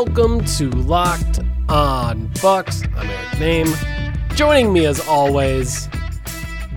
Welcome 0.00 0.44
to 0.44 0.70
Locked 0.70 1.40
On 1.68 2.30
Bucks. 2.40 2.84
I'm 2.94 3.10
Eric 3.10 3.66
Nehm. 3.66 4.36
Joining 4.36 4.72
me 4.72 4.86
as 4.86 5.00
always, 5.08 5.88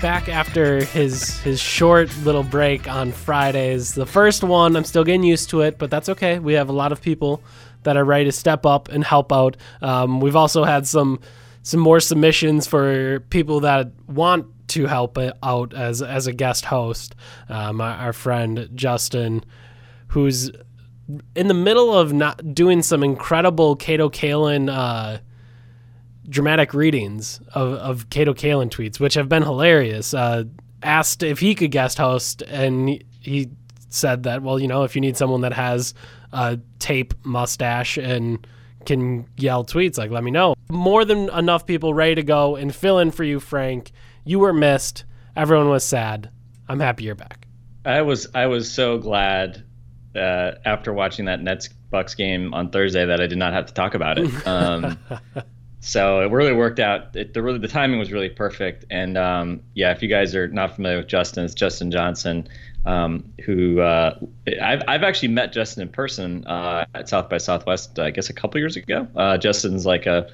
back 0.01 0.27
after 0.27 0.83
his 0.83 1.39
his 1.41 1.59
short 1.59 2.09
little 2.23 2.41
break 2.41 2.87
on 2.87 3.11
Fridays. 3.11 3.93
The 3.93 4.07
first 4.07 4.43
one, 4.43 4.75
I'm 4.75 4.85
still 4.85 5.03
getting 5.03 5.21
used 5.21 5.51
to 5.51 5.61
it, 5.61 5.77
but 5.77 5.91
that's 5.91 6.09
okay. 6.09 6.39
We 6.39 6.53
have 6.53 6.67
a 6.67 6.73
lot 6.73 6.91
of 6.91 6.99
people 6.99 7.43
that 7.83 7.95
are 7.95 8.03
ready 8.03 8.25
to 8.25 8.31
step 8.31 8.65
up 8.65 8.89
and 8.89 9.03
help 9.03 9.31
out. 9.31 9.55
Um, 9.83 10.19
we've 10.19 10.35
also 10.35 10.63
had 10.63 10.87
some 10.87 11.19
some 11.61 11.79
more 11.79 11.99
submissions 11.99 12.65
for 12.65 13.19
people 13.29 13.59
that 13.59 13.91
want 14.07 14.47
to 14.69 14.87
help 14.87 15.19
out 15.43 15.75
as 15.75 16.01
as 16.01 16.25
a 16.25 16.33
guest 16.33 16.65
host. 16.65 17.13
Um, 17.49 17.81
our, 17.81 17.93
our 17.97 18.13
friend 18.13 18.67
Justin, 18.73 19.45
who's 20.07 20.49
in 21.35 21.47
the 21.47 21.53
middle 21.53 21.93
of 21.93 22.13
not 22.13 22.53
doing 22.53 22.81
some 22.81 23.03
incredible 23.03 23.75
Kato 23.75 24.09
Kaelin 24.09 24.69
uh, 24.71 25.19
dramatic 26.29 26.73
readings 26.73 27.41
of, 27.53 27.73
of 27.73 28.09
Kato 28.09 28.33
Kaelin 28.33 28.69
tweets, 28.69 28.99
which 28.99 29.13
have 29.15 29.29
been 29.29 29.43
hilarious. 29.43 30.13
Uh, 30.13 30.43
asked 30.83 31.23
if 31.23 31.39
he 31.39 31.55
could 31.55 31.71
guest 31.71 31.97
host, 31.97 32.41
and 32.43 33.03
he 33.19 33.49
said 33.89 34.23
that, 34.23 34.41
well, 34.41 34.59
you 34.59 34.67
know, 34.67 34.83
if 34.83 34.95
you 34.95 35.01
need 35.01 35.17
someone 35.17 35.41
that 35.41 35.53
has 35.53 35.93
a 36.31 36.59
tape 36.79 37.13
mustache 37.23 37.97
and 37.97 38.47
can 38.85 39.27
yell 39.37 39.63
tweets, 39.63 39.97
like, 39.97 40.11
let 40.11 40.23
me 40.23 40.31
know. 40.31 40.55
More 40.69 41.05
than 41.05 41.29
enough 41.29 41.65
people 41.65 41.93
ready 41.93 42.15
to 42.15 42.23
go 42.23 42.55
and 42.55 42.73
fill 42.73 42.99
in 42.99 43.11
for 43.11 43.23
you, 43.23 43.39
Frank. 43.39 43.91
You 44.23 44.39
were 44.39 44.53
missed. 44.53 45.05
Everyone 45.35 45.69
was 45.69 45.83
sad. 45.83 46.31
I'm 46.67 46.79
happy 46.79 47.03
you're 47.03 47.15
back. 47.15 47.47
I 47.85 48.01
was 48.01 48.27
I 48.35 48.45
was 48.45 48.71
so 48.71 48.97
glad 48.97 49.63
uh, 50.15 50.51
after 50.65 50.93
watching 50.93 51.25
that 51.25 51.41
Nets 51.41 51.69
Bucks 51.89 52.15
game 52.15 52.53
on 52.53 52.69
Thursday 52.69 53.05
that 53.05 53.21
I 53.21 53.27
did 53.27 53.37
not 53.37 53.53
have 53.53 53.65
to 53.67 53.73
talk 53.73 53.93
about 53.93 54.17
it. 54.17 54.31
Um, 54.45 54.97
so 55.81 56.21
it 56.21 56.31
really 56.31 56.53
worked 56.53 56.79
out. 56.79 57.15
It, 57.15 57.33
the 57.33 57.41
really 57.41 57.57
the 57.57 57.67
timing 57.67 57.97
was 57.97 58.11
really 58.11 58.29
perfect. 58.29 58.85
And 58.91 59.17
um, 59.17 59.61
yeah, 59.73 59.91
if 59.91 60.01
you 60.03 60.07
guys 60.07 60.35
are 60.35 60.47
not 60.47 60.75
familiar 60.75 60.97
with 60.97 61.07
Justin, 61.07 61.43
it's 61.43 61.55
Justin 61.55 61.89
Johnson, 61.89 62.47
um, 62.85 63.33
who 63.43 63.81
uh, 63.81 64.17
I've 64.61 64.83
I've 64.87 65.03
actually 65.03 65.29
met 65.29 65.51
Justin 65.53 65.81
in 65.81 65.89
person 65.89 66.45
uh, 66.45 66.85
at 66.93 67.09
South 67.09 67.29
by 67.29 67.39
Southwest. 67.39 67.97
I 67.97 68.11
guess 68.11 68.29
a 68.29 68.33
couple 68.33 68.59
years 68.59 68.75
ago. 68.75 69.07
Uh, 69.15 69.37
Justin's 69.37 69.85
like 69.85 70.05
a 70.05 70.29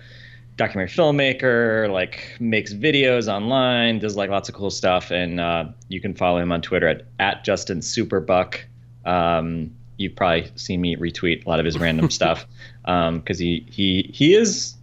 documentary 0.58 0.94
filmmaker, 0.94 1.90
like 1.92 2.36
makes 2.40 2.74
videos 2.74 3.32
online, 3.32 4.00
does 4.00 4.18
like 4.18 4.30
lots 4.30 4.50
of 4.50 4.56
cool 4.56 4.72
stuff, 4.72 5.12
and 5.12 5.40
uh, 5.40 5.66
you 5.88 6.02
can 6.02 6.14
follow 6.14 6.40
him 6.40 6.52
on 6.52 6.62
Twitter 6.62 6.88
at, 6.88 7.06
at 7.20 7.46
Justin 7.46 7.80
Superbuck. 7.80 8.60
Um, 9.08 9.76
you've 9.98 10.16
probably 10.16 10.52
seen 10.56 10.82
me 10.82 10.96
retweet 10.96 11.46
a 11.46 11.50
lot 11.50 11.60
of 11.60 11.66
his 11.66 11.80
random 11.80 12.12
stuff 12.12 12.46
because 12.84 13.40
he 13.40 13.66
he 13.70 14.12
he 14.14 14.36
is, 14.36 14.76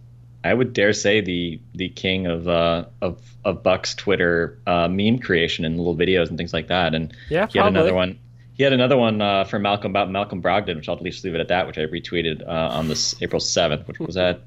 I 0.43 0.53
would 0.53 0.73
dare 0.73 0.93
say 0.93 1.21
the 1.21 1.59
the 1.73 1.89
king 1.89 2.27
of 2.27 2.47
uh, 2.47 2.85
of 3.01 3.21
of 3.45 3.63
Buck's 3.63 3.95
Twitter 3.95 4.59
uh, 4.67 4.87
meme 4.87 5.19
creation 5.19 5.65
and 5.65 5.77
little 5.77 5.95
videos 5.95 6.29
and 6.29 6.37
things 6.37 6.53
like 6.53 6.67
that. 6.67 6.93
And 6.93 7.15
Yeah, 7.29 7.47
he 7.49 7.59
had 7.59 7.67
another 7.67 7.93
one. 7.93 8.19
He 8.55 8.63
had 8.63 8.71
another 8.71 8.97
one 8.97 9.21
uh, 9.21 9.43
for 9.43 9.59
Malcolm 9.59 9.91
about 9.91 10.09
Malcolm 10.09 10.41
Brogdon, 10.41 10.77
which 10.77 10.87
I'll 10.87 10.95
at 10.95 11.01
least 11.01 11.25
leave 11.25 11.35
it 11.35 11.41
at 11.41 11.49
that, 11.49 11.67
which 11.67 11.77
I 11.77 11.81
retweeted 11.81 12.47
uh, 12.47 12.51
on 12.51 12.87
this 12.87 13.13
April 13.21 13.41
seventh, 13.41 13.85
which 13.87 13.99
was 13.99 14.15
that 14.15 14.39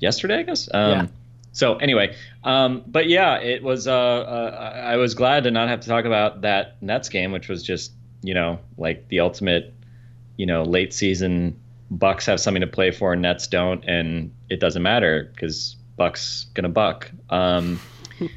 yesterday, 0.00 0.38
I 0.38 0.42
guess. 0.42 0.68
Um, 0.72 0.90
Yeah. 0.90 1.06
So 1.52 1.76
anyway, 1.76 2.16
um, 2.44 2.82
but 2.86 3.08
yeah, 3.08 3.38
it 3.38 3.62
was. 3.62 3.86
Uh, 3.86 3.92
uh, 3.94 4.82
I 4.84 4.96
was 4.96 5.14
glad 5.14 5.44
to 5.44 5.50
not 5.50 5.68
have 5.68 5.80
to 5.80 5.88
talk 5.88 6.06
about 6.06 6.40
that 6.40 6.82
Nets 6.82 7.10
game, 7.10 7.30
which 7.30 7.48
was 7.48 7.62
just 7.62 7.92
you 8.22 8.34
know 8.34 8.58
like 8.78 9.08
the 9.08 9.20
ultimate, 9.20 9.74
you 10.36 10.46
know, 10.46 10.62
late 10.62 10.94
season 10.94 11.58
Bucks 11.92 12.24
have 12.24 12.40
something 12.40 12.62
to 12.62 12.66
play 12.66 12.90
for, 12.90 13.12
and 13.12 13.20
Nets 13.20 13.46
don't, 13.46 13.84
and 13.84 14.32
it 14.48 14.60
doesn't 14.60 14.82
matter 14.82 15.30
because 15.34 15.76
Bucks 15.96 16.46
gonna 16.54 16.70
buck. 16.70 17.10
Um, 17.28 17.80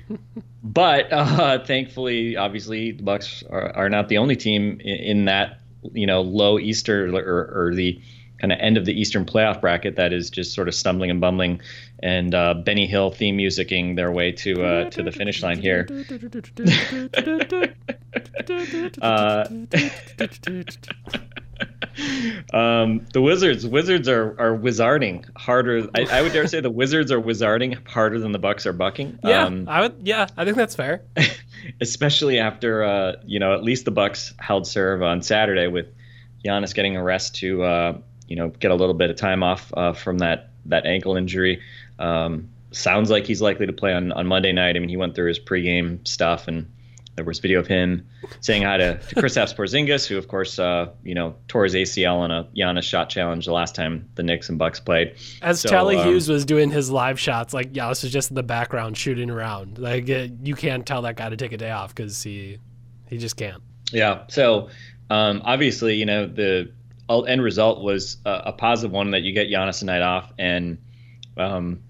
but 0.64 1.12
uh, 1.12 1.64
thankfully, 1.64 2.36
obviously, 2.36 2.92
the 2.92 3.04
Bucks 3.04 3.44
are, 3.50 3.74
are 3.74 3.90
not 3.90 4.10
the 4.10 4.18
only 4.18 4.36
team 4.36 4.82
in, 4.82 4.98
in 4.98 5.26
that 5.26 5.60
you 5.94 6.06
know 6.06 6.22
low 6.22 6.60
Easter 6.60 7.08
or, 7.16 7.68
or 7.68 7.74
the 7.74 8.00
kind 8.42 8.52
of 8.52 8.60
end 8.60 8.76
of 8.76 8.86
the 8.86 9.00
Eastern 9.00 9.26
playoff 9.26 9.62
bracket 9.62 9.96
that 9.96 10.12
is 10.12 10.30
just 10.30 10.54
sort 10.54 10.68
of 10.68 10.76
stumbling 10.76 11.10
and 11.10 11.22
bumbling, 11.22 11.62
and 12.02 12.34
uh, 12.36 12.54
Benny 12.56 12.88
Hill 12.88 13.12
theme 13.12 13.38
musicking 13.38 13.96
their 13.96 14.12
way 14.12 14.32
to 14.34 14.64
uh, 14.64 14.90
to 14.92 15.04
the 15.04 15.12
finish 15.12 15.42
line 15.44 15.60
here. 15.60 15.88
Uh, 19.02 19.46
um, 22.54 23.06
the 23.14 23.22
Wizards, 23.22 23.66
Wizards 23.66 24.08
are 24.08 24.36
are 24.40 24.58
wizarding 24.58 25.26
harder. 25.38 25.88
I, 25.96 26.20
I 26.20 26.22
would 26.22 26.34
dare 26.34 26.48
say 26.48 26.60
the 26.60 26.70
Wizards 26.70 27.12
are 27.12 27.22
wizarding 27.22 27.86
harder 27.88 28.20
than 28.20 28.32
the 28.32 28.40
Bucks 28.40 28.66
are 28.66 28.74
bucking. 28.74 29.20
Yeah, 29.24 29.46
Um, 29.46 29.68
I 29.68 29.82
would. 29.82 29.96
Yeah, 30.04 30.28
I 30.38 30.46
think 30.46 30.58
that's 30.58 30.76
fair. 30.76 31.04
especially 31.82 32.40
after 32.40 32.84
uh, 32.84 33.14
you 33.26 33.40
know 33.40 33.54
at 33.54 33.64
least 33.64 33.86
the 33.86 33.92
Bucks 33.92 34.34
held 34.40 34.68
serve 34.68 35.02
on 35.02 35.22
Saturday 35.22 35.68
with 35.68 35.88
Giannis 36.44 36.74
getting 36.74 36.98
a 36.98 37.04
rest 37.04 37.36
to 37.38 37.64
uh, 37.64 37.98
you 38.28 38.36
know 38.36 38.50
get 38.50 38.72
a 38.72 38.76
little 38.76 38.96
bit 38.96 39.10
of 39.10 39.16
time 39.16 39.44
off 39.44 39.72
uh, 39.76 39.94
from 39.94 40.20
that 40.20 40.50
that 40.66 40.86
ankle 40.86 41.16
injury. 41.16 41.62
Um, 42.00 42.50
sounds 42.72 43.10
like 43.10 43.26
he's 43.26 43.42
likely 43.42 43.66
to 43.66 43.74
play 43.74 43.94
on, 43.94 44.12
on 44.12 44.28
Monday 44.28 44.52
night. 44.52 44.76
I 44.76 44.80
mean, 44.80 44.90
he 44.90 44.98
went 44.98 45.16
through 45.16 45.30
his 45.30 45.40
pregame 45.40 46.08
stuff 46.08 46.48
and. 46.48 46.72
There 47.16 47.24
was 47.24 47.40
video 47.40 47.62
of 47.62 47.68
him 47.68 48.06
saying 48.42 48.64
hi 48.64 48.76
to, 48.76 48.98
to 48.98 49.16
Kristaps 49.16 49.56
Porzingis, 49.58 50.06
who 50.06 50.18
of 50.18 50.28
course, 50.28 50.60
uh, 50.60 50.90
you 51.02 51.16
know, 51.16 51.38
tore 51.48 51.64
his 51.64 51.74
ACL 51.74 52.18
on 52.18 52.30
a 52.30 52.44
Giannis 52.54 52.84
shot 52.84 53.08
challenge 53.10 53.46
the 53.46 53.54
last 53.54 53.74
time 53.74 54.10
the 54.16 54.24
Knicks 54.24 54.50
and 54.50 54.60
Bucks 54.60 54.82
played. 54.82 55.16
As 55.42 55.62
So, 55.62 55.70
Telly 55.70 55.96
um, 55.96 56.10
Hughes 56.10 56.28
was 56.28 56.44
doing 56.44 56.72
his 56.72 56.92
live 56.92 57.18
shots, 57.18 57.54
like 57.54 57.72
Giannis 57.72 58.04
was 58.04 58.12
just 58.12 58.32
in 58.32 58.36
the 58.36 58.44
background 58.44 58.98
shooting 58.98 59.30
around. 59.30 59.78
Like 59.78 60.10
uh, 60.10 60.28
you 60.44 60.56
can't 60.56 60.86
tell 60.86 61.04
that 61.04 61.16
guy 61.16 61.30
to 61.30 61.38
take 61.38 61.54
a 61.54 61.58
day 61.58 61.72
off 61.72 61.96
because 61.96 62.22
he 62.22 62.58
he 63.08 63.18
just 63.18 63.38
can't. 63.38 63.64
Yeah. 63.94 64.24
So 64.28 64.70
um, 65.10 65.42
obviously, 65.46 65.96
you 65.96 66.06
know, 66.06 66.28
the 66.28 66.72
end 67.10 67.42
result 67.42 67.82
was 67.82 68.18
a, 68.26 68.44
a 68.48 68.54
positive 68.54 68.92
one 68.92 69.12
that 69.12 69.22
you 69.22 69.34
get 69.34 69.50
Giannis 69.50 69.82
a 69.82 69.86
night 69.86 70.02
off, 70.02 70.34
and 70.38 70.78
um, 71.38 71.82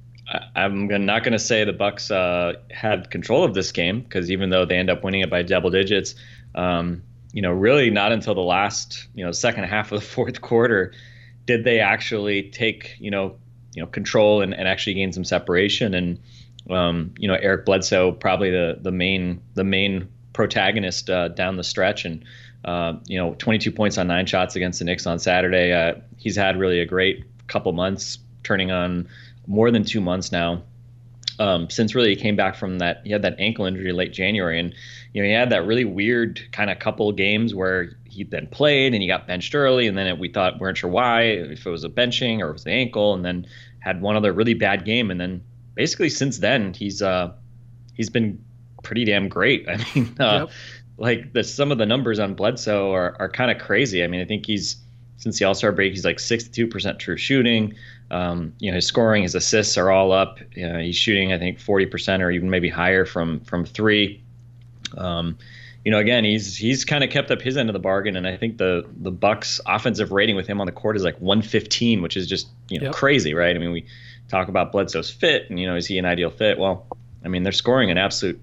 I'm 0.55 0.87
not 1.05 1.23
going 1.23 1.33
to 1.33 1.39
say 1.39 1.63
the 1.63 1.73
Bucks 1.73 2.09
uh, 2.09 2.53
had 2.71 3.11
control 3.11 3.43
of 3.43 3.53
this 3.53 3.71
game 3.71 4.01
because 4.01 4.31
even 4.31 4.49
though 4.49 4.65
they 4.65 4.77
end 4.77 4.89
up 4.89 5.03
winning 5.03 5.21
it 5.21 5.29
by 5.29 5.43
double 5.43 5.69
digits, 5.69 6.15
um, 6.55 7.03
you 7.31 7.41
know, 7.41 7.51
really 7.51 7.91
not 7.91 8.11
until 8.11 8.33
the 8.33 8.41
last, 8.41 9.07
you 9.13 9.23
know, 9.23 9.31
second 9.31 9.65
half 9.65 9.91
of 9.91 9.99
the 9.99 10.05
fourth 10.15 10.41
quarter 10.41 10.93
did 11.45 11.63
they 11.63 11.79
actually 11.79 12.49
take, 12.49 12.95
you 12.99 13.11
know, 13.11 13.37
you 13.75 13.83
know, 13.83 13.87
control 13.87 14.41
and, 14.41 14.53
and 14.53 14.67
actually 14.67 14.95
gain 14.95 15.11
some 15.11 15.23
separation 15.23 15.93
and 15.93 16.19
um, 16.69 17.13
you 17.17 17.27
know, 17.27 17.35
Eric 17.35 17.65
Bledsoe 17.65 18.11
probably 18.11 18.51
the 18.51 18.79
the 18.81 18.91
main 18.91 19.41
the 19.53 19.63
main 19.63 20.09
protagonist 20.33 21.09
uh, 21.09 21.29
down 21.29 21.57
the 21.57 21.63
stretch, 21.63 22.05
and 22.05 22.25
uh, 22.63 22.93
you 23.05 23.17
know, 23.17 23.35
22 23.37 23.71
points 23.71 23.97
on 23.97 24.07
nine 24.07 24.25
shots 24.25 24.55
against 24.55 24.79
the 24.79 24.85
Knicks 24.85 25.05
on 25.05 25.19
Saturday. 25.19 25.71
Uh, 25.71 25.95
he's 26.17 26.35
had 26.35 26.57
really 26.57 26.79
a 26.79 26.85
great 26.85 27.25
couple 27.47 27.71
months, 27.71 28.17
turning 28.43 28.71
on 28.71 29.07
more 29.47 29.71
than 29.71 29.83
two 29.83 30.01
months 30.01 30.31
now. 30.31 30.63
Um, 31.37 31.69
since 31.69 31.93
really 31.95 32.09
he 32.11 32.15
came 32.15 32.37
back 32.37 32.55
from 32.55 32.79
that, 32.79 33.01
he 33.03 33.11
had 33.11 33.23
that 33.23 33.35
ankle 33.39 33.65
injury 33.65 33.91
late 33.91 34.13
January, 34.13 34.57
and 34.57 34.73
you 35.13 35.21
know 35.21 35.27
he 35.27 35.33
had 35.33 35.49
that 35.49 35.65
really 35.65 35.83
weird 35.83 36.39
kind 36.53 36.69
of 36.69 36.79
couple 36.79 37.11
games 37.11 37.53
where 37.53 37.97
he 38.05 38.23
then 38.23 38.47
played 38.47 38.93
and 38.93 39.01
he 39.01 39.07
got 39.09 39.27
benched 39.27 39.53
early, 39.53 39.85
and 39.87 39.97
then 39.97 40.07
it, 40.07 40.17
we 40.17 40.29
thought 40.29 40.59
weren't 40.59 40.77
sure 40.77 40.89
why, 40.89 41.23
if 41.23 41.65
it 41.65 41.69
was 41.69 41.83
a 41.83 41.89
benching 41.89 42.39
or 42.39 42.49
it 42.49 42.53
was 42.53 42.63
the 42.63 42.71
ankle, 42.71 43.13
and 43.13 43.25
then 43.25 43.45
had 43.79 44.01
one 44.01 44.15
other 44.15 44.31
really 44.31 44.53
bad 44.53 44.85
game, 44.85 45.11
and 45.11 45.19
then 45.19 45.43
basically 45.73 46.09
since 46.09 46.37
then 46.37 46.73
he's 46.73 47.01
uh 47.01 47.33
he's 47.95 48.09
been 48.09 48.41
pretty 48.81 49.03
damn 49.03 49.27
great. 49.27 49.65
I 49.69 49.75
mean, 49.93 50.15
uh, 50.19 50.39
Yep. 50.39 50.49
like 50.97 51.33
the 51.33 51.43
some 51.43 51.69
of 51.69 51.77
the 51.77 51.85
numbers 51.85 52.17
on 52.17 52.33
Bledsoe 52.33 52.93
are, 52.93 53.13
are 53.19 53.27
kind 53.29 53.51
of 53.51 53.57
crazy. 53.57 54.05
I 54.05 54.07
mean, 54.07 54.21
I 54.21 54.25
think 54.25 54.45
he's 54.45 54.77
since 55.17 55.37
the 55.37 55.43
All 55.45 55.53
Star 55.53 55.73
break. 55.73 55.91
He's 55.91 56.05
like 56.05 56.17
62% 56.17 56.97
true 56.99 57.17
shooting. 57.17 57.73
Um, 58.15 58.53
you 58.59 58.71
know, 58.71 58.75
his 58.75 58.87
scoring, 58.87 59.23
his 59.23 59.35
assists 59.35 59.77
are 59.77 59.91
all 59.91 60.13
up. 60.13 60.39
You 60.55 60.69
know, 60.69 60.79
he's 60.79 60.95
shooting, 60.95 61.33
I 61.33 61.37
think, 61.37 61.59
40% 61.59 62.21
or 62.21 62.31
even 62.31 62.49
maybe 62.49 62.69
higher 62.69 63.03
from 63.03 63.41
from 63.41 63.65
three. 63.65 64.23
Um, 64.95 65.37
you 65.83 65.91
know, 65.91 65.99
again, 65.99 66.23
he's 66.23 66.55
he's 66.55 66.85
kind 66.85 67.03
of 67.03 67.09
kept 67.09 67.29
up 67.29 67.41
his 67.41 67.57
end 67.57 67.67
of 67.67 67.73
the 67.73 67.79
bargain, 67.79 68.15
and 68.15 68.25
I 68.25 68.37
think 68.37 68.57
the 68.57 68.85
the 69.01 69.11
Bucks' 69.11 69.59
offensive 69.65 70.13
rating 70.13 70.37
with 70.37 70.47
him 70.47 70.61
on 70.61 70.65
the 70.65 70.71
court 70.71 70.95
is 70.95 71.03
like 71.03 71.19
115, 71.19 72.01
which 72.01 72.15
is 72.15 72.25
just 72.25 72.47
you 72.69 72.79
know 72.79 72.85
Yep. 72.85 72.95
crazy, 72.95 73.33
right? 73.33 73.53
I 73.53 73.59
mean, 73.59 73.71
we 73.71 73.85
talk 74.29 74.47
about 74.47 74.71
Bledsoe's 74.71 75.09
fit, 75.11 75.49
and 75.49 75.59
you 75.59 75.67
know, 75.67 75.75
is 75.75 75.85
he 75.85 75.97
an 75.97 76.05
ideal 76.05 76.29
fit? 76.29 76.57
Well, 76.57 76.87
I 77.25 77.27
mean, 77.27 77.43
they're 77.43 77.51
scoring 77.51 77.91
an 77.91 77.97
absolute 77.97 78.41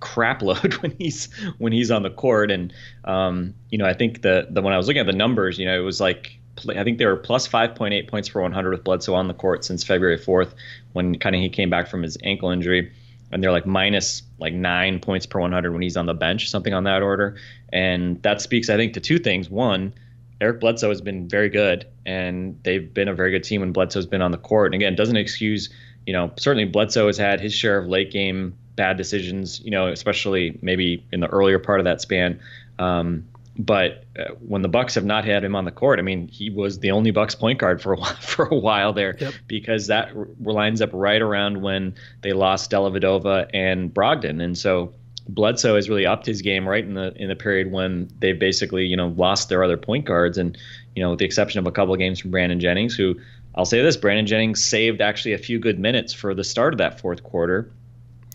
crap 0.00 0.42
load 0.42 0.74
when 0.82 0.94
he's 0.98 1.32
when 1.56 1.72
he's 1.72 1.90
on 1.90 2.02
the 2.02 2.10
court, 2.10 2.50
and 2.50 2.74
um, 3.04 3.54
you 3.70 3.78
know, 3.78 3.86
I 3.86 3.94
think 3.94 4.20
the 4.20 4.48
the 4.50 4.60
when 4.60 4.74
I 4.74 4.76
was 4.76 4.86
looking 4.86 5.00
at 5.00 5.06
the 5.06 5.16
numbers, 5.16 5.58
you 5.58 5.64
know, 5.64 5.76
it 5.76 5.84
was 5.84 5.98
like 5.98 6.38
I 6.68 6.84
think 6.84 6.98
they 6.98 7.06
were 7.06 7.16
plus 7.16 7.48
5.8 7.48 8.08
points 8.08 8.28
per 8.28 8.40
100 8.40 8.70
with 8.70 8.84
Bledsoe 8.84 9.14
on 9.14 9.28
the 9.28 9.34
court 9.34 9.64
since 9.64 9.82
February 9.82 10.18
4th, 10.18 10.54
when 10.92 11.18
kind 11.18 11.34
of 11.34 11.42
he 11.42 11.48
came 11.48 11.70
back 11.70 11.88
from 11.88 12.02
his 12.02 12.16
ankle 12.22 12.50
injury 12.50 12.92
and 13.32 13.42
they're 13.42 13.50
like 13.50 13.66
minus 13.66 14.22
like 14.38 14.54
nine 14.54 15.00
points 15.00 15.26
per 15.26 15.40
100 15.40 15.72
when 15.72 15.82
he's 15.82 15.96
on 15.96 16.06
the 16.06 16.14
bench, 16.14 16.48
something 16.48 16.72
on 16.72 16.84
that 16.84 17.02
order. 17.02 17.36
And 17.72 18.22
that 18.22 18.40
speaks, 18.40 18.70
I 18.70 18.76
think, 18.76 18.94
to 18.94 19.00
two 19.00 19.18
things. 19.18 19.50
One, 19.50 19.92
Eric 20.40 20.60
Bledsoe 20.60 20.88
has 20.88 21.00
been 21.00 21.28
very 21.28 21.48
good, 21.48 21.86
and 22.06 22.58
they've 22.62 22.92
been 22.92 23.08
a 23.08 23.14
very 23.14 23.32
good 23.32 23.42
team 23.42 23.60
when 23.60 23.72
Bledsoe's 23.72 24.06
been 24.06 24.22
on 24.22 24.30
the 24.30 24.38
court. 24.38 24.66
And 24.66 24.74
again, 24.76 24.94
doesn't 24.94 25.16
excuse, 25.16 25.68
you 26.06 26.12
know, 26.12 26.32
certainly 26.36 26.64
Bledsoe 26.64 27.08
has 27.08 27.18
had 27.18 27.40
his 27.40 27.52
share 27.52 27.78
of 27.78 27.88
late 27.88 28.12
game 28.12 28.56
bad 28.76 28.96
decisions, 28.96 29.60
you 29.64 29.70
know, 29.70 29.88
especially 29.88 30.58
maybe 30.62 31.04
in 31.12 31.20
the 31.20 31.28
earlier 31.28 31.58
part 31.58 31.80
of 31.80 31.84
that 31.84 32.00
span. 32.00 32.40
Um, 32.78 33.26
but 33.56 34.04
uh, 34.18 34.34
when 34.40 34.62
the 34.62 34.68
Bucks 34.68 34.94
have 34.96 35.04
not 35.04 35.24
had 35.24 35.44
him 35.44 35.54
on 35.54 35.64
the 35.64 35.70
court, 35.70 35.98
I 35.98 36.02
mean, 36.02 36.26
he 36.28 36.50
was 36.50 36.80
the 36.80 36.90
only 36.90 37.12
Bucks 37.12 37.34
point 37.36 37.58
guard 37.60 37.80
for 37.80 37.92
a 37.92 37.96
while, 37.96 38.14
for 38.20 38.46
a 38.46 38.54
while 38.56 38.92
there, 38.92 39.16
Yep. 39.20 39.34
because 39.46 39.86
that 39.86 40.14
r- 40.16 40.26
lines 40.40 40.80
up 40.82 40.90
right 40.92 41.22
around 41.22 41.62
when 41.62 41.94
they 42.22 42.32
lost 42.32 42.70
Dellavedova 42.70 43.48
and 43.54 43.92
Brogdon, 43.94 44.42
and 44.42 44.58
so 44.58 44.92
Bledsoe 45.28 45.76
has 45.76 45.88
really 45.88 46.04
upped 46.04 46.26
his 46.26 46.42
game 46.42 46.68
right 46.68 46.84
in 46.84 46.94
the 46.94 47.14
in 47.16 47.28
the 47.28 47.36
period 47.36 47.70
when 47.72 48.10
they've 48.18 48.38
basically 48.38 48.84
you 48.86 48.96
know 48.96 49.08
lost 49.08 49.48
their 49.48 49.62
other 49.64 49.76
point 49.76 50.04
guards, 50.04 50.36
and 50.36 50.58
you 50.96 51.02
know 51.02 51.10
with 51.10 51.18
the 51.20 51.24
exception 51.24 51.58
of 51.60 51.66
a 51.66 51.72
couple 51.72 51.94
of 51.94 51.98
games 52.00 52.18
from 52.20 52.30
Brandon 52.32 52.58
Jennings, 52.60 52.94
who 52.94 53.18
I'll 53.54 53.64
say 53.64 53.80
this, 53.82 53.96
Brandon 53.96 54.26
Jennings 54.26 54.62
saved 54.64 55.00
actually 55.00 55.32
a 55.32 55.38
few 55.38 55.60
good 55.60 55.78
minutes 55.78 56.12
for 56.12 56.34
the 56.34 56.44
start 56.44 56.74
of 56.74 56.78
that 56.78 56.98
fourth 57.00 57.22
quarter. 57.22 57.70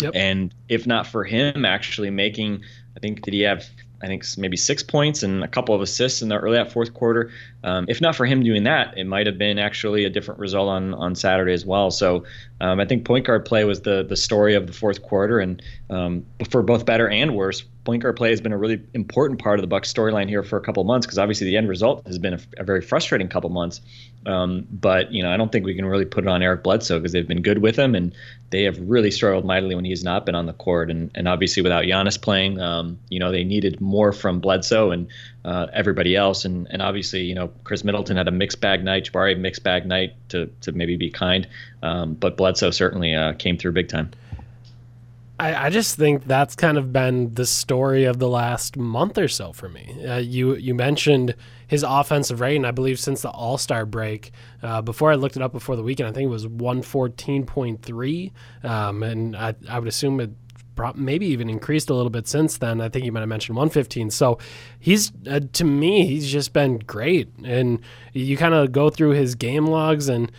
Yep. 0.01 0.13
And 0.15 0.53
if 0.69 0.87
not 0.87 1.05
for 1.05 1.25
him 1.25 1.65
actually 1.65 2.09
making, 2.09 2.63
I 2.95 3.01
think 3.01 3.21
did 3.21 3.33
he 3.33 3.41
have 3.41 3.65
I 4.01 4.07
think 4.07 4.23
maybe 4.37 4.57
six 4.57 4.81
points 4.83 5.23
and 5.23 5.43
a 5.43 5.47
couple 5.47 5.75
of 5.75 5.81
assists 5.81 6.21
in 6.21 6.29
the 6.29 6.37
early 6.37 6.57
that 6.57 6.71
fourth 6.71 6.93
quarter. 6.93 7.31
Um, 7.63 7.85
if 7.89 7.99
not 7.99 8.15
for 8.15 8.25
him 8.25 8.43
doing 8.43 8.63
that, 8.63 8.97
it 8.97 9.05
might 9.05 9.27
have 9.27 9.37
been 9.37 9.59
actually 9.59 10.05
a 10.05 10.09
different 10.09 10.39
result 10.39 10.69
on 10.69 10.93
on 10.93 11.15
Saturday 11.15 11.53
as 11.53 11.65
well. 11.65 11.91
So 11.91 12.25
um, 12.61 12.79
I 12.79 12.85
think 12.85 13.05
point 13.05 13.25
guard 13.25 13.45
play 13.45 13.63
was 13.63 13.81
the 13.81 14.03
the 14.03 14.17
story 14.17 14.55
of 14.55 14.67
the 14.67 14.73
fourth 14.73 15.01
quarter, 15.01 15.39
and 15.39 15.61
um, 15.89 16.25
for 16.49 16.61
both 16.61 16.85
better 16.85 17.07
and 17.09 17.35
worse, 17.35 17.63
point 17.85 18.03
guard 18.03 18.17
play 18.17 18.29
has 18.29 18.41
been 18.41 18.51
a 18.51 18.57
really 18.57 18.81
important 18.93 19.39
part 19.39 19.59
of 19.59 19.63
the 19.63 19.67
Bucks 19.67 19.91
storyline 19.91 20.27
here 20.27 20.43
for 20.43 20.57
a 20.57 20.61
couple 20.61 20.83
months 20.83 21.05
because 21.05 21.17
obviously 21.17 21.47
the 21.47 21.55
end 21.55 21.69
result 21.69 22.05
has 22.05 22.17
been 22.17 22.33
a, 22.33 22.39
a 22.57 22.63
very 22.63 22.81
frustrating 22.81 23.29
couple 23.29 23.49
months. 23.49 23.81
Um, 24.25 24.67
but 24.69 25.11
you 25.13 25.23
know 25.23 25.31
I 25.31 25.37
don't 25.37 25.51
think 25.51 25.65
we 25.65 25.73
can 25.73 25.85
really 25.85 26.05
put 26.05 26.25
it 26.25 26.27
on 26.27 26.43
Eric 26.43 26.63
Bledsoe 26.63 26.99
because 26.99 27.13
they've 27.13 27.27
been 27.27 27.41
good 27.41 27.59
with 27.59 27.77
him 27.77 27.95
and 27.95 28.13
they 28.49 28.63
have 28.63 28.77
really 28.79 29.11
struggled 29.11 29.45
mightily 29.45 29.75
when 29.75 29.85
he's 29.85 30.03
not 30.03 30.25
been 30.25 30.35
on 30.35 30.45
the 30.45 30.53
court, 30.53 30.91
and 30.91 31.11
and 31.15 31.27
obviously 31.27 31.63
without 31.63 31.85
Giannis 31.85 32.21
playing, 32.21 32.59
um, 32.59 32.99
you 33.09 33.19
know 33.19 33.31
they 33.31 33.43
needed 33.43 33.79
more 33.79 34.11
from 34.11 34.39
Bledsoe 34.39 34.91
and 34.91 35.07
uh, 35.45 35.67
everybody 35.73 36.15
else, 36.15 36.45
and 36.45 36.67
and 36.69 36.81
obviously 36.81 37.23
you 37.23 37.35
know 37.35 37.51
Khris 37.63 37.83
Middleton 37.83 38.17
had 38.17 38.27
a 38.27 38.31
mixed 38.31 38.61
bag 38.61 38.83
night, 38.83 39.09
Jabari 39.11 39.37
mixed 39.37 39.63
bag 39.63 39.85
night 39.85 40.15
to 40.29 40.47
to 40.61 40.71
maybe 40.71 40.97
be 40.97 41.09
kind, 41.09 41.47
um, 41.83 42.13
but 42.13 42.37
Bledsoe 42.37 42.71
certainly 42.71 43.13
uh, 43.15 43.33
came 43.33 43.57
through 43.57 43.71
big 43.73 43.87
time. 43.87 44.11
I, 45.39 45.67
I 45.67 45.69
just 45.69 45.95
think 45.95 46.25
that's 46.25 46.55
kind 46.55 46.77
of 46.77 46.91
been 46.91 47.33
the 47.33 47.45
story 47.45 48.03
of 48.03 48.19
the 48.19 48.27
last 48.27 48.75
month 48.75 49.17
or 49.17 49.29
so 49.29 49.53
for 49.53 49.69
me. 49.69 50.05
Uh, 50.05 50.17
you 50.17 50.55
you 50.55 50.75
mentioned 50.75 51.33
his 51.65 51.83
offensive 51.87 52.41
rating, 52.41 52.65
I 52.65 52.71
believe, 52.71 52.99
since 52.99 53.21
the 53.21 53.29
All 53.29 53.57
Star 53.57 53.85
break. 53.85 54.31
Uh, 54.61 54.81
before 54.81 55.11
I 55.11 55.15
looked 55.15 55.37
it 55.37 55.41
up 55.41 55.53
before 55.53 55.77
the 55.77 55.83
weekend, 55.83 56.09
I 56.09 56.11
think 56.11 56.25
it 56.25 56.31
was 56.31 56.45
one 56.45 56.81
fourteen 56.81 57.45
point 57.45 57.81
three, 57.81 58.33
um, 58.63 59.01
and 59.03 59.35
I, 59.35 59.55
I 59.69 59.79
would 59.79 59.87
assume 59.87 60.19
it 60.19 60.31
maybe 60.95 61.25
even 61.27 61.49
increased 61.49 61.89
a 61.89 61.93
little 61.93 62.09
bit 62.09 62.27
since 62.27 62.57
then. 62.57 62.81
I 62.81 62.89
think 62.89 63.05
you 63.05 63.11
might 63.11 63.21
have 63.21 63.29
mentioned 63.29 63.55
115. 63.55 64.09
So 64.11 64.37
he's 64.79 65.11
uh, 65.29 65.41
to 65.53 65.63
me, 65.63 66.05
he's 66.05 66.31
just 66.31 66.53
been 66.53 66.79
great, 66.79 67.29
and 67.43 67.79
you 68.13 68.37
kind 68.37 68.53
of 68.53 68.71
go 68.71 68.89
through 68.89 69.11
his 69.11 69.35
game 69.35 69.65
logs 69.65 70.09
and 70.09 70.31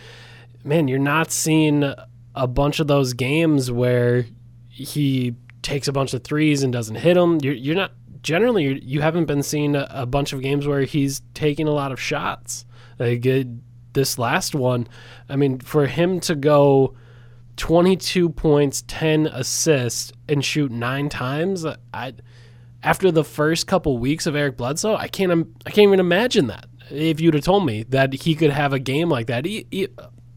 man, 0.63 0.87
you're 0.87 0.99
not 0.99 1.31
seeing 1.31 1.93
a 2.35 2.47
bunch 2.47 2.79
of 2.79 2.87
those 2.87 3.13
games 3.13 3.71
where 3.71 4.25
he 4.69 5.35
takes 5.61 5.87
a 5.87 5.91
bunch 5.91 6.13
of 6.13 6.23
threes 6.23 6.63
and 6.63 6.71
doesn't 6.73 6.95
hit 6.95 7.15
them. 7.15 7.39
You're, 7.41 7.53
you're 7.53 7.75
not 7.75 7.91
generally 8.21 8.63
you're, 8.63 8.77
you 8.77 9.01
haven't 9.01 9.25
been 9.25 9.43
seeing 9.43 9.75
a, 9.75 9.87
a 9.89 10.05
bunch 10.05 10.33
of 10.33 10.41
games 10.41 10.67
where 10.67 10.81
he's 10.81 11.21
taking 11.33 11.67
a 11.67 11.71
lot 11.71 11.91
of 11.91 11.99
shots. 11.99 12.65
Like 12.99 13.25
uh, 13.25 13.43
this 13.93 14.17
last 14.17 14.55
one, 14.55 14.87
I 15.27 15.35
mean, 15.35 15.59
for 15.59 15.87
him 15.87 16.19
to 16.21 16.35
go 16.35 16.95
22 17.61 18.29
points, 18.29 18.83
10 18.87 19.27
assists, 19.27 20.11
and 20.27 20.43
shoot 20.43 20.71
nine 20.71 21.09
times, 21.09 21.63
I 21.93 22.13
after 22.81 23.11
the 23.11 23.23
first 23.23 23.67
couple 23.67 23.99
weeks 23.99 24.25
of 24.25 24.35
Eric 24.35 24.57
Bledsoe, 24.57 24.95
I 24.95 25.07
can't 25.07 25.47
I 25.63 25.69
can't 25.69 25.85
even 25.85 25.99
imagine 25.99 26.47
that. 26.47 26.65
If 26.89 27.21
you'd 27.21 27.35
have 27.35 27.43
told 27.43 27.67
me 27.67 27.83
that 27.89 28.13
he 28.13 28.33
could 28.33 28.49
have 28.49 28.73
a 28.73 28.79
game 28.79 29.09
like 29.09 29.27
that, 29.27 29.45
e- 29.45 29.67
e- 29.69 29.85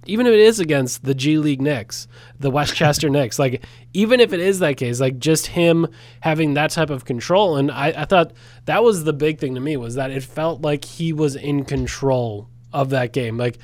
even 0.05 0.26
if 0.26 0.35
it 0.35 0.38
is 0.38 0.61
against 0.61 1.05
the 1.05 1.15
G 1.15 1.38
League 1.38 1.62
Knicks, 1.62 2.09
the 2.41 2.50
Westchester 2.50 3.09
Knicks, 3.17 3.38
like 3.38 3.65
even 3.94 4.20
if 4.20 4.35
it 4.35 4.41
is 4.41 4.59
that 4.59 4.77
case, 4.77 5.00
like 5.00 5.19
just 5.19 5.47
him 5.47 5.87
having 6.20 6.53
that 6.53 6.73
type 6.73 6.91
of 6.91 7.06
control, 7.06 7.56
and 7.56 7.70
I, 7.70 8.03
I 8.03 8.05
thought 8.05 8.35
that 8.67 8.85
was 8.85 9.05
the 9.05 9.15
big 9.15 9.38
thing 9.38 9.55
to 9.55 9.62
me 9.62 9.79
was 9.79 9.94
that 9.94 10.11
it 10.11 10.25
felt 10.25 10.61
like 10.61 10.85
he 10.85 11.15
was 11.15 11.37
in 11.37 11.65
control 11.65 12.50
of 12.70 12.91
that 12.91 13.15
game, 13.15 13.38
like 13.38 13.59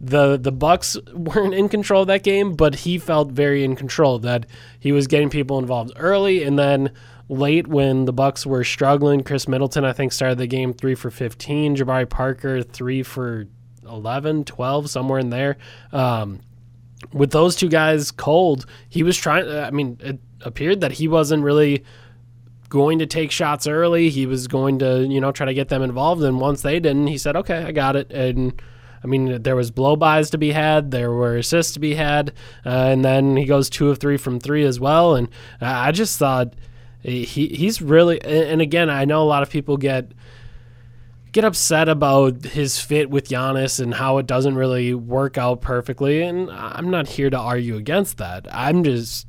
the 0.00 0.36
the 0.36 0.52
Bucks 0.52 0.96
weren't 1.12 1.54
in 1.54 1.68
control 1.68 2.02
of 2.02 2.08
that 2.08 2.22
game, 2.22 2.54
but 2.54 2.76
he 2.76 2.98
felt 2.98 3.32
very 3.32 3.64
in 3.64 3.76
control 3.76 4.18
that 4.20 4.46
he 4.78 4.92
was 4.92 5.06
getting 5.06 5.30
people 5.30 5.58
involved 5.58 5.92
early 5.96 6.44
and 6.44 6.58
then 6.58 6.92
late 7.28 7.66
when 7.66 8.04
the 8.04 8.12
Bucks 8.12 8.46
were 8.46 8.64
struggling. 8.64 9.22
Khris 9.22 9.48
Middleton, 9.48 9.84
I 9.84 9.92
think, 9.92 10.12
started 10.12 10.38
the 10.38 10.46
game 10.46 10.72
three 10.72 10.94
for 10.94 11.10
15. 11.10 11.76
Jabari 11.76 12.08
Parker, 12.08 12.62
three 12.62 13.02
for 13.02 13.46
11, 13.86 14.44
12, 14.44 14.90
somewhere 14.90 15.18
in 15.18 15.30
there. 15.30 15.56
Um, 15.92 16.40
with 17.12 17.30
those 17.30 17.56
two 17.56 17.68
guys 17.68 18.10
cold, 18.10 18.66
he 18.88 19.02
was 19.02 19.16
trying. 19.16 19.48
I 19.48 19.70
mean, 19.70 19.98
it 20.00 20.18
appeared 20.42 20.80
that 20.80 20.92
he 20.92 21.08
wasn't 21.08 21.42
really 21.42 21.84
going 22.68 22.98
to 22.98 23.06
take 23.06 23.30
shots 23.30 23.66
early. 23.66 24.10
He 24.10 24.26
was 24.26 24.46
going 24.46 24.78
to, 24.80 25.06
you 25.06 25.20
know, 25.20 25.32
try 25.32 25.46
to 25.46 25.54
get 25.54 25.68
them 25.68 25.82
involved. 25.82 26.22
And 26.22 26.40
once 26.40 26.62
they 26.62 26.80
didn't, 26.80 27.06
he 27.06 27.18
said, 27.18 27.36
"Okay, 27.36 27.64
I 27.64 27.72
got 27.72 27.94
it." 27.96 28.10
And 28.10 28.60
I 29.02 29.06
mean, 29.06 29.42
there 29.42 29.56
was 29.56 29.70
blow 29.70 29.96
bys 29.96 30.30
to 30.30 30.38
be 30.38 30.52
had, 30.52 30.90
there 30.90 31.10
were 31.10 31.36
assists 31.36 31.72
to 31.74 31.80
be 31.80 31.94
had, 31.94 32.32
uh, 32.66 32.68
and 32.68 33.04
then 33.04 33.36
he 33.36 33.44
goes 33.44 33.70
two 33.70 33.90
of 33.90 33.98
three 33.98 34.16
from 34.16 34.40
three 34.40 34.64
as 34.64 34.80
well. 34.80 35.14
And 35.14 35.28
I 35.60 35.92
just 35.92 36.18
thought 36.18 36.54
he 37.00 37.24
he's 37.24 37.80
really. 37.80 38.20
And 38.22 38.60
again, 38.60 38.90
I 38.90 39.04
know 39.04 39.22
a 39.22 39.24
lot 39.24 39.42
of 39.42 39.50
people 39.50 39.76
get 39.76 40.12
get 41.32 41.44
upset 41.44 41.88
about 41.88 42.44
his 42.44 42.80
fit 42.80 43.10
with 43.10 43.28
Giannis 43.28 43.80
and 43.80 43.94
how 43.94 44.18
it 44.18 44.26
doesn't 44.26 44.54
really 44.54 44.94
work 44.94 45.36
out 45.36 45.60
perfectly. 45.60 46.22
And 46.22 46.50
I'm 46.50 46.90
not 46.90 47.06
here 47.06 47.30
to 47.30 47.38
argue 47.38 47.76
against 47.76 48.16
that. 48.18 48.46
I'm 48.50 48.82
just, 48.82 49.26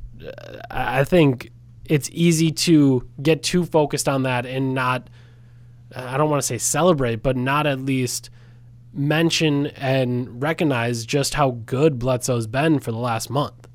I 0.72 1.04
think 1.04 1.52
it's 1.86 2.10
easy 2.14 2.52
to 2.52 3.08
get 3.22 3.44
too 3.44 3.66
focused 3.66 4.08
on 4.08 4.24
that 4.24 4.46
and 4.46 4.74
not, 4.74 5.10
I 5.96 6.18
don't 6.18 6.30
want 6.30 6.42
to 6.42 6.48
say 6.48 6.58
celebrate, 6.58 7.22
but 7.22 7.36
not 7.36 7.68
at 7.68 7.80
least 7.82 8.30
mention 8.94 9.68
and 9.68 10.42
recognize 10.42 11.06
just 11.06 11.36
how 11.36 11.52
good 11.52 12.00
Bledsoe's 12.00 12.48
been 12.48 12.80
for 12.80 12.92
the 12.92 12.98
last 12.98 13.30
month. 13.30 13.68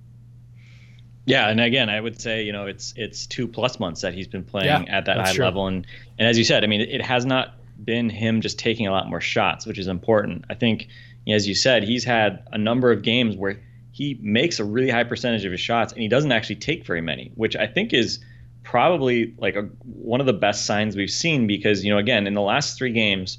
Yeah, 1.26 1.48
and 1.48 1.60
again, 1.60 1.88
I 1.88 2.00
would 2.00 2.20
say 2.20 2.42
you 2.42 2.52
know 2.52 2.66
it's 2.66 2.92
it's 2.96 3.26
two 3.26 3.48
plus 3.48 3.80
months 3.80 4.02
that 4.02 4.14
he's 4.14 4.28
been 4.28 4.44
playing 4.44 4.66
Yeah, 4.66 4.96
at 4.96 5.06
that 5.06 5.18
high 5.18 5.32
true. 5.32 5.44
level, 5.44 5.66
and 5.66 5.86
and 6.18 6.28
as 6.28 6.36
you 6.36 6.44
said, 6.44 6.64
I 6.64 6.66
mean, 6.66 6.82
it, 6.82 7.00
has 7.00 7.24
not 7.24 7.54
been 7.82 8.10
him 8.10 8.40
just 8.40 8.58
taking 8.58 8.86
a 8.86 8.90
lot 8.90 9.08
more 9.08 9.20
shots, 9.20 9.64
which 9.64 9.78
is 9.78 9.86
important. 9.88 10.44
I 10.50 10.54
think, 10.54 10.88
as 11.26 11.48
you 11.48 11.54
said, 11.54 11.82
he's 11.82 12.04
had 12.04 12.46
a 12.52 12.58
number 12.58 12.92
of 12.92 13.02
games 13.02 13.36
where 13.36 13.58
he 13.92 14.18
makes 14.20 14.60
a 14.60 14.64
really 14.64 14.90
high 14.90 15.04
percentage 15.04 15.44
of 15.46 15.52
his 15.52 15.60
shots, 15.60 15.92
and 15.94 16.02
he 16.02 16.08
doesn't 16.08 16.32
actually 16.32 16.56
take 16.56 16.84
very 16.84 17.00
many, 17.00 17.32
which 17.36 17.56
I 17.56 17.68
think 17.68 17.94
is 17.94 18.18
probably 18.62 19.34
like 19.38 19.56
a, 19.56 19.62
one 19.84 20.20
of 20.20 20.26
the 20.26 20.32
best 20.32 20.66
signs 20.66 20.96
we've 20.96 21.10
seen 21.10 21.46
because 21.46 21.84
you 21.84 21.90
know 21.90 21.98
again 21.98 22.26
in 22.26 22.34
the 22.34 22.40
last 22.40 22.76
three 22.76 22.92
games 22.92 23.38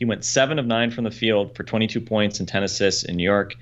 he 0.00 0.06
went 0.06 0.24
seven 0.24 0.58
of 0.58 0.66
nine 0.66 0.90
from 0.90 1.04
the 1.04 1.10
field 1.10 1.54
for 1.54 1.62
22 1.62 2.00
points 2.00 2.40
and 2.40 2.48
10 2.48 2.62
assists 2.62 3.04
in 3.04 3.16
New 3.16 3.22
York. 3.22 3.54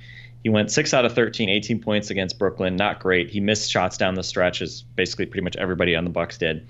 He 0.45 0.49
went 0.49 0.71
six 0.71 0.95
out 0.95 1.05
of 1.05 1.13
13, 1.13 1.49
18 1.49 1.81
points 1.81 2.11
against 2.11 2.39
Brooklyn. 2.39 2.77
Not 2.77 3.01
great. 3.01 3.29
He 3.29 3.41
missed 3.41 3.69
shots 3.69 3.99
down 3.99 4.15
the 4.15 4.23
stretch, 4.23 4.63
as 4.63 4.83
basically 4.83 5.27
pretty 5.27 5.43
much 5.43 5.57
everybody 5.57 5.97
on 5.97 6.05
the 6.05 6.11
Bucks 6.11 6.39
did. 6.39 6.65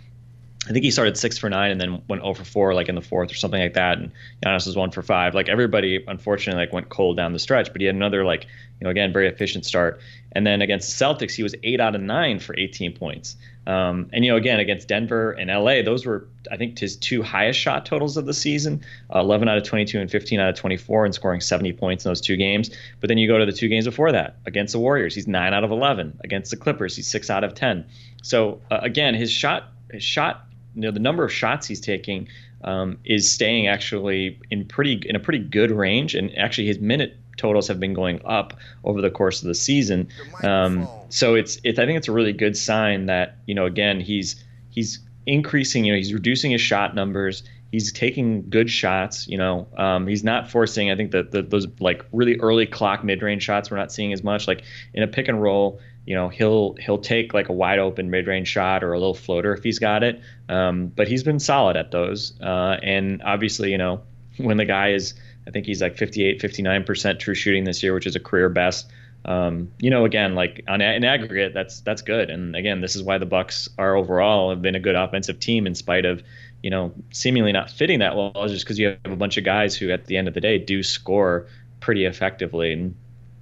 I 0.67 0.73
think 0.73 0.87
he 0.87 0.91
started 0.91 1.19
six 1.19 1.37
for 1.37 1.51
nine 1.51 1.71
and 1.71 1.79
then 1.79 2.03
went 2.09 2.23
0 2.23 2.33
for 2.33 2.45
four, 2.45 2.73
like 2.73 2.89
in 2.89 2.95
the 2.95 3.03
fourth 3.03 3.31
or 3.31 3.35
something 3.35 3.61
like 3.61 3.75
that. 3.75 3.99
And 3.99 4.11
Giannis 4.43 4.67
was 4.67 4.75
one 4.75 4.91
for 4.91 5.03
five. 5.03 5.35
Like 5.35 5.51
everybody, 5.51 6.03
unfortunately, 6.09 6.63
like 6.63 6.73
went 6.73 6.89
cold 6.89 7.19
down 7.19 7.35
the 7.35 7.39
stretch. 7.39 7.71
But 7.71 7.83
he 7.83 7.87
had 7.87 7.95
another, 7.95 8.25
like 8.25 8.45
you 8.81 8.85
know, 8.85 8.91
again, 8.91 9.13
very 9.13 9.29
efficient 9.29 9.67
start. 9.67 10.01
And 10.33 10.47
then 10.47 10.63
against 10.63 10.99
the 10.99 11.05
Celtics, 11.05 11.33
he 11.33 11.43
was 11.43 11.55
eight 11.63 11.79
out 11.79 11.95
of 11.95 12.01
nine 12.01 12.39
for 12.39 12.59
18 12.59 12.95
points. 12.97 13.37
Um, 13.69 14.09
and 14.15 14.25
you 14.25 14.31
know, 14.31 14.39
again, 14.39 14.61
against 14.61 14.89
Denver 14.89 15.33
and 15.33 15.51
LA, 15.51 15.83
those 15.83 16.07
were 16.07 16.27
I 16.51 16.57
think 16.57 16.79
his 16.79 16.97
two 16.97 17.23
highest 17.23 17.61
shot 17.61 17.85
totals 17.85 18.17
of 18.17 18.25
the 18.25 18.33
season: 18.33 18.83
uh, 19.15 19.21
11 19.21 19.47
out 19.47 19.59
of 19.59 19.65
22 19.65 20.01
and 20.01 20.11
15 20.11 20.41
out 20.41 20.49
of 20.49 20.57
24, 20.57 21.05
and 21.05 21.15
scoring 21.15 21.43
70 21.43 21.75
points 21.75 22.05
in 22.05 22.09
those 22.09 22.23
two 22.23 22.37
games. 22.37 22.71
But 23.01 23.09
then 23.09 23.19
you 23.19 23.29
go 23.29 23.39
to 23.39 23.45
the 23.45 23.53
two 23.53 23.69
games 23.69 23.85
before 23.85 24.11
that 24.11 24.37
against 24.47 24.73
the 24.73 24.79
Warriors, 24.79 25.15
he's 25.15 25.29
nine 25.29 25.53
out 25.53 25.65
of 25.65 25.71
11. 25.71 26.19
Against 26.25 26.51
the 26.51 26.57
Clippers, 26.57 26.97
he's 26.97 27.07
six 27.07 27.29
out 27.29 27.45
of 27.45 27.55
10. 27.55 27.85
So 28.23 28.59
uh, 28.71 28.79
again, 28.81 29.15
his 29.15 29.31
shot, 29.31 29.65
his 29.93 30.03
shot, 30.03 30.47
you 30.75 30.81
know, 30.81 30.91
the 30.91 30.99
number 30.99 31.23
of 31.23 31.31
shots 31.31 31.67
he's 31.67 31.81
taking 31.81 32.27
um, 32.65 32.99
is 33.05 33.31
staying 33.31 33.67
actually 33.67 34.41
in 34.51 34.65
pretty 34.65 35.03
in 35.07 35.15
a 35.15 35.21
pretty 35.21 35.41
good 35.41 35.71
range, 35.71 36.15
and 36.15 36.37
actually 36.39 36.69
his 36.69 36.79
minute 36.79 37.19
totals 37.39 37.69
have 37.69 37.81
been 37.81 37.95
going 37.95 38.21
up 38.25 38.55
over 38.85 39.01
the 39.01 39.11
course 39.11 39.41
of 39.41 39.49
the 39.49 39.55
season. 39.55 40.09
Um, 40.43 40.87
so 41.09 41.35
it's 41.35 41.59
it's 41.65 41.79
I 41.79 41.87
think 41.87 41.97
it's 41.97 42.09
a 42.09 42.13
really 42.13 42.33
good 42.33 42.57
sign 42.57 43.07
that 43.07 43.39
you 43.47 43.55
know 43.55 43.65
again 43.65 44.01
he's 44.01 44.45
he's 44.71 44.99
increasing 45.27 45.85
you 45.85 45.93
know 45.93 45.97
he's 45.97 46.13
reducing 46.13 46.51
his 46.51 46.61
shot 46.61 46.95
numbers. 46.95 47.43
He's 47.71 47.93
taking 47.93 48.49
good 48.49 48.71
shots, 48.71 49.29
you 49.29 49.37
know. 49.37 49.67
Um, 49.77 50.07
he's 50.07 50.25
not 50.25 50.51
forcing. 50.51 50.91
I 50.91 50.97
think 50.97 51.11
that 51.11 51.33
the, 51.33 51.43
those 51.43 51.67
like 51.81 52.05
really 52.13 52.37
early 52.41 52.67
clock 52.67 53.05
mid 53.05 53.23
range 53.23 53.43
shots 53.43 53.71
we're 53.71 53.77
not 53.77 53.93
seeing 53.93 54.13
as 54.13 54.25
much. 54.25 54.49
Like 54.49 54.63
in 54.95 55.03
a 55.03 55.07
pick 55.07 55.29
and 55.29 55.41
roll, 55.43 55.79
you 56.07 56.15
know, 56.15 56.31
he'll 56.31 56.75
he'll 56.81 56.99
take 56.99 57.35
like 57.35 57.51
a 57.51 57.53
wide 57.53 57.79
open 57.79 58.09
mid 58.09 58.27
range 58.27 58.49
shot 58.49 58.83
or 58.83 58.95
a 58.95 58.99
little 58.99 59.15
floater 59.15 59.53
if 59.53 59.63
he's 59.63 59.79
got 59.79 60.03
it. 60.03 60.23
Um, 60.49 60.87
but 60.87 61.09
he's 61.09 61.23
been 61.23 61.39
solid 61.39 61.77
at 61.77 61.91
those. 61.91 62.33
Uh, 62.41 62.79
and 62.83 63.23
obviously, 63.23 63.71
you 63.71 63.77
know, 63.77 64.01
when 64.39 64.57
the 64.57 64.65
guy 64.65 64.93
is 64.93 65.13
I 65.49 65.51
think 65.51 65.65
he's 65.65 65.81
like 65.81 65.97
58, 65.97 66.41
59% 66.41 67.19
true 67.19 67.35
shooting 67.35 67.65
this 67.65 67.83
year, 67.83 67.95
which 67.95 68.07
is 68.07 68.15
a 68.15 68.21
career 68.21 68.51
best. 68.51 68.87
Um, 69.25 69.73
you 69.81 69.91
know, 69.91 70.05
again, 70.05 70.35
like 70.35 70.63
on 70.69 70.81
in 70.81 71.05
aggregate, 71.05 71.53
that's 71.55 71.81
that's 71.81 72.03
good. 72.03 72.31
And 72.31 72.55
again, 72.55 72.81
this 72.81 72.95
is 72.95 73.03
why 73.03 73.19
the 73.19 73.27
Bucks 73.27 73.69
are 73.79 73.97
overall 73.97 74.51
have 74.51 74.63
been 74.63 74.75
a 74.75 74.81
good 74.81 74.95
offensive 74.95 75.41
team 75.41 75.67
in 75.67 75.75
spite 75.75 76.05
of 76.05 76.23
you 76.63 76.71
know 76.71 76.93
seemingly 77.11 77.53
not 77.53 77.71
fitting 77.71 77.99
that 77.99 78.17
well, 78.17 78.33
just 78.49 78.65
because 78.65 78.79
you 78.79 78.97
have 79.05 79.13
a 79.13 79.17
bunch 79.17 79.37
of 79.37 79.45
guys 79.45 79.75
who, 79.75 79.91
at 79.91 80.07
the 80.07 80.17
end 80.17 80.29
of 80.29 80.35
the 80.35 80.41
day, 80.41 80.59
do 80.59 80.83
score 80.83 81.47
pretty 81.81 82.05
effectively. 82.05 82.73
And 82.73 82.95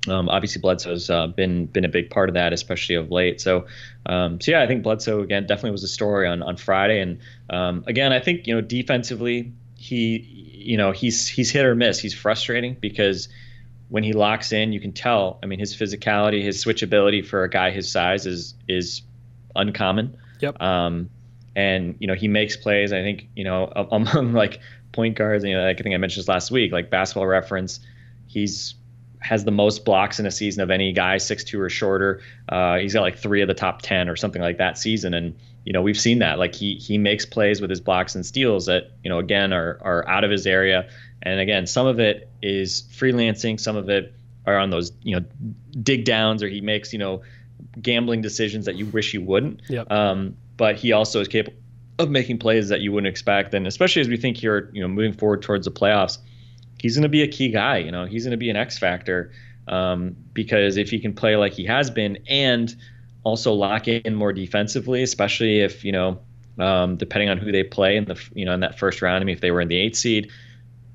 um, 0.08 0.28
obviously, 0.28 0.60
Bledsoe's 0.60 1.10
uh, 1.10 1.26
been 1.26 1.66
been 1.66 1.84
a 1.84 1.88
big 1.88 2.10
part 2.10 2.28
of 2.28 2.34
that, 2.34 2.52
especially 2.52 2.94
of 2.94 3.10
late. 3.10 3.40
So, 3.40 3.66
um, 4.06 4.40
so 4.40 4.52
yeah, 4.52 4.62
I 4.62 4.66
think 4.66 4.82
Bledsoe 4.82 5.20
again 5.20 5.46
definitely 5.46 5.72
was 5.72 5.84
a 5.84 5.88
story 5.88 6.26
on 6.26 6.42
on 6.42 6.56
Friday. 6.56 7.00
And 7.00 7.18
um, 7.50 7.84
again, 7.86 8.12
I 8.12 8.20
think 8.20 8.46
you 8.46 8.54
know 8.54 8.60
defensively, 8.60 9.52
he 9.86 10.18
you 10.52 10.76
know 10.76 10.90
he's 10.90 11.28
he's 11.28 11.50
hit 11.50 11.64
or 11.64 11.74
miss. 11.74 11.98
He's 11.98 12.14
frustrating 12.14 12.76
because 12.80 13.28
when 13.88 14.02
he 14.02 14.12
locks 14.12 14.52
in, 14.52 14.72
you 14.72 14.80
can 14.80 14.92
tell. 14.92 15.38
I 15.42 15.46
mean, 15.46 15.60
his 15.60 15.76
physicality, 15.76 16.42
his 16.42 16.62
switchability 16.64 17.24
for 17.24 17.44
a 17.44 17.50
guy 17.50 17.70
his 17.70 17.90
size 17.90 18.26
is 18.26 18.54
is 18.68 19.02
uncommon. 19.54 20.16
Yep. 20.40 20.60
Um, 20.60 21.10
and 21.54 21.96
you 22.00 22.08
know 22.08 22.14
he 22.14 22.26
makes 22.26 22.56
plays. 22.56 22.92
I 22.92 23.02
think 23.02 23.28
you 23.36 23.44
know 23.44 23.72
among 23.92 24.32
like 24.32 24.60
point 24.92 25.16
guards. 25.16 25.44
You 25.44 25.56
know, 25.56 25.64
like 25.64 25.78
I 25.78 25.82
think 25.82 25.94
I 25.94 25.98
mentioned 25.98 26.22
this 26.22 26.28
last 26.28 26.50
week. 26.50 26.72
Like 26.72 26.90
Basketball 26.90 27.26
Reference, 27.26 27.80
he's 28.26 28.74
has 29.20 29.44
the 29.44 29.50
most 29.52 29.84
blocks 29.84 30.20
in 30.20 30.26
a 30.26 30.30
season 30.30 30.62
of 30.62 30.70
any 30.70 30.92
guy, 30.92 31.18
six 31.18 31.44
two 31.44 31.60
or 31.60 31.70
shorter. 31.70 32.22
Uh, 32.48 32.78
he's 32.78 32.94
got 32.94 33.02
like 33.02 33.18
three 33.18 33.40
of 33.40 33.48
the 33.48 33.54
top 33.54 33.82
ten 33.82 34.08
or 34.08 34.16
something 34.16 34.42
like 34.42 34.58
that 34.58 34.78
season, 34.78 35.14
and 35.14 35.36
you 35.66 35.72
know 35.72 35.82
we've 35.82 35.98
seen 35.98 36.20
that. 36.20 36.38
Like 36.38 36.54
he 36.54 36.76
he 36.76 36.96
makes 36.96 37.26
plays 37.26 37.60
with 37.60 37.68
his 37.68 37.80
blocks 37.80 38.14
and 38.14 38.24
steals 38.24 38.66
that 38.66 38.92
you 39.04 39.10
know 39.10 39.18
again 39.18 39.52
are 39.52 39.78
are 39.82 40.08
out 40.08 40.24
of 40.24 40.30
his 40.30 40.46
area, 40.46 40.88
and 41.22 41.40
again 41.40 41.66
some 41.66 41.86
of 41.86 42.00
it 42.00 42.30
is 42.40 42.84
freelancing, 42.92 43.60
some 43.60 43.76
of 43.76 43.90
it 43.90 44.14
are 44.46 44.56
on 44.56 44.70
those 44.70 44.92
you 45.02 45.16
know 45.16 45.26
dig 45.82 46.04
downs, 46.04 46.42
or 46.42 46.48
he 46.48 46.62
makes 46.62 46.92
you 46.92 46.98
know 46.98 47.20
gambling 47.82 48.22
decisions 48.22 48.64
that 48.64 48.76
you 48.76 48.86
wish 48.86 49.12
you 49.12 49.20
wouldn't. 49.20 49.60
Yep. 49.68 49.90
Um, 49.92 50.36
but 50.56 50.76
he 50.76 50.92
also 50.92 51.20
is 51.20 51.28
capable 51.28 51.58
of 51.98 52.10
making 52.10 52.38
plays 52.38 52.68
that 52.68 52.80
you 52.80 52.92
wouldn't 52.92 53.10
expect, 53.10 53.52
and 53.52 53.66
especially 53.66 54.00
as 54.00 54.08
we 54.08 54.16
think 54.16 54.38
here, 54.38 54.70
you 54.72 54.80
know, 54.80 54.88
moving 54.88 55.12
forward 55.12 55.42
towards 55.42 55.66
the 55.66 55.72
playoffs 55.72 56.18
he's 56.78 56.94
going 56.94 57.02
to 57.02 57.08
be 57.08 57.22
a 57.22 57.28
key 57.28 57.50
guy. 57.50 57.78
You 57.78 57.90
know, 57.90 58.04
he's 58.04 58.24
going 58.24 58.32
to 58.32 58.36
be 58.36 58.50
an 58.50 58.56
X 58.56 58.78
factor 58.78 59.32
um, 59.68 60.16
because 60.32 60.76
if 60.76 60.90
he 60.90 60.98
can 60.98 61.14
play 61.14 61.36
like 61.36 61.52
he 61.52 61.64
has 61.64 61.90
been 61.90 62.18
and 62.28 62.74
also 63.26 63.52
lock 63.52 63.88
in 63.88 64.14
more 64.14 64.32
defensively, 64.32 65.02
especially 65.02 65.58
if 65.58 65.84
you 65.84 65.90
know, 65.90 66.20
um, 66.60 66.96
depending 66.96 67.28
on 67.28 67.38
who 67.38 67.50
they 67.50 67.64
play 67.64 67.96
in 67.96 68.04
the 68.04 68.16
you 68.34 68.44
know 68.44 68.54
in 68.54 68.60
that 68.60 68.78
first 68.78 69.02
round. 69.02 69.20
I 69.20 69.24
mean, 69.24 69.34
if 69.34 69.40
they 69.40 69.50
were 69.50 69.60
in 69.60 69.68
the 69.68 69.76
eighth 69.76 69.96
seed, 69.96 70.30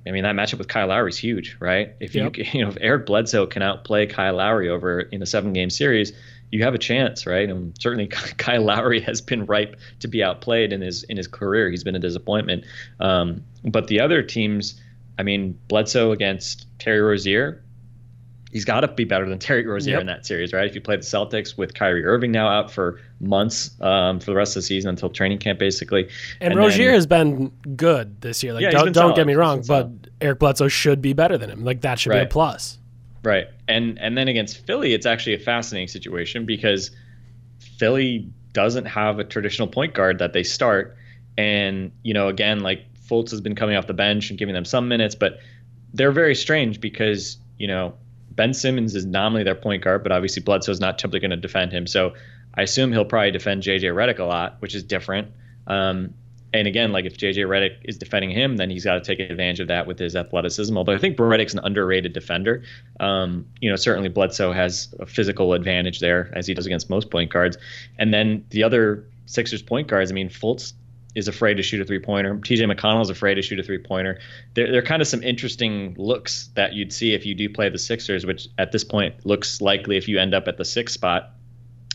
I 0.07 0.11
mean 0.11 0.23
that 0.23 0.33
matchup 0.33 0.57
with 0.57 0.69
Kyle 0.69 0.87
Lowry 0.87 1.09
is 1.09 1.17
huge, 1.17 1.57
right? 1.59 1.89
If 1.99 2.15
Yep. 2.15 2.37
you 2.37 2.45
you 2.53 2.61
know 2.63 2.69
if 2.69 2.77
Eric 2.79 3.05
Bledsoe 3.05 3.47
can 3.47 3.61
outplay 3.61 4.05
Kyle 4.07 4.35
Lowry 4.35 4.69
over 4.69 5.01
in 5.01 5.21
a 5.21 5.25
seven 5.25 5.51
game 5.53 5.69
series. 5.69 6.13
You 6.53 6.63
have 6.65 6.73
a 6.73 6.77
chance, 6.77 7.25
right? 7.25 7.49
And 7.49 7.73
certainly, 7.79 8.07
Kyle 8.37 8.61
Lowry 8.63 8.99
has 9.01 9.21
been 9.21 9.45
ripe 9.45 9.77
to 10.01 10.07
be 10.09 10.21
outplayed 10.23 10.73
in 10.73 10.81
his 10.81 11.03
in 11.03 11.15
his 11.17 11.27
career. 11.27 11.69
He's 11.69 11.83
been 11.83 11.95
a 11.95 11.99
disappointment. 11.99 12.65
Um, 12.99 13.43
but 13.63 13.87
the 13.87 14.01
other 14.01 14.21
teams, 14.21 14.79
I 15.17 15.23
mean, 15.23 15.57
Bledsoe 15.69 16.11
against 16.11 16.65
Terry 16.77 16.99
Rozier, 16.99 17.63
he's 18.51 18.65
got 18.65 18.81
to 18.81 18.87
be 18.89 19.03
better 19.05 19.27
than 19.27 19.39
Terry 19.39 19.65
Rozier 19.65 19.93
Yep. 19.93 20.01
in 20.01 20.07
that 20.07 20.25
series, 20.25 20.51
right? 20.53 20.65
If 20.67 20.75
you 20.75 20.81
play 20.81 20.95
the 20.97 21.03
Celtics 21.03 21.57
with 21.57 21.73
Kyrie 21.73 22.03
Irving 22.05 22.31
now 22.31 22.47
out 22.47 22.69
for 22.71 22.99
months 23.19 23.71
um, 23.81 24.19
for 24.19 24.25
the 24.25 24.35
rest 24.35 24.55
of 24.57 24.61
the 24.61 24.67
season 24.67 24.89
until 24.89 25.09
training 25.09 25.37
camp, 25.37 25.57
basically. 25.59 26.09
And, 26.39 26.51
then- 26.51 26.57
Rozier 26.57 26.91
has 26.91 27.05
been 27.07 27.51
good 27.75 28.19
this 28.21 28.43
year. 28.43 28.53
Like, 28.53 28.63
Yeah, 28.63 28.71
don't, 28.71 28.91
don't 28.91 29.15
get 29.15 29.25
me 29.27 29.35
wrong, 29.35 29.59
but 29.59 29.65
solid. 29.83 30.11
Eric 30.19 30.39
Bledsoe 30.39 30.67
should 30.67 31.01
be 31.01 31.13
better 31.13 31.37
than 31.37 31.49
him. 31.49 31.63
Like 31.63 31.81
that 31.81 31.99
should 31.99 32.11
be 32.11 32.17
a 32.19 32.25
plus. 32.25 32.77
Right. 33.23 33.47
And 33.67 33.99
and 33.99 34.17
then 34.17 34.27
against 34.27 34.65
Philly, 34.65 34.93
it's 34.93 35.05
actually 35.05 35.35
a 35.35 35.39
fascinating 35.39 35.87
situation 35.87 36.45
because 36.45 36.91
Philly 37.77 38.27
doesn't 38.53 38.85
have 38.85 39.19
a 39.19 39.23
traditional 39.23 39.67
point 39.67 39.93
guard 39.93 40.19
that 40.19 40.33
they 40.33 40.43
start. 40.43 40.97
And, 41.37 41.91
you 42.03 42.13
know, 42.13 42.27
again, 42.27 42.59
like 42.59 42.85
Fultz 43.09 43.31
has 43.31 43.41
been 43.41 43.55
coming 43.55 43.75
off 43.75 43.87
the 43.87 43.93
bench 43.93 44.29
and 44.29 44.37
giving 44.39 44.53
them 44.55 44.65
some 44.65 44.87
minutes, 44.87 45.15
but 45.15 45.39
they're 45.93 46.11
very 46.11 46.35
strange 46.35 46.81
because, 46.81 47.37
you 47.57 47.67
know, 47.67 47.93
Ben 48.35 48.53
Simmons 48.53 48.95
is 48.95 49.05
nominally 49.05 49.43
their 49.43 49.55
point 49.55 49.83
guard, 49.83 50.03
but 50.03 50.11
obviously 50.11 50.41
Bledsoe's 50.41 50.79
not 50.79 50.97
typically 50.97 51.19
going 51.19 51.31
to 51.31 51.37
defend 51.37 51.71
him. 51.71 51.85
So 51.85 52.13
I 52.55 52.63
assume 52.63 52.91
he'll 52.91 53.05
probably 53.05 53.31
defend 53.31 53.63
JJ 53.63 53.93
Redick 53.93 54.19
a 54.19 54.23
lot, 54.23 54.57
which 54.59 54.75
is 54.75 54.83
different. 54.83 55.29
Um, 55.67 56.13
and 56.53 56.67
again, 56.67 56.91
like 56.91 57.05
if 57.05 57.17
JJ 57.17 57.45
Redick 57.47 57.77
is 57.85 57.97
defending 57.97 58.29
him, 58.29 58.57
then 58.57 58.69
he's 58.69 58.83
got 58.83 58.95
to 58.95 59.01
take 59.01 59.19
advantage 59.19 59.61
of 59.61 59.67
that 59.69 59.87
with 59.87 59.97
his 59.97 60.15
athleticism. 60.15 60.77
Although 60.77 60.93
I 60.93 60.97
think 60.97 61.17
Redick's 61.17 61.53
an 61.53 61.61
underrated 61.63 62.13
defender. 62.13 62.63
Um, 62.99 63.45
you 63.61 63.69
know, 63.69 63.77
certainly 63.77 64.09
Bledsoe 64.09 64.51
has 64.51 64.93
a 64.99 65.05
physical 65.05 65.53
advantage 65.53 65.99
there, 65.99 66.31
as 66.35 66.47
he 66.47 66.53
does 66.53 66.65
against 66.65 66.89
most 66.89 67.09
point 67.09 67.31
guards. 67.31 67.57
And 67.97 68.13
then 68.13 68.45
the 68.49 68.63
other 68.63 69.05
Sixers 69.27 69.61
point 69.61 69.87
guards, 69.87 70.11
I 70.11 70.13
mean, 70.13 70.29
Fultz 70.29 70.73
is 71.15 71.27
afraid 71.27 71.55
to 71.55 71.63
shoot 71.63 71.81
a 71.81 71.85
three 71.85 71.99
pointer. 71.99 72.35
TJ 72.35 72.71
McConnell 72.71 73.01
is 73.01 73.09
afraid 73.09 73.35
to 73.35 73.41
shoot 73.41 73.59
a 73.59 73.63
three 73.63 73.77
pointer. 73.77 74.19
There, 74.53 74.71
there 74.71 74.79
are 74.79 74.85
kind 74.85 75.01
of 75.01 75.07
some 75.07 75.23
interesting 75.23 75.95
looks 75.97 76.49
that 76.55 76.73
you'd 76.73 76.93
see 76.93 77.13
if 77.13 77.25
you 77.25 77.35
do 77.35 77.49
play 77.49 77.69
the 77.69 77.79
Sixers, 77.79 78.25
which 78.25 78.47
at 78.57 78.71
this 78.71 78.83
point 78.83 79.25
looks 79.25 79.61
likely 79.61 79.97
if 79.97 80.07
you 80.07 80.19
end 80.19 80.33
up 80.33 80.47
at 80.47 80.57
the 80.57 80.65
sixth 80.65 80.93
spot. 80.93 81.31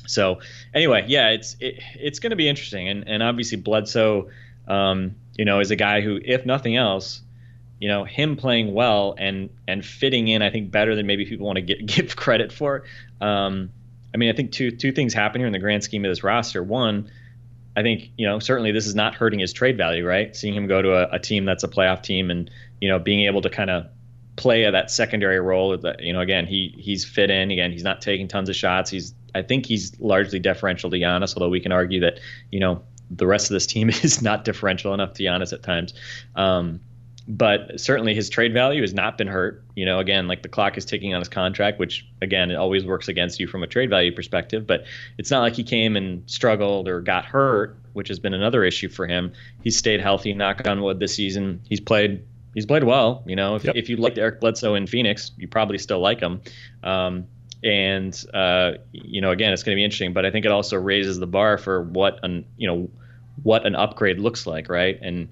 So 0.07 0.41
anyway, 0.75 1.05
yeah, 1.09 1.31
it's 1.31 1.57
it, 1.61 1.81
it's 1.95 2.19
going 2.19 2.31
to 2.31 2.37
be 2.37 2.49
interesting, 2.49 2.89
and 2.89 3.09
and 3.09 3.23
obviously 3.23 3.59
Bledsoe, 3.59 4.31
um, 4.69 5.17
you 5.37 5.45
know, 5.45 5.61
is 5.61 5.71
a 5.71 5.77
guy 5.77 6.01
who, 6.01 6.21
if 6.25 6.47
nothing 6.47 6.77
else, 6.77 7.23
you 7.81 7.89
know, 7.89 8.05
him 8.05 8.37
playing 8.37 8.73
well 8.73 9.15
and 9.19 9.51
and 9.67 9.85
fitting 9.85 10.29
in, 10.29 10.43
I 10.43 10.51
think 10.51 10.71
better 10.71 10.95
than 10.95 11.07
maybe 11.07 11.25
people 11.27 11.47
want 11.47 11.57
to 11.57 11.63
get, 11.63 11.85
give 11.87 12.17
credit 12.17 12.53
for. 12.53 12.85
Um, 13.21 13.71
I 14.15 14.19
mean, 14.19 14.31
I 14.31 14.33
think 14.33 14.53
two 14.53 14.71
two 14.71 14.93
things 14.93 15.13
happen 15.13 15.41
here 15.41 15.47
in 15.47 15.53
the 15.53 15.59
grand 15.59 15.85
scheme 15.85 16.05
of 16.05 16.11
this 16.11 16.23
roster. 16.23 16.63
One, 16.63 17.11
I 17.77 17.83
think 17.83 18.11
you 18.17 18.27
know 18.27 18.39
certainly 18.39 18.73
this 18.73 18.87
is 18.87 18.95
not 18.95 19.15
hurting 19.15 19.39
his 19.39 19.53
trade 19.53 19.77
value, 19.77 20.07
right? 20.07 20.35
Seeing 20.35 20.55
him 20.55 20.67
go 20.67 20.81
to 20.81 20.95
a, 20.95 21.17
a 21.17 21.19
team 21.19 21.45
that's 21.45 21.63
a 21.63 21.69
playoff 21.69 22.03
team, 22.03 22.31
and 22.31 22.51
you 22.81 22.89
know 22.89 22.99
being 22.99 23.27
able 23.27 23.43
to 23.43 23.51
kind 23.51 23.71
of 23.71 23.87
play 24.37 24.69
that 24.71 24.91
secondary 24.91 25.41
role. 25.41 25.77
That 25.77 26.03
you 26.03 26.13
know, 26.13 26.21
again, 26.21 26.47
he 26.47 26.75
he's 26.79 27.05
fit 27.05 27.31
in. 27.31 27.51
Again, 27.51 27.73
he's 27.73 27.85
not 27.85 28.01
taking 28.01 28.29
tons 28.29 28.49
of 28.49 28.57
shots. 28.57 28.91
He's 28.91 29.15
I 29.35 29.43
think 29.43 29.67
he's 29.67 29.99
largely 30.01 30.39
deferential 30.39 30.91
to 30.91 30.97
Giannis, 30.97 31.37
although 31.37 31.51
we 31.51 31.61
can 31.61 31.73
argue 31.73 32.01
that 32.01 32.19
you 32.51 32.61
know 32.61 32.83
the 33.11 33.27
rest 33.27 33.51
of 33.51 33.55
this 33.55 33.67
team 33.67 33.89
is 34.03 34.23
not 34.23 34.45
differential 34.45 34.95
enough 34.95 35.13
to 35.15 35.23
Giannis 35.23 35.53
at 35.53 35.63
times. 35.63 35.93
Um, 36.35 36.81
but 37.29 37.81
certainly 37.81 38.15
his 38.15 38.31
trade 38.31 38.53
value 38.53 38.81
has 38.83 38.95
not 38.95 39.19
been 39.19 39.27
hurt. 39.27 39.63
You 39.75 39.85
know, 39.85 39.99
again, 39.99 40.29
like 40.29 40.43
the 40.43 40.49
clock 40.49 40.79
is 40.79 40.85
ticking 40.85 41.13
on 41.13 41.21
his 41.21 41.29
contract, 41.29 41.79
which 41.79 42.07
again, 42.23 42.51
it 42.51 42.55
always 42.55 42.85
works 42.85 43.09
against 43.09 43.41
you 43.41 43.47
from 43.49 43.63
a 43.63 43.67
trade 43.67 43.91
value 43.91 44.15
perspective. 44.15 44.67
But 44.67 44.85
it's 45.19 45.31
not 45.31 45.41
like 45.41 45.55
he 45.55 45.65
came 45.65 45.97
and 45.97 46.23
struggled 46.31 46.87
or 46.89 47.01
got 47.01 47.25
hurt, 47.25 47.77
which 47.95 48.09
has 48.09 48.19
been 48.21 48.35
another 48.35 48.63
issue 48.63 48.89
for 48.89 49.07
him. 49.07 49.33
He's 49.65 49.77
stayed 49.77 50.01
healthy, 50.01 50.35
knock 50.35 50.67
on 50.69 50.83
wood, 50.83 51.01
this 51.01 51.15
season. 51.15 51.61
He's 51.69 51.81
played. 51.81 52.23
He's 52.55 52.67
played 52.67 52.85
well. 52.85 53.23
You 53.27 53.37
know, 53.37 53.57
if, 53.57 53.65
Yep. 53.65 53.77
if 53.77 53.89
you 53.89 53.97
liked 53.97 54.19
Eric 54.19 54.41
Bledsoe 54.41 54.75
in 54.77 54.87
Phoenix, 54.87 55.33
you 55.37 55.47
probably 55.49 55.79
still 55.79 56.01
like 56.01 56.21
him. 56.21 56.41
Um, 56.83 57.27
and 57.65 58.25
uh, 58.33 58.73
you 58.93 59.21
know, 59.21 59.31
again, 59.31 59.53
it's 59.53 59.63
going 59.65 59.75
to 59.75 59.77
be 59.77 59.85
interesting. 59.85 60.13
But 60.13 60.25
I 60.25 60.31
think 60.31 60.47
it 60.47 60.53
also 60.53 60.77
raises 60.77 61.19
the 61.19 61.27
bar 61.27 61.59
for 61.59 61.83
what 61.83 62.21
an 62.23 62.45
you 62.57 62.69
know 62.69 62.89
what 63.43 63.67
an 63.67 63.75
upgrade 63.75 64.21
looks 64.21 64.47
like, 64.47 64.69
right? 64.69 64.99
And 65.03 65.29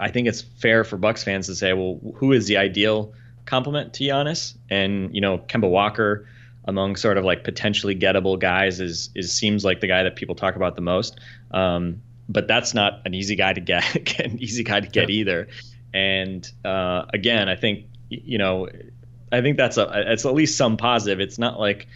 I 0.00 0.10
think 0.10 0.26
it's 0.26 0.40
fair 0.40 0.82
for 0.82 0.96
Bucks 0.96 1.22
fans 1.22 1.46
to 1.46 1.54
say, 1.54 1.72
well, 1.72 2.00
who 2.16 2.32
is 2.32 2.46
the 2.46 2.56
ideal 2.56 3.12
complement 3.44 3.92
to 3.94 4.04
Giannis? 4.04 4.56
And 4.70 5.14
you 5.14 5.20
know, 5.20 5.38
Kemba 5.38 5.68
Walker 5.68 6.26
among 6.64 6.96
sort 6.96 7.18
of 7.18 7.24
like 7.24 7.44
potentially 7.44 7.96
gettable 7.96 8.38
guys 8.38 8.80
is 8.80 9.10
is 9.14 9.32
seems 9.32 9.64
like 9.64 9.80
the 9.80 9.86
guy 9.86 10.02
that 10.02 10.16
people 10.16 10.34
talk 10.34 10.56
about 10.56 10.74
the 10.74 10.82
most. 10.82 11.18
Um, 11.50 12.02
but 12.28 12.46
that's 12.46 12.74
not 12.74 13.02
an 13.04 13.12
easy 13.14 13.34
guy 13.34 13.52
to 13.52 13.60
get, 13.60 14.18
an 14.20 14.38
easy 14.38 14.64
guy 14.64 14.80
to 14.80 14.88
get 14.88 15.10
either. 15.10 15.48
And 15.92 16.48
uh, 16.64 17.06
again, 17.12 17.48
I 17.48 17.56
think 17.56 17.86
you 18.08 18.38
know, 18.38 18.68
I 19.30 19.40
think 19.40 19.56
that's 19.56 19.76
a 19.76 20.12
it's 20.12 20.24
at 20.24 20.34
least 20.34 20.56
some 20.56 20.76
positive. 20.76 21.20
It's 21.20 21.38
not 21.38 21.60
like 21.60 21.86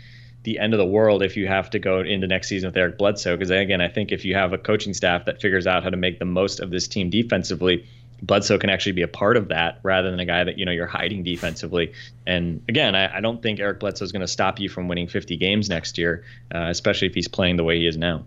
the 0.45 0.59
end 0.59 0.73
of 0.73 0.79
the 0.79 0.87
world 0.87 1.23
if 1.23 1.37
you 1.37 1.47
have 1.47 1.71
to 1.71 1.79
go 1.79 2.01
into 2.01 2.27
next 2.27 2.49
season 2.49 2.69
with 2.69 2.77
Eric 2.77 2.99
Bledsoe. 2.99 3.37
Because 3.37 3.51
again, 3.51 3.81
I 3.81 3.89
think 3.89 4.13
if 4.13 4.25
you 4.25 4.35
have 4.35 4.53
a 4.53 4.59
coaching 4.59 4.95
staff 4.95 5.25
that 5.25 5.41
figures 5.41 5.67
out 5.67 5.83
how 5.83 5.91
to 5.91 5.97
make 5.97 6.19
the 6.19 6.25
most 6.25 6.61
of 6.61 6.71
this 6.71 6.87
team 6.87 7.11
defensively, 7.11 7.87
Bledsoe 8.23 8.59
can 8.59 8.71
actually 8.71 8.93
be 8.93 9.03
a 9.03 9.09
part 9.09 9.37
of 9.37 9.49
that 9.49 9.81
rather 9.83 10.11
than 10.11 10.21
a 10.21 10.25
guy 10.25 10.45
that 10.45 10.59
you 10.59 10.65
know 10.65 10.73
you're 10.73 10.87
hiding 10.87 11.25
defensively. 11.25 11.93
And 12.27 12.63
again, 12.69 12.95
I, 12.95 13.17
I 13.17 13.21
don't 13.21 13.43
think 13.43 13.59
Eric 13.59 13.81
Bledsoe 13.81 14.05
is 14.05 14.13
going 14.13 14.21
to 14.21 14.29
stop 14.29 14.61
you 14.61 14.69
from 14.69 14.87
winning 14.89 15.09
50 15.09 15.37
games 15.37 15.69
next 15.69 15.99
year, 15.99 16.25
uh, 16.55 16.67
especially 16.69 17.09
if 17.09 17.15
he's 17.15 17.29
playing 17.29 17.57
the 17.57 17.65
way 17.65 17.79
he 17.79 17.87
is 17.87 17.97
now. 17.97 18.25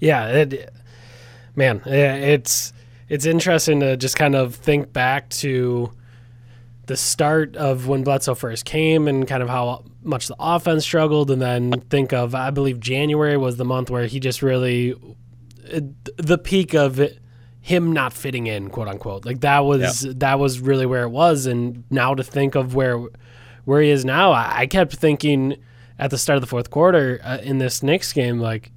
Yeah, 0.00 0.26
it, 0.28 0.72
man, 1.56 1.82
it's 1.86 2.72
it's 3.08 3.26
interesting 3.26 3.80
to 3.80 3.96
just 3.96 4.16
kind 4.16 4.34
of 4.34 4.54
think 4.54 4.92
back 4.92 5.28
to 5.30 5.92
the 6.90 6.96
start 6.96 7.54
of 7.54 7.86
when 7.86 8.02
Bledsoe 8.02 8.34
first 8.34 8.64
came 8.64 9.06
and 9.06 9.24
kind 9.24 9.44
of 9.44 9.48
how 9.48 9.84
much 10.02 10.26
the 10.26 10.34
offense 10.40 10.82
struggled, 10.82 11.30
and 11.30 11.40
then 11.40 11.70
think 11.88 12.12
of 12.12 12.34
I 12.34 12.50
believe 12.50 12.80
January 12.80 13.36
was 13.36 13.58
the 13.58 13.64
month 13.64 13.90
where 13.90 14.06
he 14.06 14.18
just 14.18 14.42
really 14.42 14.96
the 16.16 16.36
peak 16.36 16.74
of 16.74 16.98
it, 16.98 17.20
him 17.60 17.92
not 17.92 18.12
fitting 18.12 18.48
in, 18.48 18.70
quote 18.70 18.88
unquote. 18.88 19.24
Like 19.24 19.42
that 19.42 19.60
was 19.60 20.00
that 20.00 20.40
was 20.40 20.58
really 20.58 20.84
where 20.84 21.04
it 21.04 21.10
was, 21.10 21.46
and 21.46 21.84
now 21.90 22.12
to 22.12 22.24
think 22.24 22.56
of 22.56 22.74
where 22.74 22.98
where 23.66 23.80
he 23.80 23.90
is 23.90 24.04
now, 24.04 24.32
I, 24.32 24.62
I 24.62 24.66
kept 24.66 24.96
thinking 24.96 25.58
at 25.96 26.10
the 26.10 26.18
start 26.18 26.38
of 26.38 26.40
the 26.40 26.48
fourth 26.48 26.70
quarter 26.70 27.20
uh, 27.22 27.38
in 27.40 27.58
this 27.58 27.84
Knicks 27.84 28.12
game, 28.12 28.40
like 28.40 28.72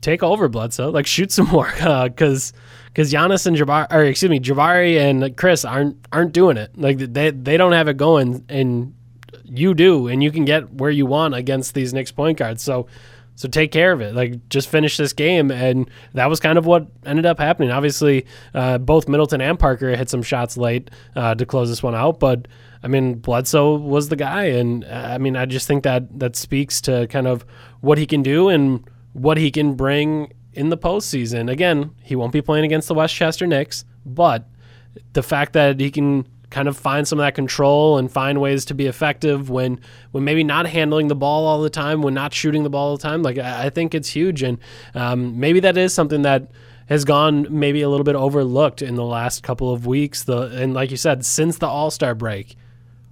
take 0.00 0.22
over 0.22 0.48
Bledsoe, 0.48 0.90
like 0.90 1.06
shoot 1.06 1.32
some 1.32 1.46
more, 1.52 1.70
because 2.04 2.52
because 2.86 3.12
Giannis 3.12 3.46
and 3.46 3.56
Jabari, 3.56 3.86
or 3.92 4.02
excuse 4.04 4.30
me, 4.30 4.40
Jabari 4.40 4.98
and 4.98 5.36
Chris 5.36 5.64
aren't 5.64 5.96
aren't 6.12 6.32
doing 6.32 6.56
it. 6.56 6.76
Like 6.76 6.98
they 6.98 7.30
they 7.30 7.56
don't 7.56 7.72
have 7.72 7.88
it 7.88 7.96
going, 7.96 8.44
and 8.48 8.94
you 9.44 9.74
do, 9.74 10.08
and 10.08 10.22
you 10.22 10.30
can 10.30 10.44
get 10.44 10.72
where 10.74 10.90
you 10.90 11.06
want 11.06 11.34
against 11.34 11.74
these 11.74 11.92
Knicks 11.92 12.12
point 12.12 12.38
guards. 12.38 12.62
So 12.62 12.86
so 13.34 13.48
take 13.48 13.70
care 13.70 13.92
of 13.92 14.00
it. 14.00 14.14
Like 14.14 14.48
just 14.48 14.68
finish 14.68 14.96
this 14.96 15.12
game, 15.12 15.50
and 15.50 15.88
that 16.14 16.26
was 16.26 16.40
kind 16.40 16.58
of 16.58 16.66
what 16.66 16.88
ended 17.06 17.24
up 17.24 17.38
happening. 17.38 17.70
Obviously, 17.70 18.26
uh, 18.52 18.78
both 18.78 19.08
Middleton 19.08 19.40
and 19.40 19.58
Parker 19.58 19.94
hit 19.94 20.10
some 20.10 20.22
shots 20.22 20.56
late 20.56 20.90
uh, 21.14 21.34
to 21.36 21.46
close 21.46 21.68
this 21.68 21.82
one 21.82 21.94
out, 21.94 22.20
but. 22.20 22.48
I 22.80 22.86
mean, 22.86 23.14
Bledsoe 23.14 23.74
was 23.74 24.08
the 24.08 24.14
guy, 24.14 24.44
and 24.44 24.84
uh, 24.84 25.08
I 25.10 25.18
mean, 25.18 25.34
I 25.36 25.46
just 25.46 25.66
think 25.66 25.82
that 25.82 26.20
that 26.20 26.36
speaks 26.36 26.80
to 26.82 27.08
kind 27.08 27.26
of 27.26 27.44
what 27.80 27.98
he 27.98 28.06
can 28.06 28.22
do 28.22 28.48
and 28.48 28.88
what 29.18 29.36
he 29.36 29.50
can 29.50 29.74
bring 29.74 30.32
in 30.52 30.68
the 30.68 30.78
postseason. 30.78 31.50
Again, 31.50 31.94
he 32.02 32.16
won't 32.16 32.32
be 32.32 32.42
playing 32.42 32.64
against 32.64 32.88
the 32.88 32.94
Westchester 32.94 33.46
Knicks, 33.46 33.84
but 34.04 34.48
the 35.12 35.22
fact 35.22 35.52
that 35.52 35.78
he 35.78 35.90
can 35.90 36.26
kind 36.50 36.66
of 36.66 36.76
find 36.76 37.06
some 37.06 37.18
of 37.18 37.24
that 37.24 37.34
control 37.34 37.98
and 37.98 38.10
find 38.10 38.40
ways 38.40 38.64
to 38.64 38.74
be 38.74 38.86
effective 38.86 39.50
when 39.50 39.78
when 40.12 40.24
maybe 40.24 40.42
not 40.42 40.66
handling 40.66 41.08
the 41.08 41.14
ball 41.14 41.46
all 41.46 41.60
the 41.60 41.70
time, 41.70 42.02
when 42.02 42.14
not 42.14 42.32
shooting 42.32 42.62
the 42.62 42.70
ball 42.70 42.90
all 42.90 42.96
the 42.96 43.02
time, 43.02 43.22
like 43.22 43.38
I, 43.38 43.70
think 43.70 43.94
it's 43.94 44.08
huge, 44.08 44.42
and 44.42 44.58
um, 44.94 45.38
maybe 45.38 45.60
that 45.60 45.76
is 45.76 45.92
something 45.92 46.22
that 46.22 46.50
has 46.88 47.04
gone 47.04 47.46
maybe 47.50 47.82
a 47.82 47.88
little 47.88 48.04
bit 48.04 48.16
overlooked 48.16 48.80
in 48.80 48.94
the 48.94 49.04
last 49.04 49.42
couple 49.42 49.72
of 49.72 49.86
weeks. 49.86 50.24
The 50.24 50.42
and 50.42 50.72
like 50.74 50.90
you 50.90 50.96
said, 50.96 51.24
since 51.24 51.58
the 51.58 51.66
All 51.66 51.90
Star 51.90 52.14
break, 52.14 52.56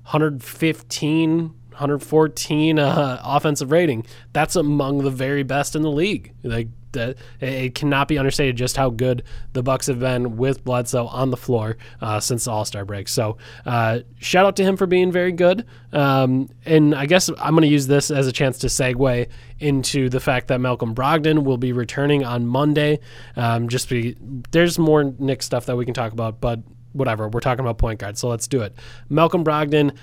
115, 0.05 1.55
114 1.77 2.79
uh, 2.79 3.21
offensive 3.23 3.71
rating. 3.71 4.07
That's 4.33 4.57
among 4.57 4.99
the 4.99 5.11
very 5.11 5.43
best 5.43 5.77
in 5.77 5.83
the 5.83 5.91
league. 5.91 6.33
Like 6.43 6.69
that, 6.93 7.19
it 7.41 7.75
cannot 7.75 8.09
be 8.09 8.17
understated 8.17 8.57
just 8.57 8.77
how 8.77 8.89
good 8.89 9.23
the 9.53 9.63
Bucks 9.63 9.87
have 9.87 10.01
been 10.01 10.39
with 10.39 10.65
Bledsoe 10.65 11.07
on 11.07 11.31
the 11.31 11.37
floor 11.37 11.77
uh, 12.01 12.19
since 12.19 12.47
the 12.47 12.51
All 12.51 12.65
Star 12.65 12.85
break. 12.85 13.09
So 13.09 13.37
uh, 13.67 14.01
shout 14.19 14.47
out 14.47 14.57
to 14.57 14.65
him 14.65 14.77
for 14.77 14.87
being 14.87 15.13
very 15.13 15.33
good. 15.33 15.67
Um, 15.93 16.49
and 16.65 16.95
I 16.95 17.05
guess 17.05 17.29
I'm 17.29 17.53
going 17.53 17.63
to 17.63 17.69
use 17.69 17.87
this 17.87 18.11
as 18.11 18.27
a 18.27 18.33
chance 18.33 18.59
to 18.61 18.69
segue 18.69 19.29
into 19.61 20.09
the 20.09 20.21
fact 20.21 20.49
that 20.49 20.61
Malcolm 20.61 20.95
Brogdon 20.95 21.45
will 21.45 21.59
be 21.59 21.73
returning 21.73 22.25
on 22.25 22.47
Monday. 22.47 23.01
Um, 23.37 23.69
just 23.69 23.89
be 23.89 24.17
there's 24.51 24.79
more 24.79 25.05
Nick 25.19 25.43
stuff 25.43 25.67
that 25.67 25.77
we 25.77 25.85
can 25.85 25.95
talk 25.95 26.13
about, 26.13 26.41
but 26.41 26.61
whatever. 26.93 27.29
We're 27.29 27.41
talking 27.41 27.61
about 27.61 27.79
point 27.79 28.01
guard, 28.01 28.19
so 28.19 28.29
let's 28.29 28.49
do 28.49 28.63
it. 28.63 28.75
Malcolm 29.09 29.45
Brogdon 29.45 29.95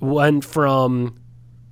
went 0.00 0.44
from 0.44 1.16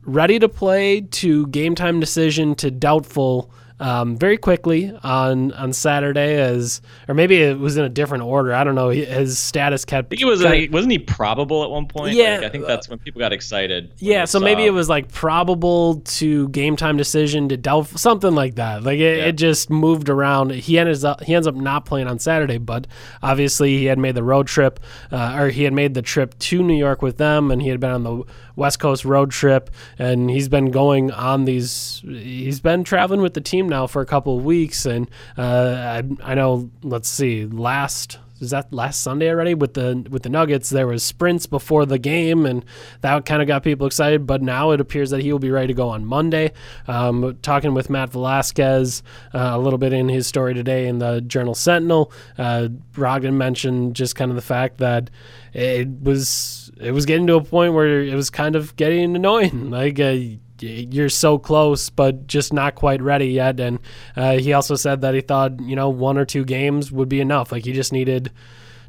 ready 0.02 0.38
to 0.38 0.48
play 0.48 1.00
to 1.00 1.46
game 1.48 1.74
time 1.74 2.00
decision 2.00 2.54
to 2.54 2.70
doubtful 2.70 3.50
um, 3.78 4.16
very 4.16 4.36
quickly 4.38 4.90
on 5.02 5.52
on 5.52 5.72
Saturday 5.72 6.36
as 6.36 6.80
or 7.08 7.14
maybe 7.14 7.36
it 7.42 7.58
was 7.58 7.76
in 7.76 7.84
a 7.84 7.88
different 7.88 8.24
order. 8.24 8.54
I 8.54 8.64
don't 8.64 8.74
know. 8.74 8.88
His 8.88 9.38
status 9.38 9.84
kept. 9.84 10.06
I 10.06 10.08
think 10.10 10.22
it 10.22 10.24
was 10.24 10.42
like, 10.42 10.72
wasn't 10.72 10.92
he 10.92 10.98
probable 10.98 11.62
at 11.64 11.70
one 11.70 11.86
point? 11.86 12.14
Yeah, 12.14 12.36
Like, 12.36 12.44
I 12.44 12.48
think 12.48 12.66
that's 12.66 12.88
when 12.88 12.98
people 12.98 13.18
got 13.20 13.32
excited. 13.32 13.92
yeah, 13.98 14.24
so 14.24 14.40
maybe 14.40 14.64
it 14.64 14.70
was 14.70 14.88
like 14.88 15.12
probable 15.12 15.96
to 16.00 16.48
game 16.48 16.76
time 16.76 16.96
decision 16.96 17.48
to 17.50 17.56
doubtful 17.56 17.98
something 17.98 18.34
like 18.34 18.54
that. 18.54 18.82
Like 18.82 18.98
it, 18.98 19.18
Yeah. 19.18 19.24
it 19.26 19.32
just 19.32 19.68
moved 19.70 20.08
around. 20.08 20.52
He 20.52 20.78
ends 20.78 21.04
up 21.04 21.22
he 21.22 21.34
ends 21.34 21.46
up 21.46 21.54
not 21.54 21.84
playing 21.84 22.06
on 22.08 22.18
Saturday, 22.18 22.58
but 22.58 22.86
obviously 23.22 23.76
he 23.78 23.84
had 23.86 23.98
made 23.98 24.14
the 24.14 24.22
road 24.22 24.46
trip, 24.46 24.80
uh, 25.12 25.36
or 25.38 25.48
he 25.50 25.64
had 25.64 25.72
made 25.72 25.94
the 25.94 26.02
trip 26.02 26.38
to 26.38 26.62
New 26.62 26.76
York 26.76 27.02
with 27.02 27.18
them, 27.18 27.50
and 27.50 27.60
he 27.60 27.68
had 27.68 27.80
been 27.80 27.90
on 27.90 28.02
the 28.04 28.22
West 28.56 28.78
Coast 28.80 29.04
road 29.04 29.30
trip, 29.30 29.68
and 29.98 30.30
he's 30.30 30.48
been 30.48 30.70
going 30.70 31.10
on 31.10 31.44
these. 31.44 32.00
He's 32.06 32.60
been 32.60 32.84
traveling 32.84 33.20
with 33.20 33.34
the 33.34 33.40
team 33.42 33.65
now 33.68 33.86
for 33.86 34.02
a 34.02 34.06
couple 34.06 34.38
of 34.38 34.44
weeks, 34.44 34.86
and 34.86 35.10
uh, 35.36 36.02
I, 36.22 36.32
I 36.32 36.34
know. 36.34 36.70
Let's 36.82 37.08
see, 37.08 37.46
last 37.46 38.18
is 38.40 38.50
that 38.50 38.72
last 38.72 39.00
Sunday 39.00 39.30
already 39.30 39.54
with 39.54 39.74
the 39.74 40.06
with 40.10 40.22
the 40.22 40.28
Nuggets. 40.28 40.70
There 40.70 40.86
was 40.86 41.02
sprints 41.02 41.46
before 41.46 41.86
the 41.86 41.98
game, 41.98 42.44
and 42.44 42.64
that 43.00 43.24
kind 43.24 43.40
of 43.40 43.48
got 43.48 43.62
people 43.62 43.86
excited. 43.86 44.26
But 44.26 44.42
now 44.42 44.72
it 44.72 44.80
appears 44.80 45.10
that 45.10 45.22
he 45.22 45.32
will 45.32 45.38
be 45.38 45.50
ready 45.50 45.68
to 45.68 45.74
go 45.74 45.88
on 45.88 46.04
Monday. 46.04 46.52
Um, 46.86 47.38
talking 47.42 47.74
with 47.74 47.88
Matt 47.88 48.10
Velazquez 48.10 49.02
uh, 49.34 49.52
a 49.52 49.58
little 49.58 49.78
bit 49.78 49.92
in 49.92 50.08
his 50.08 50.26
story 50.26 50.54
today 50.54 50.86
in 50.86 50.98
the 50.98 51.20
Journal 51.20 51.54
Sentinel, 51.54 52.12
uh, 52.38 52.68
mentioned 52.96 53.96
just 53.96 54.16
kind 54.16 54.30
of 54.30 54.34
the 54.34 54.42
fact 54.42 54.78
that 54.78 55.10
it 55.52 55.88
was 56.02 56.70
it 56.78 56.90
was 56.92 57.06
getting 57.06 57.26
to 57.28 57.36
a 57.36 57.44
point 57.44 57.72
where 57.72 58.02
it 58.02 58.14
was 58.14 58.30
kind 58.30 58.56
of 58.56 58.76
getting 58.76 59.16
annoying. 59.16 59.70
Like 59.76 60.00
uh, 60.00 60.16
you're 60.60 61.08
so 61.08 61.38
close, 61.38 61.90
but 61.90 62.26
just 62.26 62.52
not 62.52 62.74
quite 62.74 63.02
ready 63.02 63.28
yet. 63.28 63.60
And 63.60 63.78
uh, 64.16 64.38
he 64.38 64.52
also 64.52 64.74
said 64.74 65.00
that 65.02 65.14
he 65.14 65.20
thought 65.20 65.60
you 65.60 65.76
know 65.76 65.88
one 65.88 66.18
or 66.18 66.24
two 66.24 66.44
games 66.44 66.90
would 66.92 67.08
be 67.08 67.20
enough. 67.20 67.52
Like 67.52 67.64
he 67.64 67.72
just 67.72 67.92
needed 67.92 68.30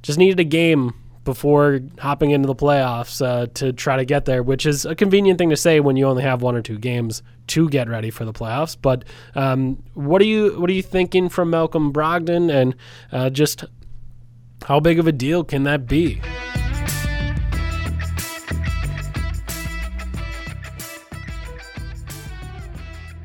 just 0.02 0.18
needed 0.18 0.40
a 0.40 0.44
game 0.44 0.94
before 1.28 1.82
hopping 2.00 2.32
into 2.32 2.48
the 2.48 2.56
playoffs 2.56 3.22
uh, 3.22 3.48
to 3.54 3.74
try 3.74 3.98
to 3.98 4.06
get 4.06 4.24
there, 4.24 4.42
which 4.42 4.66
is 4.66 4.86
a 4.86 4.96
convenient 4.96 5.38
thing 5.38 5.50
to 5.50 5.58
say 5.58 5.82
when 5.82 5.98
you 5.98 6.08
only 6.08 6.24
have 6.24 6.42
one 6.42 6.56
or 6.56 6.62
two 6.62 6.78
games 6.78 7.22
to 7.48 7.68
get 7.68 7.90
ready 7.90 8.10
for 8.10 8.24
the 8.24 8.32
playoffs. 8.32 8.78
But 8.82 9.04
um, 9.36 9.84
what 9.94 10.22
are 10.22 10.26
you 10.26 10.60
what 10.60 10.70
are 10.70 10.74
you 10.74 10.82
thinking 10.82 11.28
from 11.28 11.50
Malcolm 11.50 11.92
Brogdon, 11.92 12.50
and 12.50 12.76
uh, 13.12 13.30
just 13.30 13.66
how 14.66 14.80
big 14.80 15.00
of 15.00 15.08
a 15.08 15.12
deal 15.12 15.44
can 15.44 15.64
that 15.64 15.86
be? 15.86 16.22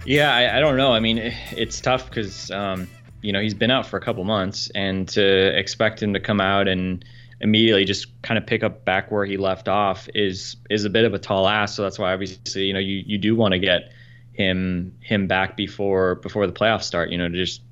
Yeah, 0.04 0.34
I, 0.34 0.56
I 0.56 0.60
don't 0.60 0.76
know. 0.76 0.92
I 0.92 1.00
mean, 1.00 1.18
it- 1.18 1.34
it's 1.56 1.80
tough 1.80 2.08
because 2.08 2.50
um, 2.50 2.88
you 3.20 3.32
know 3.32 3.40
he's 3.40 3.54
been 3.54 3.70
out 3.70 3.86
for 3.86 3.96
a 3.96 4.00
couple 4.00 4.24
months, 4.24 4.70
and 4.74 5.08
to 5.10 5.58
expect 5.58 6.02
him 6.02 6.14
to 6.14 6.20
come 6.20 6.40
out 6.40 6.68
and 6.68 7.04
immediately 7.40 7.84
just 7.84 8.20
kind 8.22 8.38
of 8.38 8.46
pick 8.46 8.62
up 8.62 8.84
back 8.84 9.10
where 9.10 9.24
he 9.24 9.36
left 9.36 9.68
off 9.68 10.08
is 10.14 10.56
is 10.70 10.84
a 10.84 10.90
bit 10.90 11.04
of 11.04 11.14
a 11.14 11.18
tall 11.18 11.48
ask. 11.48 11.76
So 11.76 11.82
that's 11.82 11.98
why 11.98 12.12
obviously 12.12 12.64
you 12.64 12.72
know 12.72 12.80
you, 12.80 13.02
you 13.06 13.18
do 13.18 13.34
want 13.36 13.52
to 13.52 13.58
get 13.58 13.92
him 14.32 14.96
him 15.00 15.26
back 15.28 15.56
before 15.56 16.16
before 16.16 16.46
the 16.46 16.52
playoffs 16.52 16.84
start. 16.84 17.10
You 17.10 17.18
know, 17.18 17.28
to 17.28 17.36
just 17.36 17.62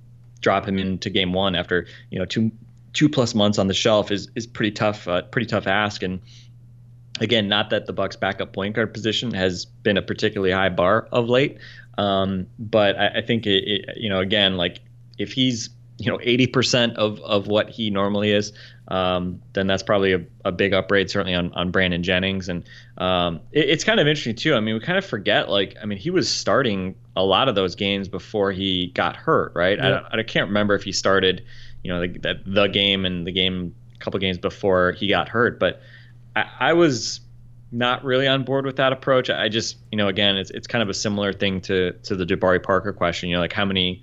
drop 0.40 0.66
him 0.66 0.78
into 0.78 1.10
game 1.10 1.32
one 1.32 1.54
after 1.54 1.86
you 2.10 2.18
know 2.18 2.24
two 2.24 2.50
two 2.92 3.08
plus 3.08 3.34
months 3.34 3.58
on 3.58 3.66
the 3.68 3.74
shelf 3.74 4.10
is 4.10 4.28
is 4.34 4.46
pretty 4.46 4.72
tough 4.72 5.06
uh, 5.06 5.22
pretty 5.22 5.46
tough 5.46 5.66
ask 5.66 6.02
and 6.02 6.20
again, 7.20 7.48
not 7.48 7.70
that 7.70 7.86
the 7.86 7.92
Bucks' 7.92 8.16
backup 8.16 8.52
point 8.52 8.74
guard 8.74 8.92
position 8.92 9.32
has 9.34 9.64
been 9.64 9.96
a 9.96 10.02
particularly 10.02 10.52
high 10.52 10.70
bar 10.70 11.08
of 11.12 11.28
late, 11.28 11.58
um, 11.98 12.46
but 12.58 12.98
I, 12.98 13.18
I 13.18 13.22
think 13.22 13.46
it, 13.46 13.64
it, 13.66 13.96
you 13.96 14.08
know, 14.08 14.20
again, 14.20 14.56
like 14.56 14.80
if 15.18 15.32
he's 15.32 15.70
you 15.98 16.10
know 16.10 16.16
80% 16.18 16.94
of 16.94 17.20
of 17.20 17.46
what 17.46 17.68
he 17.68 17.90
normally 17.90 18.32
is 18.32 18.52
um, 18.88 19.40
then 19.52 19.66
that's 19.66 19.82
probably 19.82 20.14
a, 20.14 20.24
a 20.46 20.50
big 20.50 20.72
upgrade 20.72 21.10
certainly 21.10 21.34
on, 21.34 21.52
on 21.52 21.70
brandon 21.70 22.02
jennings. 22.02 22.48
And 22.48 22.64
um, 22.96 23.40
it, 23.52 23.68
it's 23.68 23.84
kind 23.84 24.00
of 24.00 24.06
interesting 24.06 24.34
too. 24.34 24.54
I 24.54 24.60
mean 24.60 24.74
we 24.74 24.80
kind 24.80 24.96
of 24.96 25.04
forget 25.04 25.50
like 25.50 25.76
i 25.82 25.84
mean 25.84 25.98
he 25.98 26.08
was 26.10 26.28
starting 26.28 26.96
a 27.16 27.22
lot 27.22 27.50
of 27.50 27.54
those 27.54 27.74
games 27.74 28.08
before 28.08 28.50
he 28.50 28.88
got 28.94 29.14
hurt 29.14 29.52
right? 29.54 29.76
Yeah. 29.76 30.00
I, 30.10 30.18
I 30.18 30.22
can't 30.22 30.48
remember 30.48 30.74
if 30.74 30.82
he 30.82 30.92
started 30.92 31.44
you 31.84 31.92
know 31.92 32.00
the, 32.00 32.18
that 32.20 32.36
the 32.46 32.66
game 32.68 33.04
and 33.04 33.26
the 33.26 33.32
game 33.32 33.74
a 33.94 33.98
couple 33.98 34.18
games 34.20 34.38
before 34.38 34.92
he 34.92 35.06
got 35.06 35.28
hurt 35.28 35.60
but 35.60 35.82
I, 36.40 36.70
I 36.70 36.72
was 36.72 37.20
not 37.72 38.04
really 38.04 38.26
on 38.26 38.42
board 38.42 38.66
with 38.66 38.74
that 38.76 38.92
approach 38.92 39.30
i 39.30 39.48
just 39.48 39.76
you 39.92 39.96
know 39.96 40.08
again 40.08 40.36
it's, 40.36 40.50
it's 40.50 40.66
kind 40.66 40.82
of 40.82 40.88
a 40.88 40.94
similar 40.94 41.32
thing 41.32 41.60
to 41.60 41.92
to 42.02 42.16
the 42.16 42.24
jabari 42.24 42.60
parker 42.60 42.92
question 42.92 43.28
you 43.28 43.36
know 43.36 43.40
like 43.40 43.52
how 43.52 43.64
many 43.64 44.02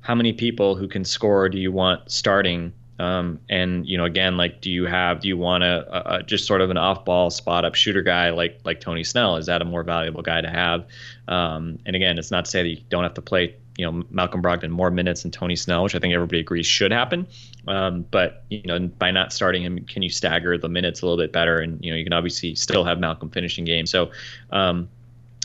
how 0.00 0.14
many 0.14 0.32
people 0.32 0.74
who 0.74 0.88
can 0.88 1.04
score 1.04 1.48
do 1.48 1.58
you 1.58 1.72
want 1.72 2.10
starting? 2.10 2.72
Um, 2.98 3.40
and 3.48 3.86
you 3.86 3.96
know, 3.96 4.04
again, 4.04 4.36
like, 4.36 4.60
do 4.60 4.70
you 4.70 4.86
have 4.86 5.20
do 5.20 5.28
you 5.28 5.36
want 5.36 5.64
a, 5.64 6.14
a, 6.14 6.22
just 6.22 6.46
sort 6.46 6.60
of 6.60 6.70
an 6.70 6.76
off-ball 6.76 7.30
spot 7.30 7.64
up 7.64 7.74
shooter 7.74 8.02
guy 8.02 8.30
like 8.30 8.58
like 8.64 8.80
Tony 8.80 9.04
Snell? 9.04 9.36
Is 9.36 9.46
that 9.46 9.62
a 9.62 9.64
more 9.64 9.82
valuable 9.82 10.22
guy 10.22 10.40
to 10.40 10.48
have? 10.48 10.86
Um, 11.28 11.78
and 11.86 11.94
again, 11.94 12.18
it's 12.18 12.30
not 12.30 12.46
to 12.46 12.50
say 12.50 12.62
that 12.62 12.68
you 12.68 12.80
don't 12.88 13.02
have 13.02 13.14
to 13.14 13.22
play 13.22 13.54
you 13.78 13.86
know 13.86 14.04
Malcolm 14.10 14.42
Brogdon 14.42 14.70
more 14.70 14.90
minutes 14.90 15.22
than 15.22 15.30
Tony 15.30 15.56
Snell, 15.56 15.84
which 15.84 15.94
I 15.94 15.98
think 15.98 16.12
everybody 16.12 16.40
agrees 16.40 16.66
should 16.66 16.92
happen. 16.92 17.26
Um, 17.66 18.04
but 18.10 18.44
you 18.50 18.62
know, 18.64 18.78
by 18.78 19.10
not 19.10 19.32
starting 19.32 19.62
him, 19.62 19.84
can 19.86 20.02
you 20.02 20.10
stagger 20.10 20.58
the 20.58 20.68
minutes 20.68 21.00
a 21.00 21.06
little 21.06 21.16
bit 21.16 21.32
better? 21.32 21.58
And 21.58 21.82
you 21.82 21.90
know, 21.90 21.96
you 21.96 22.04
can 22.04 22.12
obviously 22.12 22.54
still 22.54 22.84
have 22.84 22.98
Malcolm 22.98 23.30
finishing 23.30 23.64
games. 23.64 23.90
So 23.90 24.10
um, 24.50 24.88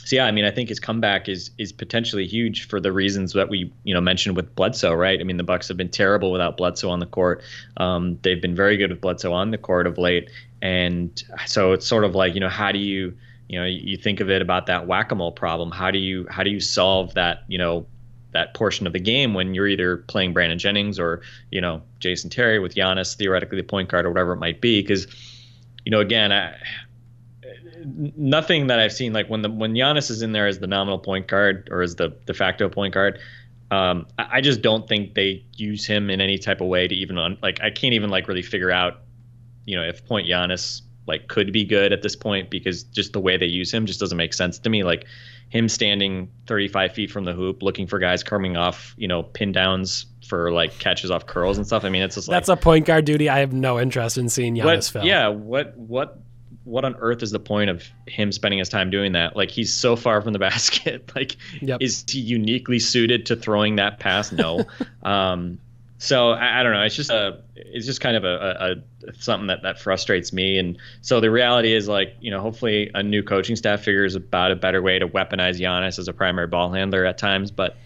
so 0.06 0.18
yeah, 0.18 0.26
I 0.26 0.32
mean, 0.32 0.46
I 0.46 0.52
think 0.52 0.70
his 0.70 0.80
comeback 0.80 1.30
is 1.30 1.52
is 1.58 1.72
potentially 1.72 2.26
huge 2.28 2.68
for 2.68 2.80
the 2.80 2.92
reasons 2.92 3.34
that 3.34 3.50
we 3.50 3.72
you 3.84 3.94
know 3.94 4.02
mentioned 4.02 4.36
with 4.36 4.54
Bledsoe, 4.56 4.94
right? 4.94 5.20
I 5.20 5.24
mean, 5.24 5.38
the 5.38 5.44
Bucks 5.44 5.68
have 5.70 5.78
been 5.78 5.90
terrible 5.90 6.32
without 6.32 6.58
Bledsoe 6.58 6.90
on 6.90 7.00
the 7.00 7.06
court. 7.06 7.42
Um, 7.78 8.20
they've 8.22 8.42
been 8.42 8.56
very 8.56 8.78
good 8.78 8.90
with 8.90 9.00
Bledsoe 9.00 9.32
on 9.32 9.52
the 9.52 9.58
court 9.58 9.88
of 9.88 9.98
late, 9.98 10.30
and 10.62 11.24
so 11.46 11.72
it's 11.72 11.88
sort 11.88 12.04
of 12.04 12.16
like 12.16 12.34
you 12.34 12.42
know 12.42 12.50
how 12.50 12.72
do 12.72 12.80
you 12.80 13.16
you 13.48 13.60
know 13.60 13.66
you 13.66 13.96
think 13.96 14.20
of 14.20 14.30
it 14.30 14.42
about 14.42 14.66
that 14.66 14.88
whack-a-mole 14.88 15.32
problem? 15.32 15.72
How 15.72 15.90
do 15.90 16.00
you 16.00 16.28
how 16.30 16.44
do 16.44 16.50
you 16.50 16.60
solve 16.60 17.14
that 17.14 17.44
you 17.48 17.58
know 17.58 17.86
that 18.34 18.54
portion 18.54 18.86
of 18.86 18.94
the 18.94 19.00
game 19.00 19.34
when 19.34 19.54
you're 19.54 19.68
either 19.68 19.98
playing 19.98 20.34
Brandon 20.34 20.60
Jennings 20.60 21.00
or 21.00 21.22
you 21.52 21.62
know 21.62 21.82
Jason 22.00 22.30
Terry 22.30 22.60
with 22.60 22.76
Giannis 22.76 23.16
theoretically 23.16 23.58
the 23.58 23.64
point 23.64 23.90
guard 23.90 24.06
or 24.06 24.10
whatever 24.10 24.34
it 24.34 24.40
might 24.40 24.62
be 24.62 24.82
because 24.82 25.08
you 25.86 25.92
know 25.92 26.00
again 26.00 26.32
I 26.32 26.56
nothing 27.86 28.68
that 28.68 28.80
I've 28.80 28.94
seen 28.94 29.14
like 29.14 29.30
when 29.30 29.42
the 29.42 29.50
when 29.50 29.74
Giannis 29.74 30.10
is 30.10 30.22
in 30.22 30.32
there 30.32 30.48
as 30.48 30.60
the 30.60 30.68
nominal 30.68 31.00
point 31.00 31.28
guard 31.28 31.68
or 31.72 31.82
as 31.82 31.96
the 31.96 32.10
de 32.26 32.34
facto 32.34 32.70
point 32.70 32.94
guard, 32.94 33.20
um, 33.72 34.08
I, 34.18 34.28
I 34.34 34.42
just 34.42 34.62
don't 34.62 34.88
think 34.88 35.16
they 35.16 35.44
use 35.56 35.86
him 35.86 36.10
in 36.10 36.22
any 36.22 36.38
type 36.38 36.62
of 36.62 36.68
way 36.68 36.88
to 36.88 36.96
even 36.96 37.18
on 37.18 37.38
like 37.42 37.62
I 37.62 37.70
can't 37.70 37.94
even 37.94 38.10
like 38.10 38.28
really 38.28 38.42
figure 38.42 38.72
out, 38.72 39.02
you 39.66 39.76
know, 39.76 39.84
if 39.84 40.06
point 40.06 40.28
Giannis 40.28 40.82
like 41.06 41.28
could 41.28 41.52
be 41.52 41.66
good 41.66 41.92
at 41.92 42.02
this 42.02 42.16
point 42.16 42.50
because 42.50 42.84
just 42.84 43.14
the 43.14 43.20
way 43.20 43.38
they 43.38 43.46
use 43.46 43.74
him 43.74 43.86
just 43.86 44.00
doesn't 44.00 44.18
make 44.18 44.34
sense 44.34 44.60
to 44.60 44.70
me. 44.70 44.84
Like 44.84 45.06
him 45.54 45.70
standing 45.70 46.32
35 46.48 46.94
feet 46.94 47.12
from 47.12 47.26
the 47.26 47.34
hoop, 47.34 47.62
looking 47.62 47.86
for 47.86 48.00
guys 48.00 48.24
coming 48.24 48.58
off, 48.58 48.96
you 48.98 49.08
know, 49.08 49.22
pin 49.22 49.52
downs 49.52 50.08
for 50.28 50.52
like 50.52 50.80
catches 50.80 51.12
off 51.12 51.28
curls 51.28 51.60
and 51.60 51.68
stuff. 51.68 51.84
I 51.86 51.90
mean, 51.90 52.02
it's 52.02 52.16
just 52.16 52.28
like 52.28 52.38
That's 52.38 52.50
a 52.50 52.56
point 52.56 52.88
guard 52.88 53.06
duty. 53.06 53.30
I 53.30 53.38
have 53.38 53.54
no 53.54 53.80
interest 53.80 54.18
in 54.18 54.30
seeing 54.30 54.56
Giannis 54.56 54.96
what, 54.96 55.06
yeah 55.06 55.28
what 55.28 55.78
what 55.78 56.18
what 56.64 56.86
on 56.86 56.96
earth 56.96 57.22
is 57.22 57.30
the 57.30 57.40
point 57.40 57.70
of 57.70 57.84
him 58.08 58.32
spending 58.32 58.58
his 58.58 58.70
time 58.70 58.90
doing 58.90 59.12
that 59.12 59.36
like 59.36 59.52
he's 59.52 59.72
so 59.72 59.96
far 59.96 60.22
from 60.22 60.34
the 60.34 60.40
basket 60.50 61.12
like 61.16 61.36
Yep. 61.62 61.82
is 61.82 62.04
he 62.10 62.20
uniquely 62.20 62.80
suited 62.80 63.28
to 63.28 63.36
throwing 63.36 63.76
that 63.76 64.00
pass 64.00 64.32
no 64.32 64.66
um 65.04 65.60
so 66.04 66.32
I, 66.32 66.60
I 66.60 66.64
don't 66.64 66.74
know. 66.74 66.82
It's 66.82 66.98
just 66.98 67.10
a 67.10 67.40
it's 67.56 67.86
just 67.86 68.02
kind 68.02 68.18
of 68.18 68.26
a, 68.26 68.28
a, 68.28 69.08
a 69.08 69.14
something 69.14 69.48
that 69.48 69.62
that 69.64 69.80
frustrates 69.80 70.34
me. 70.34 70.58
And 70.58 70.78
so 71.02 71.22
the 71.22 71.32
reality 71.32 71.74
is 71.74 71.88
like 71.88 72.16
you 72.20 72.30
know 72.30 72.42
hopefully 72.42 72.92
a 72.94 73.02
new 73.02 73.24
coaching 73.24 73.56
staff 73.56 73.84
figures 73.84 74.14
about 74.14 74.52
a 74.52 74.56
better 74.58 74.82
way 74.82 75.00
to 75.00 75.08
weaponize 75.08 75.62
Giannis 75.62 75.98
as 76.00 76.10
a 76.10 76.14
primary 76.14 76.48
ball 76.48 76.74
handler 76.74 77.06
at 77.06 77.18
times. 77.18 77.52
But 77.52 77.78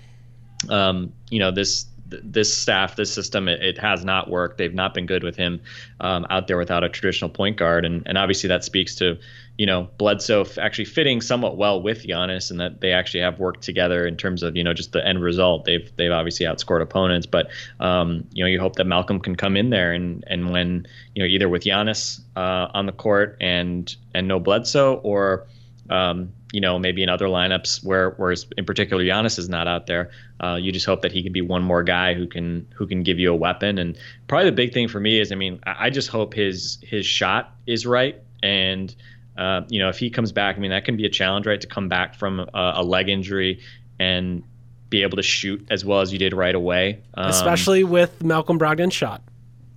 um, 0.67 1.13
you 1.30 1.38
know 1.38 1.51
this 1.51 1.86
this 2.10 2.56
staff, 2.56 2.96
this 2.96 3.13
system, 3.13 3.48
it, 3.48 3.62
it 3.62 3.78
has 3.78 4.06
not 4.06 4.30
worked. 4.30 4.58
They've 4.58 4.74
not 4.74 4.93
been 4.93 5.06
good 5.06 5.24
with 5.24 5.36
him 5.36 5.60
um, 6.00 6.26
out 6.30 6.48
there 6.48 6.58
without 6.58 6.84
a 6.84 6.89
traditional 6.89 7.30
point 7.30 7.58
guard, 7.58 7.86
and 7.86 8.04
and 8.06 8.17
obviously 8.17 8.48
that 8.50 8.63
speaks 8.63 8.96
to 8.96 9.17
you 9.58 9.65
know 9.65 9.89
Bledsoe 9.98 10.46
actually 10.60 10.86
fitting 10.86 11.22
somewhat 11.22 11.58
well 11.58 11.82
with 11.82 12.04
Giannis, 12.04 12.52
and 12.52 12.60
that 12.60 12.82
they 12.82 12.91
actually 12.91 13.22
have 13.22 13.39
worked 13.39 13.63
together 13.63 14.06
in 14.06 14.15
terms 14.15 14.43
of 14.43 14.56
you 14.56 14.63
know 14.63 14.74
just 14.74 14.91
the 14.91 15.06
end 15.06 15.22
result. 15.22 15.65
They've 15.65 15.91
they've 15.98 16.12
obviously 16.12 16.46
outscored 16.46 16.82
opponents, 16.82 17.26
but 17.26 17.50
um, 17.80 18.28
you 18.32 18.43
know 18.43 18.50
you 18.50 18.60
hope 18.60 18.76
that 18.76 18.86
Malcolm 18.86 19.20
can 19.20 19.36
come 19.36 19.58
in 19.58 19.70
there 19.70 19.93
and 19.93 20.24
and 20.28 20.52
when 20.52 20.88
you 21.15 21.24
know 21.24 21.28
either 21.28 21.50
with 21.50 21.63
Giannis 21.63 22.22
uh, 22.36 22.67
on 22.74 22.86
the 22.86 22.91
court 22.91 23.38
and 23.41 23.96
and 24.13 24.28
no 24.28 24.39
Bledsoe 24.39 24.96
or 25.04 25.48
um, 25.89 26.32
you 26.53 26.62
know, 26.62 26.79
maybe 26.79 27.03
in 27.03 27.10
other 27.10 27.25
lineups 27.25 27.83
where, 27.83 28.12
whereas 28.12 28.45
in 28.57 28.65
particular 28.65 29.03
Giannis 29.03 29.38
is 29.38 29.49
not 29.49 29.67
out 29.67 29.88
there, 29.88 30.12
uh, 30.39 30.57
you 30.62 30.71
just 30.71 30.86
hope 30.86 31.01
that 31.01 31.12
he 31.12 31.21
can 31.21 31.33
be 31.33 31.41
one 31.41 31.62
more 31.62 31.83
guy 31.83 32.13
who 32.13 32.25
can 32.27 32.67
who 32.73 32.88
can 32.88 33.03
give 33.03 33.19
you 33.19 33.31
a 33.31 33.36
weapon. 33.36 33.77
And 33.77 33.97
probably 34.27 34.49
the 34.49 34.55
big 34.55 34.73
thing 34.73 34.88
for 34.88 34.99
me 34.99 35.19
is, 35.19 35.31
I 35.31 35.36
mean, 35.36 35.60
I, 35.65 35.88
I 35.88 35.89
just 35.89 36.10
hope 36.10 36.33
his 36.33 36.77
his 36.81 37.05
shot 37.05 37.53
is 37.65 37.86
right. 37.86 38.19
And 38.41 38.95
uh, 39.38 39.62
you 39.69 39.79
know, 39.79 39.89
if 39.89 39.99
he 39.99 40.10
comes 40.10 40.31
back, 40.31 40.55
I 40.55 40.60
mean, 40.60 40.71
that 40.71 40.86
can 40.86 40.95
be 40.97 41.05
a 41.05 41.10
challenge, 41.10 41.45
right? 41.45 41.60
To 41.60 41.67
come 41.67 41.89
back 41.89 42.15
from 42.15 42.39
a, 42.39 42.73
a 42.75 42.83
leg 42.83 43.10
injury 43.10 43.60
and 43.99 44.43
be 44.89 45.01
able 45.03 45.17
to 45.17 45.23
shoot 45.23 45.65
as 45.69 45.83
well 45.83 45.99
as 45.99 46.13
you 46.13 46.17
did 46.17 46.33
right 46.33 46.55
away, 46.55 47.01
um, 47.15 47.29
Especially 47.29 47.83
with 47.83 48.23
Malcolm 48.23 48.57
Brogdon's 48.57 48.93
shot. 48.93 49.21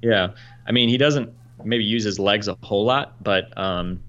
yeah, 0.02 0.28
I 0.68 0.72
mean, 0.72 0.88
he 0.88 0.96
doesn't 0.98 1.33
maybe 1.64 1.85
use 1.85 2.04
his 2.04 2.18
legs 2.18 2.46
a 2.48 2.56
whole 2.62 2.85
lot, 2.85 3.22
but 3.22 3.56
um, 3.59 4.00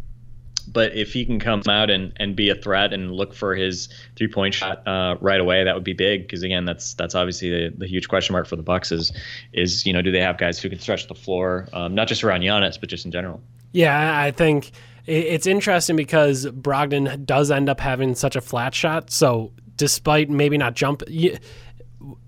but 0.62 0.96
if 0.96 1.14
he 1.14 1.26
can 1.26 1.40
come 1.40 1.62
out 1.68 1.90
and, 1.90 2.14
and 2.18 2.36
be 2.36 2.50
a 2.50 2.56
threat 2.56 2.94
and 2.94 3.12
look 3.12 3.34
for 3.34 3.56
his 3.56 3.90
three 4.16 4.28
point 4.28 4.54
shot 4.54 4.88
uh, 4.88 5.18
right 5.22 5.40
away, 5.40 5.64
that 5.64 5.76
would 5.76 5.84
be 5.84 5.94
big. 5.94 6.24
Because 6.24 6.44
again, 6.44 6.66
that's 6.66 6.94
that's 6.94 7.16
obviously 7.16 7.50
the, 7.50 7.76
the 7.78 7.88
huge 7.88 8.08
question 8.08 8.34
mark 8.34 8.48
for 8.48 8.56
the 8.56 8.64
Bucks 8.64 8.92
is 8.92 9.12
is 9.54 9.86
you 9.86 9.94
know 9.94 10.02
do 10.02 10.12
they 10.12 10.22
have 10.22 10.38
guys 10.38 10.60
who 10.60 10.70
can 10.70 10.80
stretch 10.80 11.08
the 11.08 11.16
floor, 11.16 11.68
um, 11.74 11.96
not 11.96 12.08
just 12.08 12.24
around 12.24 12.42
Giannis, 12.42 12.80
but 12.80 12.90
just 12.90 13.06
in 13.06 13.12
general. 13.12 13.42
Yeah, 13.72 14.20
I 14.20 14.32
think 14.32 14.72
it's 15.06 15.48
interesting 15.48 15.96
because 15.96 16.46
Brogdon 16.46 17.26
does 17.26 17.52
end 17.52 17.70
up 17.70 17.80
having 17.80 18.16
such 18.16 18.36
a 18.36 18.42
flat 18.42 18.76
shot. 18.76 19.12
So 19.12 19.52
despite 19.76 20.30
maybe 20.30 20.58
not 20.58 20.76
jump, 20.76 21.04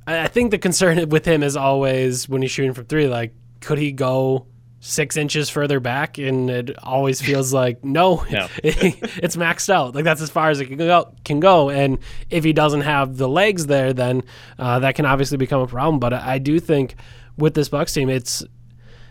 I 0.08 0.28
think 0.28 0.52
the 0.52 0.58
concern 0.58 1.10
with 1.10 1.26
him 1.26 1.44
is 1.44 1.56
always 1.56 2.28
when 2.28 2.42
he's 2.42 2.52
shooting 2.52 2.74
from 2.74 2.86
three, 2.86 3.08
like 3.08 3.34
could 3.60 3.78
he 3.78 3.92
go 3.92 4.48
six 4.84 5.16
inches 5.16 5.50
further 5.50 5.80
back? 5.80 6.18
And 6.18 6.50
it 6.50 6.78
always 6.84 7.22
feels 7.22 7.54
like 7.62 7.84
no, 7.84 8.26
No. 8.30 8.48
it's 8.64 9.36
maxed 9.36 9.70
out. 9.70 9.96
Like 9.96 10.04
that's 10.04 10.22
as 10.22 10.30
far 10.30 10.50
as 10.50 10.60
it 10.60 10.66
can 10.68 10.78
go. 10.78 11.14
Can 11.24 11.40
go. 11.40 11.70
And 11.70 12.00
if 12.30 12.44
he 12.44 12.54
doesn't 12.54 12.82
have 12.82 13.18
the 13.18 13.30
legs 13.30 13.66
there, 13.68 13.94
then 13.94 14.24
uh, 14.60 14.80
that 14.80 14.96
can 14.96 15.06
obviously 15.06 15.38
become 15.38 15.62
a 15.62 15.68
problem. 15.68 16.00
But 16.00 16.14
I 16.14 16.38
do 16.38 16.60
think 16.60 16.96
with 17.38 17.54
this 17.54 17.70
Bucks 17.70 17.94
team, 17.94 18.10
it's 18.10 18.44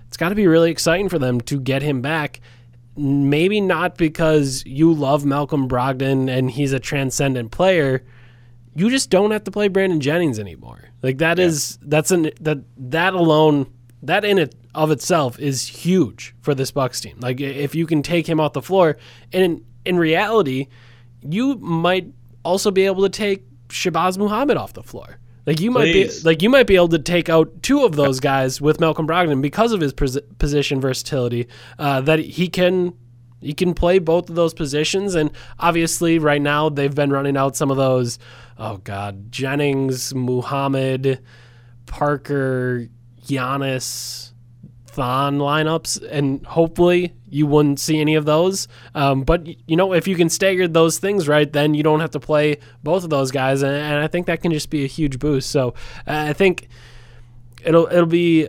it's 0.07 0.17
got 0.19 0.29
to 0.29 0.35
be 0.35 0.47
really 0.47 0.71
exciting 0.71 1.09
for 1.09 1.19
them 1.19 1.41
to 1.43 1.59
get 1.59 1.83
him 1.83 2.03
back. 2.03 2.41
Maybe 2.95 3.63
not 3.63 3.97
because 3.97 4.63
you 4.67 4.93
love 4.93 5.25
Malcolm 5.25 5.67
Brogdon 5.67 6.29
and 6.29 6.51
he's 6.51 6.75
a 6.75 6.79
transcendent 6.79 7.51
player. 7.51 8.05
You 8.75 8.91
just 8.91 9.09
don't 9.09 9.31
have 9.31 9.45
to 9.45 9.51
play 9.51 9.69
Brandon 9.69 10.01
Jennings 10.01 10.39
anymore. 10.39 10.91
Like 11.03 11.19
that 11.19 11.39
is 11.39 11.79
that's 11.81 12.11
an 12.11 12.31
that 12.43 12.59
that 12.77 13.15
alone 13.15 13.73
that 14.03 14.27
in 14.27 14.39
it 14.39 14.55
of 14.75 14.91
itself 14.91 15.39
is 15.39 15.67
huge 15.67 16.35
for 16.41 16.55
this 16.55 16.71
Bucks 16.71 17.01
team. 17.01 17.19
Like 17.21 17.41
if 17.41 17.75
you 17.75 17.87
can 17.87 18.03
take 18.03 18.27
him 18.27 18.41
off 18.41 18.53
the 18.53 18.63
floor, 18.63 18.97
and 19.33 19.43
in, 19.43 19.65
in 19.85 19.99
reality, 19.99 20.69
you 21.23 21.57
might 21.57 22.07
also 22.45 22.71
be 22.71 22.87
able 22.87 23.03
to 23.03 23.09
take 23.09 23.45
Shabazz 23.69 24.19
Muhammad 24.19 24.57
off 24.57 24.73
the 24.73 24.83
floor. 24.83 25.19
Like 25.45 25.61
you 25.61 25.71
might 25.71 25.93
Please. 25.93 26.23
be 26.23 26.29
like 26.29 26.43
you 26.43 26.49
might 26.49 26.67
be 26.67 26.77
able 26.77 26.89
to 26.91 26.99
take 26.99 27.29
out 27.29 27.63
two 27.63 27.85
of 27.85 27.97
those 27.97 28.21
guys 28.21 28.61
with 28.61 28.79
Malcolm 28.79 29.09
Brogdon 29.09 29.43
because 29.43 29.73
of 29.73 29.81
his 29.81 29.93
pos- 29.93 30.19
position 30.39 30.81
versatility. 30.81 31.49
Uh, 31.79 32.01
that 32.03 32.21
he 32.21 32.49
can 32.49 32.95
he 33.41 33.53
can 33.53 33.75
play 33.75 33.99
both 33.99 34.31
of 34.31 34.37
those 34.37 34.55
positions, 34.55 35.17
and 35.17 35.33
obviously 35.59 36.21
right 36.21 36.41
now 36.41 36.69
they've 36.69 36.95
been 36.95 37.11
running 37.11 37.37
out 37.37 37.57
some 37.57 37.73
of 37.73 37.77
those. 37.77 38.21
Oh 38.57 38.77
God, 38.79 39.33
Jennings, 39.33 40.15
Muhammad, 40.15 41.21
Parker, 41.87 42.87
Giannis, 43.25 44.32
Thon 44.93 45.39
lineups, 45.39 46.07
and 46.11 46.45
hopefully 46.45 47.15
you 47.31 47.47
wouldn't 47.47 47.81
see 47.81 47.99
any 47.99 48.15
of 48.15 48.27
those. 48.27 48.69
Um, 48.95 49.23
but 49.23 49.47
you 49.47 49.75
know, 49.75 49.95
if 49.95 50.07
you 50.07 50.17
can 50.17 50.29
stagger 50.29 50.69
those 50.69 50.99
things 50.99 51.27
right, 51.27 51.51
then 51.51 51.73
you 51.73 51.83
don't 51.83 52.01
have 52.01 52.11
to 52.11 52.21
play 52.21 52.59
both 52.83 53.03
of 53.03 53.09
those 53.09 53.31
guys, 53.31 53.63
and, 53.63 53.75
and 53.75 54.05
I 54.05 54.07
think 54.07 54.27
that 54.27 54.43
can 54.43 54.53
just 54.53 54.69
be 54.69 54.85
a 54.85 54.87
huge 54.87 55.19
boost. 55.19 55.51
So 55.51 55.69
uh, 56.07 56.29
I 56.29 56.35
think 56.35 56.69
it'll 57.65 57.87
it'll 57.87 58.05
be 58.05 58.49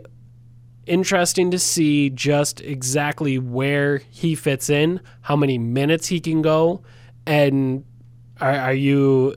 interesting 0.86 1.50
to 1.50 1.58
see 1.58 2.10
just 2.10 2.60
exactly 2.60 3.38
where 3.38 4.02
he 4.10 4.34
fits 4.34 4.68
in, 4.68 5.00
how 5.22 5.36
many 5.36 5.56
minutes 5.56 6.08
he 6.08 6.20
can 6.20 6.42
go, 6.42 6.82
and 7.26 7.84
are, 8.38 8.54
are 8.54 8.74
you? 8.74 9.34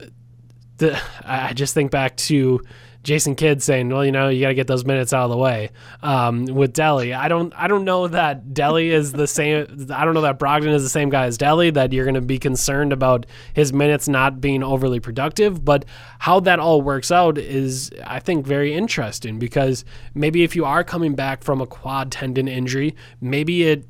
The, 0.76 1.00
I 1.24 1.48
I 1.48 1.52
just 1.54 1.72
think 1.72 1.90
back 1.90 2.16
to 2.28 2.60
Jason 3.04 3.34
Kidd 3.34 3.62
saying, 3.62 3.88
"Well, 3.88 4.04
you 4.04 4.12
know, 4.12 4.28
you 4.28 4.40
got 4.40 4.48
to 4.48 4.54
get 4.54 4.66
those 4.66 4.84
minutes 4.84 5.12
out 5.12 5.24
of 5.24 5.30
the 5.30 5.36
way." 5.36 5.70
Um, 6.02 6.44
with 6.46 6.74
Delly, 6.74 7.16
I 7.16 7.28
don't, 7.28 7.52
I 7.56 7.68
don't 7.68 7.84
know 7.84 8.08
that 8.08 8.48
Delly 8.48 8.90
is 8.90 9.12
the 9.12 9.26
same. 9.26 9.88
I 9.90 10.04
don't 10.04 10.14
know 10.14 10.22
that 10.22 10.38
Brogdon 10.38 10.74
is 10.74 10.82
the 10.82 10.88
same 10.88 11.08
guy 11.08 11.26
as 11.26 11.38
Delly. 11.38 11.72
That 11.72 11.92
you're 11.92 12.04
going 12.04 12.14
to 12.14 12.20
be 12.20 12.38
concerned 12.38 12.92
about 12.92 13.26
his 13.54 13.72
minutes 13.72 14.08
not 14.08 14.40
being 14.40 14.62
overly 14.62 15.00
productive. 15.00 15.64
But 15.64 15.84
how 16.18 16.40
that 16.40 16.58
all 16.58 16.82
works 16.82 17.10
out 17.10 17.38
is, 17.38 17.90
I 18.04 18.18
think, 18.18 18.46
very 18.46 18.74
interesting 18.74 19.38
because 19.38 19.84
maybe 20.14 20.42
if 20.42 20.56
you 20.56 20.64
are 20.64 20.82
coming 20.82 21.14
back 21.14 21.42
from 21.44 21.60
a 21.60 21.66
quad 21.66 22.10
tendon 22.10 22.48
injury, 22.48 22.94
maybe 23.20 23.64
it 23.64 23.86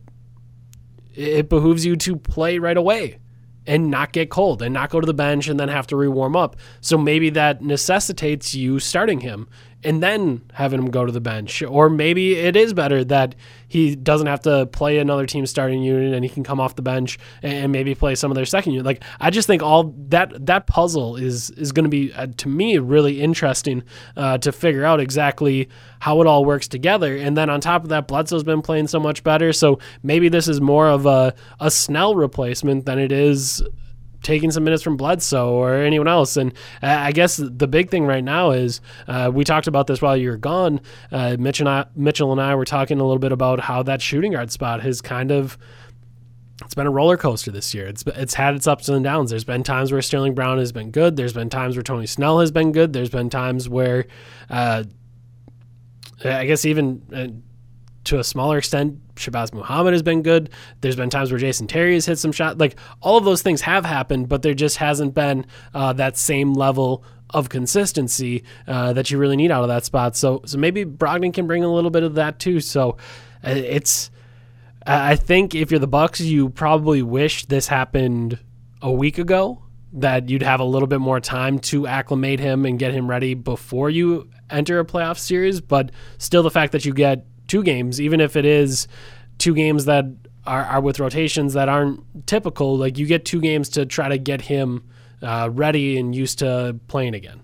it 1.15 1.49
behooves 1.49 1.85
you 1.85 1.97
to 1.97 2.17
play 2.17 2.59
right 2.59 2.77
away 2.77 3.19
and 3.69 3.91
not 3.91 4.13
get 4.13 4.31
cold 4.31 4.63
and 4.63 4.75
not 4.75 4.91
go 4.91 4.99
to 4.99 5.07
the 5.07 5.15
bench 5.15 5.47
and 5.47 5.61
then 5.61 5.69
have 5.69 5.87
to 5.87 5.95
rewarm 5.95 6.35
up. 6.35 6.57
So 6.81 6.99
maybe 6.99 7.31
that 7.31 7.63
necessitates 7.63 8.55
you 8.55 8.81
starting 8.81 9.21
him 9.21 9.47
and 9.85 10.03
then 10.03 10.43
having 10.55 10.81
him 10.81 10.91
go 10.91 11.07
to 11.07 11.13
the 11.13 11.21
bench. 11.21 11.63
Or 11.63 11.89
maybe 11.89 12.35
it 12.35 12.57
is 12.57 12.75
better 12.75 13.05
that 13.05 13.35
he 13.69 13.95
doesn't 13.95 14.27
have 14.27 14.41
to 14.43 14.67
play 14.67 14.99
another 14.99 15.27
team 15.27 15.47
starting 15.47 15.83
unit 15.83 16.15
and 16.15 16.25
he 16.25 16.29
can 16.29 16.43
come 16.43 16.59
off 16.59 16.75
the 16.75 16.83
bench 16.83 17.19
and 17.43 17.71
maybe 17.71 17.95
play 17.95 18.15
some 18.15 18.31
of 18.31 18.35
their 18.35 18.45
second 18.45 18.73
unit. 18.73 18.85
Like 18.85 19.05
I 19.21 19.31
just 19.31 19.47
think 19.47 19.63
all 19.63 19.95
that 20.09 20.47
that 20.47 20.67
puzzle 20.67 21.17
is 21.17 21.51
is 21.51 21.71
going 21.71 21.85
to 21.85 21.91
be 21.91 22.13
uh, 22.13 22.27
to 22.39 22.49
me 22.49 22.79
really 22.79 23.21
interesting 23.21 23.85
uh, 24.17 24.39
to 24.39 24.51
figure 24.51 24.85
out 24.85 24.99
exactly 25.01 25.69
how 26.01 26.21
it 26.21 26.27
all 26.27 26.45
works 26.45 26.67
together. 26.67 27.17
And 27.17 27.37
then 27.37 27.49
on 27.49 27.61
top 27.61 27.85
of 27.85 27.91
that, 27.91 28.09
Bledsoe's 28.09 28.45
been 28.45 28.63
playing 28.63 28.89
so 28.89 28.99
much 28.99 29.23
better. 29.23 29.53
So 29.53 29.79
maybe 30.03 30.29
this 30.29 30.49
is 30.49 30.61
more 30.61 30.89
of 30.89 31.07
a 31.07 31.35
a 31.61 31.71
Snell 31.71 32.17
replacement 32.17 32.85
than 32.85 32.99
it 32.99 33.13
is 33.13 33.63
taking 34.29 34.51
some 34.51 34.63
minutes 34.63 34.83
from 34.83 34.99
Bledsoe 34.99 35.55
or 35.55 35.77
anyone 35.77 36.07
else. 36.07 36.37
And 36.37 36.53
uh, 36.83 36.87
I 36.87 37.13
guess 37.13 37.39
the 37.39 37.67
big 37.67 37.89
thing 37.89 38.05
right 38.05 38.23
now 38.23 38.51
is 38.51 38.83
uh, 39.07 39.31
we 39.33 39.43
talked 39.43 39.67
about 39.67 39.87
this 39.87 40.03
while 40.03 40.19
you 40.19 40.29
were 40.29 40.37
gone. 40.37 40.83
Uh, 41.11 41.39
Mitch 41.39 41.61
and 41.61 41.69
I, 41.69 41.87
Mitchell 41.97 42.31
and 42.31 42.39
I 42.39 42.55
were 42.55 42.67
talking 42.67 43.01
a 43.01 43.05
little 43.05 43.19
bit 43.19 43.33
about 43.33 43.59
how 43.59 43.83
that 43.85 44.03
shooting 44.03 44.33
guard 44.33 44.53
spot 44.53 44.83
has 44.83 45.01
kind 45.01 45.31
of. 45.31 45.57
It's 46.63 46.75
been 46.75 46.89
a 46.89 46.91
roller 46.91 47.17
coaster 47.17 47.51
this 47.51 47.73
year. 47.73 47.87
It's 47.87 48.05
it's 48.07 48.35
had 48.35 48.55
its 48.55 48.67
ups 48.67 48.89
and 48.91 49.03
downs. 49.03 49.31
There's 49.31 49.45
been 49.45 49.63
times 49.63 49.93
where 49.93 50.03
Sterling 50.03 50.35
Brown 50.35 50.59
has 50.59 50.73
been 50.73 50.91
good. 50.91 51.17
There's 51.17 51.33
been 51.33 51.49
times 51.49 51.77
where 51.77 51.85
Tony 51.85 52.07
Snell 52.07 52.41
has 52.41 52.51
been 52.51 52.73
good. 52.73 52.93
There's 52.93 53.11
been 53.11 53.31
times 53.31 53.69
where, 53.69 54.07
uh, 54.51 54.85
I 56.23 56.45
guess 56.45 56.65
even 56.67 57.03
uh, 57.15 57.29
to 58.09 58.19
a 58.19 58.25
smaller 58.25 58.57
extent, 58.57 58.99
Shabazz 59.17 59.53
Muhammad 59.53 59.93
has 59.93 60.03
been 60.03 60.23
good. 60.23 60.49
There's 60.81 60.97
been 60.97 61.11
times 61.11 61.31
where 61.31 61.39
Jason 61.39 61.67
Terry 61.67 61.93
has 61.93 62.07
hit 62.07 62.19
some 62.19 62.33
shots. 62.33 62.59
Like 62.59 62.77
all 63.03 63.19
of 63.19 63.25
those 63.25 63.43
things 63.43 63.61
have 63.63 63.85
happened, 63.85 64.31
but 64.31 64.41
there 64.41 64.55
just 64.55 64.79
hasn't 64.79 65.15
been 65.15 65.45
uh, 65.75 65.93
that 65.95 66.17
same 66.17 66.55
level 66.55 67.05
of 67.31 67.51
consistency 67.51 68.45
uh, 68.67 68.95
that 68.95 69.11
you 69.11 69.19
really 69.19 69.37
need 69.37 69.51
out 69.51 69.63
of 69.63 69.69
that 69.69 69.85
spot. 69.85 70.17
So, 70.17 70.41
so 70.47 70.57
maybe 70.57 70.87
Brogdon 70.87 71.35
can 71.35 71.47
bring 71.47 71.63
a 71.63 71.73
little 71.73 71.91
bit 71.91 72.03
of 72.03 72.15
that 72.15 72.39
too. 72.39 72.61
So, 72.61 72.97
uh, 73.47 73.51
it's. 73.51 74.11
I 74.87 75.17
think 75.17 75.55
if 75.55 75.71
you're 75.71 75.81
the 75.81 75.87
Bucks, 75.87 76.19
you 76.19 76.49
probably 76.49 77.03
wish 77.03 77.45
this 77.45 77.69
happened 77.69 78.39
a 78.81 78.91
week 78.91 79.19
ago. 79.19 79.63
That 79.93 80.31
you'd 80.31 80.43
have 80.43 80.61
a 80.61 80.65
little 80.65 80.89
bit 80.89 81.01
more 81.01 81.21
time 81.21 81.59
to 81.61 81.87
acclimate 81.87 82.41
him 82.41 82.65
and 82.65 82.79
get 82.79 82.93
him 82.93 83.09
ready 83.09 83.35
before 83.35 83.91
you 83.91 84.31
enter 84.49 84.79
a 84.81 84.85
playoff 84.85 85.19
series. 85.19 85.61
But 85.61 85.91
still, 86.17 86.43
the 86.43 86.51
fact 86.51 86.73
that 86.73 86.87
you 86.87 86.95
get 86.95 87.27
two 87.49 87.63
games, 87.63 88.01
even 88.01 88.21
if 88.21 88.37
it 88.37 88.45
is 88.45 88.87
two 89.39 89.55
games 89.55 89.87
that 89.87 90.05
are, 90.47 90.65
are 90.65 90.81
with 90.81 91.01
rotations 91.01 91.55
that 91.55 91.69
aren't 91.69 92.27
typical, 92.27 92.77
like 92.77 92.99
you 92.99 93.07
get 93.07 93.25
two 93.25 93.41
games 93.41 93.69
to 93.71 93.87
try 93.87 94.09
to 94.09 94.19
get 94.19 94.43
him 94.43 94.89
uh, 95.23 95.49
ready 95.53 95.99
and 95.99 96.15
used 96.15 96.39
to 96.39 96.79
playing 96.87 97.15
again. 97.15 97.41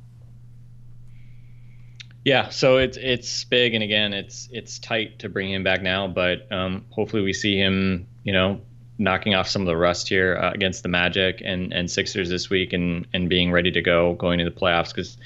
Yeah, 2.25 2.49
so 2.49 2.79
it's 2.79 2.97
it's 2.97 3.45
big, 3.45 3.75
and 3.75 3.85
again, 3.85 4.15
it's 4.15 4.49
it's 4.51 4.79
tight 4.79 5.19
to 5.19 5.29
bring 5.29 5.53
him 5.53 5.63
back 5.63 5.83
now, 5.83 6.09
but 6.09 6.51
um, 6.51 6.87
hopefully 6.89 7.23
we 7.23 7.35
see 7.35 7.59
him, 7.59 8.07
you 8.23 8.33
know, 8.33 8.63
knocking 8.97 9.35
off 9.35 9.47
some 9.47 9.61
of 9.61 9.67
the 9.67 9.77
rust 9.77 10.09
here 10.09 10.35
uh, 10.37 10.51
against 10.53 10.83
the 10.83 10.89
Magic 10.89 11.43
and 11.45 11.75
and 11.75 11.91
Sixers 11.91 12.31
this 12.31 12.49
week, 12.49 12.73
and 12.73 13.07
and 13.13 13.29
being 13.29 13.53
ready 13.53 13.71
to 13.73 13.83
go 13.83 14.15
going 14.15 14.41
into 14.41 14.51
the 14.51 14.59
playoffs 14.59 14.89
because 14.89 15.19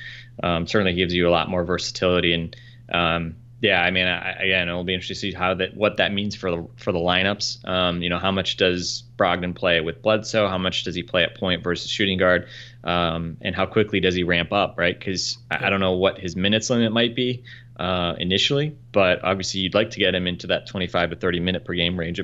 um, 0.42 0.66
certainly 0.66 0.92
gives 0.94 1.14
you 1.14 1.28
a 1.28 1.30
lot 1.30 1.48
more 1.48 1.64
versatility 1.64 2.32
and. 2.34 2.56
Um, 2.90 3.36
yeah, 3.60 3.82
I 3.82 3.90
mean, 3.90 4.06
I, 4.06 4.32
again, 4.32 4.68
it'll 4.68 4.84
be 4.84 4.94
interesting 4.94 5.14
to 5.16 5.20
see 5.20 5.32
how 5.32 5.54
that 5.54 5.76
what 5.76 5.96
that 5.96 6.12
means 6.12 6.36
for 6.36 6.50
the 6.50 6.68
for 6.76 6.92
the 6.92 6.98
lineups. 6.98 7.66
Um, 7.66 8.02
you 8.02 8.08
know, 8.08 8.18
how 8.18 8.30
much 8.30 8.56
does 8.56 9.02
Brogdon 9.16 9.54
play 9.54 9.80
with 9.80 10.00
Bledsoe? 10.00 10.48
How 10.48 10.58
much 10.58 10.84
does 10.84 10.94
he 10.94 11.02
play 11.02 11.24
at 11.24 11.36
point 11.36 11.64
versus 11.64 11.90
shooting 11.90 12.18
guard? 12.18 12.46
Um, 12.84 13.36
and 13.40 13.56
how 13.56 13.66
quickly 13.66 13.98
does 13.98 14.14
he 14.14 14.22
ramp 14.22 14.52
up? 14.52 14.76
Right? 14.78 14.96
Because 14.96 15.38
I, 15.50 15.66
I 15.66 15.70
don't 15.70 15.80
know 15.80 15.92
what 15.92 16.18
his 16.18 16.36
minutes 16.36 16.70
limit 16.70 16.92
might 16.92 17.16
be 17.16 17.42
uh, 17.80 18.14
initially, 18.18 18.76
but 18.92 19.24
obviously 19.24 19.60
you'd 19.60 19.74
like 19.74 19.90
to 19.90 19.98
get 19.98 20.14
him 20.14 20.28
into 20.28 20.46
that 20.48 20.68
25 20.68 21.10
to 21.10 21.16
30 21.16 21.40
minute 21.40 21.64
per 21.64 21.74
game 21.74 21.98
range 21.98 22.20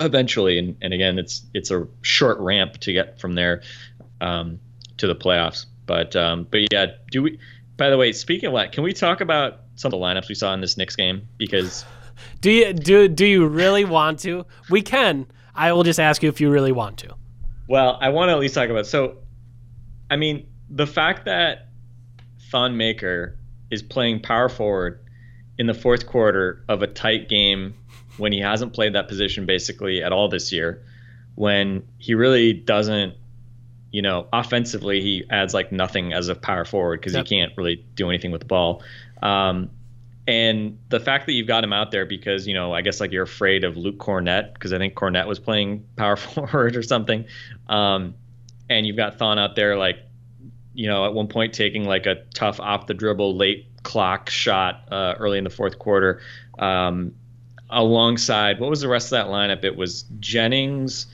eventually. 0.00 0.58
And, 0.58 0.76
and 0.82 0.92
again, 0.92 1.20
it's 1.20 1.46
it's 1.54 1.70
a 1.70 1.86
short 2.02 2.40
ramp 2.40 2.78
to 2.78 2.92
get 2.92 3.20
from 3.20 3.34
there 3.34 3.62
um, 4.20 4.58
to 4.96 5.06
the 5.06 5.14
playoffs. 5.14 5.66
But 5.86 6.16
um, 6.16 6.48
but 6.50 6.72
yeah, 6.72 6.86
do 7.12 7.22
we? 7.22 7.38
By 7.76 7.90
the 7.90 7.96
way, 7.96 8.12
speaking 8.12 8.48
of 8.48 8.54
that, 8.54 8.72
can 8.72 8.82
we 8.82 8.92
talk 8.92 9.20
about 9.20 9.60
some 9.76 9.92
of 9.92 9.98
the 9.98 10.04
lineups 10.04 10.28
we 10.28 10.34
saw 10.34 10.52
in 10.54 10.60
this 10.60 10.76
Knicks 10.76 10.96
game? 10.96 11.28
Because 11.38 11.84
Do 12.40 12.50
you 12.50 12.72
do 12.72 13.08
do 13.08 13.26
you 13.26 13.46
really 13.46 13.84
want 13.84 14.20
to? 14.20 14.46
We 14.70 14.82
can. 14.82 15.26
I 15.54 15.72
will 15.72 15.82
just 15.82 16.00
ask 16.00 16.22
you 16.22 16.28
if 16.28 16.40
you 16.40 16.50
really 16.50 16.72
want 16.72 16.98
to. 16.98 17.14
Well, 17.68 17.98
I 18.00 18.10
want 18.10 18.28
to 18.28 18.32
at 18.32 18.38
least 18.38 18.54
talk 18.54 18.68
about. 18.68 18.86
So, 18.86 19.18
I 20.10 20.16
mean, 20.16 20.46
the 20.68 20.86
fact 20.86 21.24
that 21.24 21.68
Thon 22.50 22.76
Maker 22.76 23.38
is 23.70 23.82
playing 23.82 24.20
power 24.20 24.48
forward 24.48 25.00
in 25.58 25.66
the 25.66 25.74
fourth 25.74 26.06
quarter 26.06 26.64
of 26.68 26.82
a 26.82 26.86
tight 26.86 27.28
game 27.28 27.74
when 28.16 28.32
he 28.32 28.40
hasn't 28.40 28.72
played 28.72 28.94
that 28.94 29.08
position 29.08 29.46
basically 29.46 30.02
at 30.02 30.12
all 30.12 30.28
this 30.28 30.52
year, 30.52 30.84
when 31.36 31.86
he 31.98 32.14
really 32.14 32.52
doesn't, 32.52 33.14
you 33.94 34.02
know, 34.02 34.26
offensively 34.32 35.00
he 35.00 35.24
adds 35.30 35.54
like 35.54 35.70
nothing 35.70 36.12
as 36.12 36.28
a 36.28 36.34
power 36.34 36.64
forward 36.64 36.98
because 37.00 37.14
Yep. 37.14 37.28
he 37.28 37.36
can't 37.36 37.52
really 37.56 37.76
do 37.94 38.08
anything 38.08 38.32
with 38.32 38.40
the 38.40 38.46
ball. 38.46 38.82
Um, 39.22 39.70
and 40.26 40.76
the 40.88 40.98
fact 40.98 41.26
that 41.26 41.32
you've 41.34 41.46
got 41.46 41.62
him 41.62 41.72
out 41.72 41.92
there 41.92 42.04
because 42.04 42.44
you 42.48 42.54
know 42.54 42.72
I 42.72 42.82
guess 42.82 42.98
like 43.00 43.12
you're 43.12 43.22
afraid 43.22 43.62
of 43.62 43.76
Luke 43.76 43.98
Kornet 43.98 44.52
because 44.52 44.72
I 44.72 44.78
think 44.78 44.94
Kornet 44.94 45.28
was 45.28 45.38
playing 45.38 45.86
power 45.94 46.16
forward 46.26 46.74
or 46.74 46.82
something, 46.82 47.24
um, 47.68 48.14
and 48.68 48.84
you've 48.84 48.96
got 48.96 49.16
Thon 49.16 49.38
out 49.38 49.54
there 49.54 49.76
like 49.76 49.98
you 50.74 50.88
know 50.88 51.04
at 51.04 51.14
one 51.14 51.28
point 51.28 51.52
taking 51.52 51.84
like 51.84 52.06
a 52.06 52.16
tough 52.34 52.58
off 52.58 52.88
the 52.88 52.94
dribble 52.94 53.36
late 53.36 53.68
clock 53.84 54.28
shot 54.28 54.88
uh, 54.90 55.14
early 55.20 55.38
in 55.38 55.44
the 55.44 55.50
fourth 55.50 55.78
quarter, 55.78 56.20
um, 56.58 57.14
alongside 57.70 58.58
what 58.58 58.70
was 58.70 58.80
the 58.80 58.88
rest 58.88 59.06
of 59.06 59.10
that 59.10 59.26
lineup? 59.26 59.62
It 59.62 59.76
was 59.76 60.02
Jennings, 60.18 61.06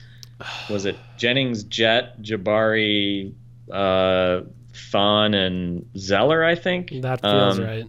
was 0.69 0.85
it 0.85 0.97
Jennings, 1.17 1.63
Jet, 1.63 2.21
Jabari, 2.21 3.33
uh, 3.71 4.41
Thon, 4.91 5.33
and 5.33 5.89
Zeller? 5.97 6.43
I 6.43 6.55
think 6.55 6.91
That 7.01 7.21
feels 7.21 7.59
Um, 7.59 7.65
right. 7.65 7.85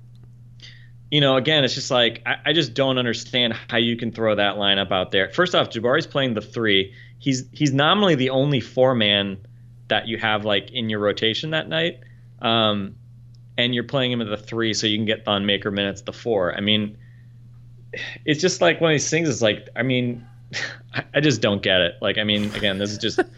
you 1.11 1.21
know, 1.21 1.37
again, 1.37 1.65
it's 1.65 1.75
just 1.75 1.91
like 1.91 2.23
I, 2.27 2.37
I 2.47 2.53
just 2.53 2.75
don't 2.75 2.99
understand 2.99 3.55
how 3.69 3.79
you 3.79 3.97
can 3.97 4.13
throw 4.13 4.35
that 4.35 4.57
lineup 4.57 4.93
out 4.93 5.11
there. 5.11 5.29
First 5.31 5.55
off, 5.55 5.71
Jabari's 5.71 6.07
playing 6.07 6.35
the 6.35 6.41
three. 6.41 6.95
He's 7.19 7.45
he's 7.53 7.73
nominally 7.73 8.15
the 8.15 8.31
only 8.31 8.61
four 8.61 8.95
man 8.95 9.39
that 9.89 10.09
you 10.09 10.19
have 10.19 10.45
like 10.45 10.71
in 10.73 10.89
your 10.89 11.01
rotation 11.01 11.51
that 11.51 11.69
night, 11.69 12.01
um, 12.41 12.97
and 13.59 13.75
you're 13.75 13.85
playing 13.85 14.11
him 14.13 14.21
at 14.23 14.29
the 14.29 14.37
three, 14.37 14.75
so 14.75 14.87
you 14.87 14.97
can 14.97 15.07
get 15.07 15.25
Thon 15.25 15.47
Maker 15.47 15.71
minutes 15.71 16.03
the 16.03 16.13
four. 16.13 16.57
I 16.57 16.61
mean, 16.61 16.97
it's 18.25 18.41
just 18.41 18.61
like 18.61 18.81
one 18.81 18.91
of 18.91 18.95
these 18.95 19.11
things. 19.11 19.29
Is 19.29 19.43
like, 19.43 19.69
I 19.77 19.83
mean, 19.83 20.27
I, 20.95 21.05
I 21.15 21.21
just 21.21 21.41
don't 21.41 21.63
get 21.63 21.81
it. 21.81 21.95
Like, 22.01 22.19
I 22.19 22.25
mean, 22.25 22.55
again, 22.55 22.79
this 22.79 22.91
is 22.91 22.99
just. 22.99 23.21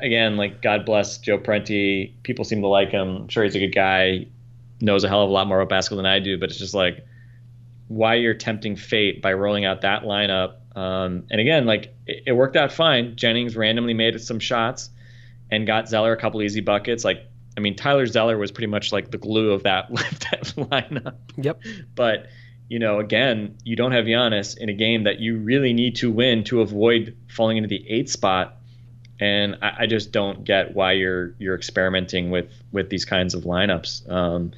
Again, 0.00 0.36
like 0.36 0.62
God 0.62 0.86
bless 0.86 1.18
Joe 1.18 1.38
Prunty. 1.38 2.14
People 2.22 2.44
seem 2.44 2.60
to 2.60 2.68
like 2.68 2.90
him. 2.92 3.16
I'm 3.16 3.28
sure 3.28 3.42
he's 3.42 3.56
a 3.56 3.58
good 3.58 3.74
guy 3.74 4.28
knows 4.80 5.04
a 5.04 5.08
hell 5.08 5.22
of 5.22 5.30
a 5.30 5.32
lot 5.32 5.46
more 5.46 5.60
about 5.60 5.68
basketball 5.68 5.98
than 5.98 6.06
I 6.06 6.18
do, 6.18 6.38
but 6.38 6.50
it's 6.50 6.58
just 6.58 6.74
like 6.74 7.04
why 7.88 8.14
you're 8.14 8.34
tempting 8.34 8.76
fate 8.76 9.22
by 9.22 9.32
rolling 9.32 9.64
out 9.64 9.80
that 9.82 10.02
lineup. 10.02 10.54
Um, 10.76 11.24
and 11.30 11.40
again, 11.40 11.66
like 11.66 11.94
it, 12.06 12.24
it 12.26 12.32
worked 12.32 12.56
out 12.56 12.70
fine. 12.72 13.16
Jennings 13.16 13.56
randomly 13.56 13.94
made 13.94 14.20
some 14.20 14.38
shots 14.38 14.90
and 15.50 15.66
got 15.66 15.88
Zeller 15.88 16.12
a 16.12 16.16
couple 16.16 16.42
easy 16.42 16.60
buckets. 16.60 17.04
Like, 17.04 17.24
I 17.56 17.60
mean, 17.60 17.74
Tyler 17.74 18.06
Zeller 18.06 18.38
was 18.38 18.52
pretty 18.52 18.68
much 18.68 18.92
like 18.92 19.10
the 19.10 19.18
glue 19.18 19.50
of 19.52 19.64
that, 19.64 19.88
that 19.94 20.42
lineup. 20.56 21.16
Yep. 21.36 21.60
But 21.94 22.26
you 22.68 22.78
know, 22.78 22.98
again, 22.98 23.56
you 23.64 23.76
don't 23.76 23.92
have 23.92 24.04
Giannis 24.04 24.56
in 24.56 24.68
a 24.68 24.74
game 24.74 25.04
that 25.04 25.20
you 25.20 25.38
really 25.38 25.72
need 25.72 25.96
to 25.96 26.10
win 26.10 26.44
to 26.44 26.60
avoid 26.60 27.16
falling 27.28 27.56
into 27.56 27.68
the 27.68 27.84
eight 27.88 28.10
spot. 28.10 28.56
And 29.20 29.56
I, 29.62 29.72
I 29.80 29.86
just 29.86 30.12
don't 30.12 30.44
get 30.44 30.74
why 30.74 30.92
you're 30.92 31.34
you're 31.38 31.56
experimenting 31.56 32.30
with 32.30 32.52
with 32.70 32.90
these 32.90 33.04
kinds 33.04 33.34
of 33.34 33.44
lineups. 33.44 34.08
Um, 34.08 34.52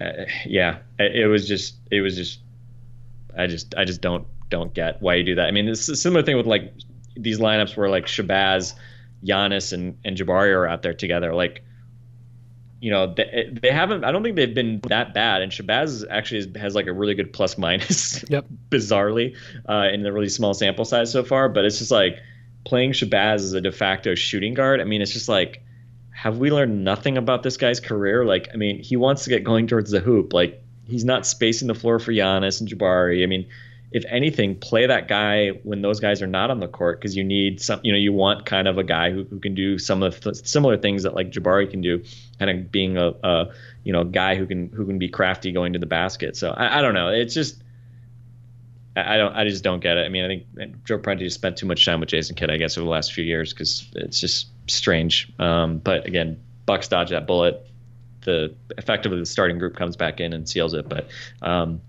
uh, 0.00 0.24
yeah, 0.44 0.78
it, 0.98 1.22
it 1.22 1.26
was 1.28 1.46
just 1.46 1.76
it 1.90 2.00
was 2.00 2.16
just 2.16 2.40
I 3.36 3.46
just 3.46 3.74
I 3.76 3.84
just 3.84 4.00
don't 4.00 4.26
don't 4.50 4.74
get 4.74 5.00
why 5.00 5.14
you 5.14 5.24
do 5.24 5.36
that. 5.36 5.46
I 5.46 5.50
mean, 5.50 5.68
it's 5.68 5.88
a 5.88 5.96
similar 5.96 6.22
thing 6.22 6.36
with 6.36 6.46
like 6.46 6.74
these 7.16 7.38
lineups 7.38 7.76
where 7.76 7.88
like 7.88 8.06
Shabazz, 8.06 8.74
Giannis, 9.24 9.72
and 9.72 9.98
and 10.04 10.16
Jabari 10.16 10.52
are 10.54 10.66
out 10.66 10.82
there 10.82 10.94
together. 10.94 11.34
Like, 11.34 11.64
you 12.82 12.90
know, 12.90 13.14
they, 13.14 13.48
they 13.62 13.70
haven't. 13.70 14.02
I 14.02 14.10
don't 14.10 14.24
think 14.24 14.34
they've 14.34 14.52
been 14.52 14.80
that 14.88 15.14
bad. 15.14 15.40
And 15.40 15.52
Shabazz 15.52 16.04
actually 16.10 16.58
has 16.58 16.74
like 16.74 16.88
a 16.88 16.92
really 16.92 17.14
good 17.14 17.32
plus 17.32 17.56
minus. 17.56 18.24
Yep. 18.28 18.46
bizarrely, 18.70 19.36
uh, 19.68 19.88
in 19.92 20.02
the 20.02 20.12
really 20.12 20.28
small 20.28 20.52
sample 20.52 20.84
size 20.84 21.12
so 21.12 21.22
far. 21.22 21.48
But 21.48 21.64
it's 21.64 21.78
just 21.78 21.92
like 21.92 22.18
playing 22.64 22.92
Shabazz 22.92 23.36
as 23.36 23.52
a 23.52 23.60
de 23.60 23.70
facto 23.70 24.16
shooting 24.16 24.54
guard. 24.54 24.80
I 24.80 24.84
mean, 24.84 25.00
it's 25.00 25.12
just 25.12 25.28
like, 25.28 25.62
have 26.10 26.38
we 26.38 26.50
learned 26.50 26.82
nothing 26.82 27.16
about 27.16 27.44
this 27.44 27.56
guy's 27.56 27.78
career? 27.78 28.24
Like, 28.24 28.48
I 28.52 28.56
mean, 28.56 28.82
he 28.82 28.96
wants 28.96 29.22
to 29.24 29.30
get 29.30 29.44
going 29.44 29.68
towards 29.68 29.92
the 29.92 30.00
hoop. 30.00 30.32
Like, 30.32 30.60
he's 30.84 31.04
not 31.04 31.24
spacing 31.24 31.68
the 31.68 31.74
floor 31.74 32.00
for 32.00 32.10
Giannis 32.12 32.60
and 32.60 32.68
Jabari. 32.68 33.22
I 33.22 33.26
mean, 33.26 33.46
if 33.92 34.04
anything, 34.08 34.56
play 34.56 34.86
that 34.86 35.06
guy 35.06 35.50
when 35.64 35.82
those 35.82 36.00
guys 36.00 36.22
are 36.22 36.26
not 36.26 36.50
on 36.50 36.60
the 36.60 36.68
court 36.68 36.98
because 36.98 37.16
you 37.16 37.22
need 37.22 37.60
some, 37.60 37.80
you 37.82 37.92
know, 37.92 37.98
you 37.98 38.12
want 38.12 38.46
kind 38.46 38.66
of 38.66 38.78
a 38.78 38.84
guy 38.84 39.10
who, 39.10 39.24
who 39.24 39.38
can 39.38 39.54
do 39.54 39.78
some 39.78 40.02
of 40.02 40.20
the 40.22 40.34
similar 40.34 40.78
things 40.78 41.02
that 41.02 41.14
like 41.14 41.30
Jabari 41.30 41.70
can 41.70 41.82
do, 41.82 42.02
kind 42.38 42.50
of 42.50 42.72
being 42.72 42.96
a, 42.96 43.12
a, 43.22 43.52
you 43.84 43.92
know, 43.92 44.04
guy 44.04 44.36
who 44.36 44.46
can 44.46 44.70
who 44.70 44.86
can 44.86 44.98
be 44.98 45.08
crafty 45.08 45.52
going 45.52 45.74
to 45.74 45.78
the 45.78 45.86
basket. 45.86 46.36
So 46.36 46.50
I, 46.50 46.78
I 46.78 46.82
don't 46.82 46.94
know. 46.94 47.08
It's 47.08 47.34
just. 47.34 47.62
I 48.94 49.16
don't. 49.16 49.34
I 49.34 49.48
just 49.48 49.64
don't 49.64 49.80
get 49.80 49.96
it. 49.96 50.04
I 50.04 50.10
mean, 50.10 50.24
I 50.24 50.28
think 50.54 50.84
Joe 50.84 50.98
Prunty 50.98 51.26
spent 51.30 51.56
too 51.56 51.64
much 51.64 51.86
time 51.86 52.00
with 52.00 52.10
Jason 52.10 52.36
Kidd, 52.36 52.50
I 52.50 52.58
guess, 52.58 52.76
over 52.76 52.84
the 52.84 52.90
last 52.90 53.14
few 53.14 53.24
years 53.24 53.54
because 53.54 53.90
it's 53.94 54.20
just 54.20 54.48
strange. 54.66 55.32
Um, 55.38 55.78
but 55.78 56.04
again, 56.06 56.42
Bucks 56.66 56.88
dodge 56.88 57.08
that 57.08 57.26
bullet. 57.26 57.66
The 58.20 58.54
effectively 58.76 59.18
the 59.18 59.24
starting 59.24 59.58
group 59.58 59.76
comes 59.76 59.96
back 59.96 60.20
in 60.20 60.34
and 60.34 60.46
seals 60.46 60.74
it. 60.74 60.90
But 60.90 61.08
um, 61.40 61.80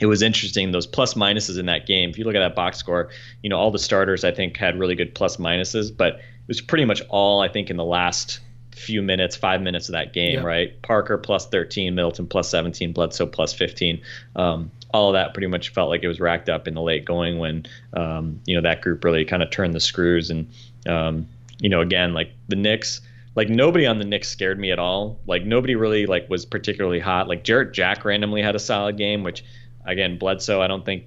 it 0.00 0.06
was 0.06 0.22
interesting 0.22 0.72
those 0.72 0.86
plus 0.86 1.14
minuses 1.14 1.58
in 1.58 1.66
that 1.66 1.86
game. 1.86 2.10
If 2.10 2.18
you 2.18 2.24
look 2.24 2.34
at 2.34 2.40
that 2.40 2.54
box 2.56 2.78
score, 2.78 3.10
you 3.42 3.50
know 3.50 3.56
all 3.58 3.70
the 3.70 3.78
starters 3.78 4.24
I 4.24 4.30
think 4.32 4.56
had 4.56 4.78
really 4.78 4.94
good 4.94 5.14
plus 5.14 5.36
minuses, 5.36 5.96
but 5.96 6.14
it 6.16 6.48
was 6.48 6.60
pretty 6.60 6.84
much 6.84 7.00
all 7.08 7.40
I 7.40 7.48
think 7.48 7.70
in 7.70 7.76
the 7.76 7.84
last 7.84 8.40
few 8.74 9.00
minutes, 9.02 9.36
five 9.36 9.62
minutes 9.62 9.88
of 9.88 9.92
that 9.92 10.12
game, 10.12 10.40
Yeah. 10.40 10.44
right? 10.44 10.82
Parker 10.82 11.16
plus 11.16 11.46
13, 11.48 11.94
Middleton 11.94 12.26
plus 12.26 12.48
17, 12.50 12.92
Bledsoe 12.92 13.24
plus 13.26 13.52
15. 13.52 14.00
Um, 14.34 14.70
all 14.92 15.08
of 15.10 15.12
that 15.14 15.32
pretty 15.32 15.46
much 15.46 15.68
felt 15.70 15.88
like 15.90 16.02
it 16.02 16.08
was 16.08 16.18
racked 16.20 16.48
up 16.48 16.66
in 16.68 16.74
the 16.74 16.82
late 16.82 17.04
going 17.04 17.38
when 17.38 17.64
um, 17.94 18.40
you 18.46 18.54
know 18.56 18.62
that 18.62 18.80
group 18.82 19.04
really 19.04 19.24
kind 19.24 19.42
of 19.42 19.50
turned 19.50 19.74
the 19.74 19.80
screws 19.80 20.30
and 20.30 20.48
um, 20.86 21.26
you 21.60 21.68
know 21.68 21.80
again 21.80 22.14
like 22.14 22.30
the 22.48 22.56
Knicks 22.56 23.00
like 23.36 23.48
nobody 23.48 23.86
on 23.86 23.98
the 23.98 24.04
Knicks 24.04 24.28
scared 24.28 24.58
me 24.58 24.70
at 24.70 24.78
all 24.78 25.18
like 25.26 25.44
nobody 25.44 25.74
really 25.74 26.06
like 26.06 26.28
was 26.30 26.44
particularly 26.44 27.00
hot 27.00 27.26
like 27.26 27.42
Jarrett 27.44 27.72
Jack 27.72 28.04
randomly 28.04 28.40
had 28.42 28.54
a 28.54 28.60
solid 28.60 28.96
game 28.96 29.22
which 29.24 29.44
again 29.84 30.18
Bledsoe 30.18 30.60
I 30.60 30.66
don't 30.66 30.84
think 30.84 31.04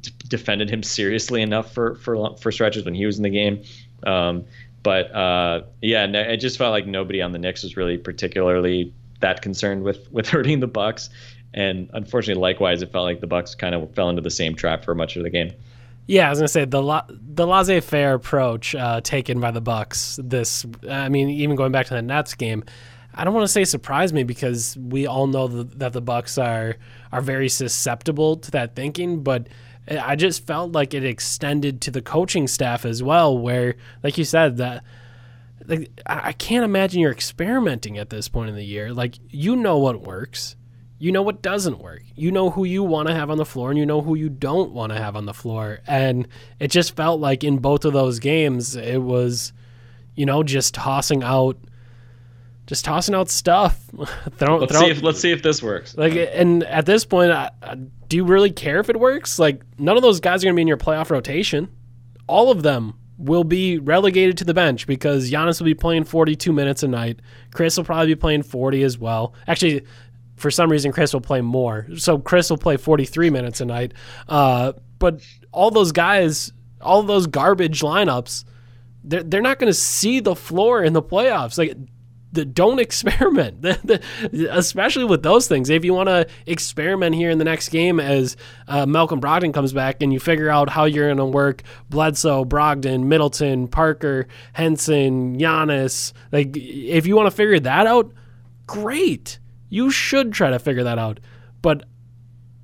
d- 0.00 0.10
defended 0.28 0.70
him 0.70 0.82
seriously 0.82 1.42
enough 1.42 1.72
for 1.72 1.94
for 1.96 2.36
for 2.36 2.52
stretches 2.52 2.84
when 2.84 2.94
he 2.94 3.06
was 3.06 3.16
in 3.16 3.22
the 3.22 3.30
game 3.30 3.62
um, 4.04 4.44
but 4.82 5.14
uh, 5.14 5.62
yeah 5.80 6.06
no, 6.06 6.20
it 6.20 6.38
just 6.38 6.58
felt 6.58 6.72
like 6.72 6.86
nobody 6.86 7.22
on 7.22 7.32
the 7.32 7.38
Knicks 7.38 7.62
was 7.62 7.76
really 7.76 7.98
particularly 7.98 8.92
that 9.20 9.42
concerned 9.42 9.82
with 9.84 10.10
with 10.12 10.28
hurting 10.34 10.60
the 10.60 10.66
Bucks 10.66 11.10
and 11.54 11.90
unfortunately 11.92 12.40
likewise 12.40 12.82
it 12.82 12.90
felt 12.90 13.04
like 13.04 13.20
the 13.20 13.26
Bucks 13.26 13.54
kind 13.54 13.74
of 13.74 13.94
fell 13.94 14.08
into 14.08 14.22
the 14.22 14.30
same 14.30 14.54
trap 14.54 14.84
for 14.84 14.94
much 14.94 15.16
of 15.16 15.22
the 15.22 15.30
game 15.30 15.52
Yeah, 16.06 16.26
I 16.26 16.30
was 16.30 16.38
gonna 16.40 16.48
say 16.48 16.64
the 16.64 16.82
la- 16.82 17.06
the 17.08 17.46
laissez-faire 17.46 18.14
approach 18.14 18.74
uh, 18.74 19.00
taken 19.02 19.38
by 19.38 19.52
the 19.52 19.60
Bucks. 19.60 20.18
This, 20.22 20.66
I 20.90 21.08
mean, 21.08 21.30
even 21.30 21.54
going 21.54 21.70
back 21.70 21.86
to 21.86 21.94
the 21.94 22.02
Nets 22.02 22.34
game, 22.34 22.64
I 23.14 23.24
don't 23.24 23.34
want 23.34 23.44
to 23.44 23.52
say 23.52 23.64
surprised 23.64 24.14
me 24.14 24.22
because 24.24 24.76
we 24.76 25.06
all 25.06 25.26
know 25.26 25.48
th- 25.48 25.66
that 25.76 25.92
the 25.92 26.00
Bucks 26.00 26.38
are 26.38 26.76
are 27.12 27.20
very 27.20 27.48
susceptible 27.48 28.36
to 28.36 28.50
that 28.52 28.74
thinking, 28.74 29.22
but 29.22 29.48
I 29.88 30.16
just 30.16 30.46
felt 30.46 30.72
like 30.72 30.94
it 30.94 31.04
extended 31.04 31.80
to 31.82 31.90
the 31.90 32.02
coaching 32.02 32.46
staff 32.46 32.84
as 32.84 33.02
well, 33.02 33.36
where, 33.36 33.76
like 34.02 34.18
you 34.18 34.24
said, 34.24 34.56
that. 34.58 34.84
Like, 35.64 35.92
I 36.04 36.32
can't 36.32 36.64
imagine 36.64 37.00
you're 37.00 37.12
experimenting 37.12 37.96
at 37.96 38.10
this 38.10 38.28
point 38.28 38.50
in 38.50 38.56
the 38.56 38.64
year. 38.64 38.92
Like, 38.92 39.14
you 39.28 39.54
know 39.54 39.78
what 39.78 40.00
works. 40.00 40.56
You 40.98 41.12
know 41.12 41.22
what 41.22 41.40
doesn't 41.40 41.78
work. 41.78 42.02
You 42.16 42.32
know 42.32 42.50
who 42.50 42.64
you 42.64 42.82
want 42.82 43.06
to 43.06 43.14
have 43.14 43.30
on 43.30 43.38
the 43.38 43.44
floor 43.44 43.70
and 43.70 43.78
you 43.78 43.86
know 43.86 44.02
who 44.02 44.16
you 44.16 44.28
don't 44.28 44.72
want 44.72 44.92
to 44.92 44.98
have 44.98 45.14
on 45.14 45.24
the 45.24 45.34
floor. 45.34 45.78
And 45.86 46.26
it 46.58 46.72
just 46.72 46.96
felt 46.96 47.20
like 47.20 47.44
in 47.44 47.58
both 47.58 47.84
of 47.84 47.92
those 47.92 48.18
games, 48.18 48.74
it 48.74 49.02
was, 49.02 49.52
you 50.16 50.26
know, 50.26 50.42
just 50.42 50.74
tossing 50.74 51.22
out, 51.22 51.56
just 52.72 52.86
tossing 52.86 53.14
out 53.14 53.28
stuff. 53.28 53.78
throw, 54.38 54.56
let's 54.56 54.72
throw- 54.72 54.80
see 54.80 54.90
if 54.90 55.02
let's 55.02 55.20
see 55.20 55.30
if 55.30 55.42
this 55.42 55.62
works 55.62 55.94
like, 55.94 56.14
and 56.14 56.64
at 56.64 56.86
this 56.86 57.04
point, 57.04 57.30
I, 57.30 57.50
I, 57.62 57.74
do 57.74 58.16
you 58.16 58.24
really 58.24 58.50
care 58.50 58.80
if 58.80 58.88
it 58.88 58.98
works? 58.98 59.38
Like, 59.38 59.62
none 59.78 59.96
of 59.96 60.02
those 60.02 60.20
guys 60.20 60.42
are 60.42 60.46
going 60.46 60.54
to 60.54 60.56
be 60.56 60.62
in 60.62 60.68
your 60.68 60.78
playoff 60.78 61.10
rotation. 61.10 61.68
All 62.26 62.50
of 62.50 62.62
them 62.62 62.94
will 63.18 63.44
be 63.44 63.78
relegated 63.78 64.38
to 64.38 64.44
the 64.44 64.54
bench 64.54 64.86
because 64.86 65.30
Giannis 65.30 65.60
will 65.60 65.66
be 65.66 65.74
playing 65.74 66.04
42 66.04 66.50
minutes 66.50 66.82
a 66.82 66.88
night. 66.88 67.20
Khris 67.52 67.76
will 67.76 67.84
probably 67.84 68.06
be 68.06 68.16
playing 68.16 68.42
40 68.42 68.82
as 68.84 68.96
well. 68.96 69.34
Actually, 69.46 69.84
for 70.36 70.50
some 70.50 70.70
reason, 70.70 70.92
Khris 70.92 71.12
will 71.12 71.20
play 71.20 71.42
more. 71.42 71.86
So 71.96 72.18
Khris 72.18 72.48
will 72.48 72.56
play 72.56 72.78
43 72.78 73.28
minutes 73.28 73.60
a 73.60 73.66
night. 73.66 73.92
Uh, 74.28 74.72
but 74.98 75.20
all 75.52 75.70
those 75.70 75.92
guys, 75.92 76.52
all 76.80 77.02
those 77.02 77.26
garbage 77.26 77.80
lineups, 77.80 78.44
they're, 79.04 79.22
they're 79.22 79.42
not 79.42 79.58
going 79.58 79.70
to 79.70 79.78
see 79.78 80.20
the 80.20 80.34
floor 80.34 80.82
in 80.82 80.94
the 80.94 81.02
playoffs. 81.02 81.58
Like, 81.58 81.76
don't 82.32 82.78
experiment, 82.80 83.64
especially 84.32 85.04
with 85.04 85.22
those 85.22 85.46
things. 85.48 85.70
If 85.70 85.84
you 85.84 85.94
want 85.94 86.08
to 86.08 86.26
experiment 86.46 87.14
here 87.14 87.30
in 87.30 87.38
the 87.38 87.44
next 87.44 87.68
game 87.68 88.00
as 88.00 88.36
uh, 88.68 88.86
Malcolm 88.86 89.20
Brogdon 89.20 89.52
comes 89.52 89.72
back 89.72 90.02
and 90.02 90.12
you 90.12 90.20
figure 90.20 90.48
out 90.48 90.70
how 90.70 90.84
you're 90.84 91.08
going 91.08 91.18
to 91.18 91.24
work 91.26 91.62
Bledsoe, 91.90 92.44
Brogdon, 92.44 93.04
Middleton, 93.04 93.68
Parker, 93.68 94.26
Henson, 94.52 95.38
Giannis, 95.38 96.12
like 96.30 96.56
if 96.56 97.06
you 97.06 97.16
want 97.16 97.26
to 97.26 97.36
figure 97.36 97.60
that 97.60 97.86
out, 97.86 98.12
great. 98.66 99.38
You 99.68 99.90
should 99.90 100.32
try 100.32 100.50
to 100.50 100.58
figure 100.58 100.84
that 100.84 100.98
out. 100.98 101.20
But 101.60 101.84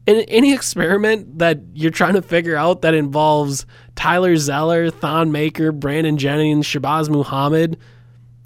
any 0.07 0.55
experiment 0.55 1.39
that 1.39 1.61
you're 1.75 1.91
trying 1.91 2.15
to 2.15 2.23
figure 2.23 2.57
out 2.57 2.83
that 2.83 2.95
involves 2.95 3.67
Tyler 3.95 4.37
Zeller, 4.37 4.91
Thon 4.91 5.31
Maker, 5.33 5.71
Brandon 5.71 6.17
Jennings, 6.17 6.67
Shabazz 6.67 7.11
Muhammad, 7.11 7.79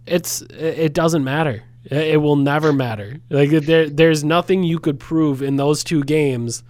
it's 0.06 0.42
it 0.42 0.92
doesn't 0.94 1.24
matter. 1.24 1.62
It 1.84 2.20
will 2.20 2.36
never 2.36 2.72
matter. 2.72 3.16
Like 3.28 3.50
there, 3.50 3.90
there's 3.90 4.22
nothing 4.22 4.62
you 4.62 4.78
could 4.78 5.00
prove 5.00 5.42
in 5.42 5.56
those 5.56 5.82
two 5.82 6.04
games 6.04 6.62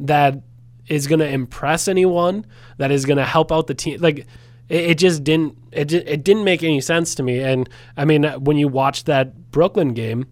that 0.00 0.42
is 0.86 1.06
going 1.06 1.20
to 1.20 1.28
impress 1.28 1.88
anyone. 1.88 2.44
That 2.76 2.90
is 2.90 3.06
going 3.06 3.16
to 3.16 3.24
help 3.24 3.50
out 3.50 3.66
the 3.66 3.74
team. 3.74 4.00
Like 4.00 4.26
it, 4.68 4.90
it 4.90 4.98
just 4.98 5.24
didn't. 5.24 5.56
It 5.72 5.92
it 5.92 6.22
didn't 6.22 6.44
make 6.44 6.62
any 6.62 6.80
sense 6.80 7.14
to 7.14 7.22
me. 7.22 7.40
And 7.40 7.68
I 7.96 8.04
mean, 8.04 8.24
when 8.24 8.58
you 8.58 8.68
watch 8.68 9.04
that 9.04 9.50
Brooklyn 9.50 9.94
game, 9.94 10.26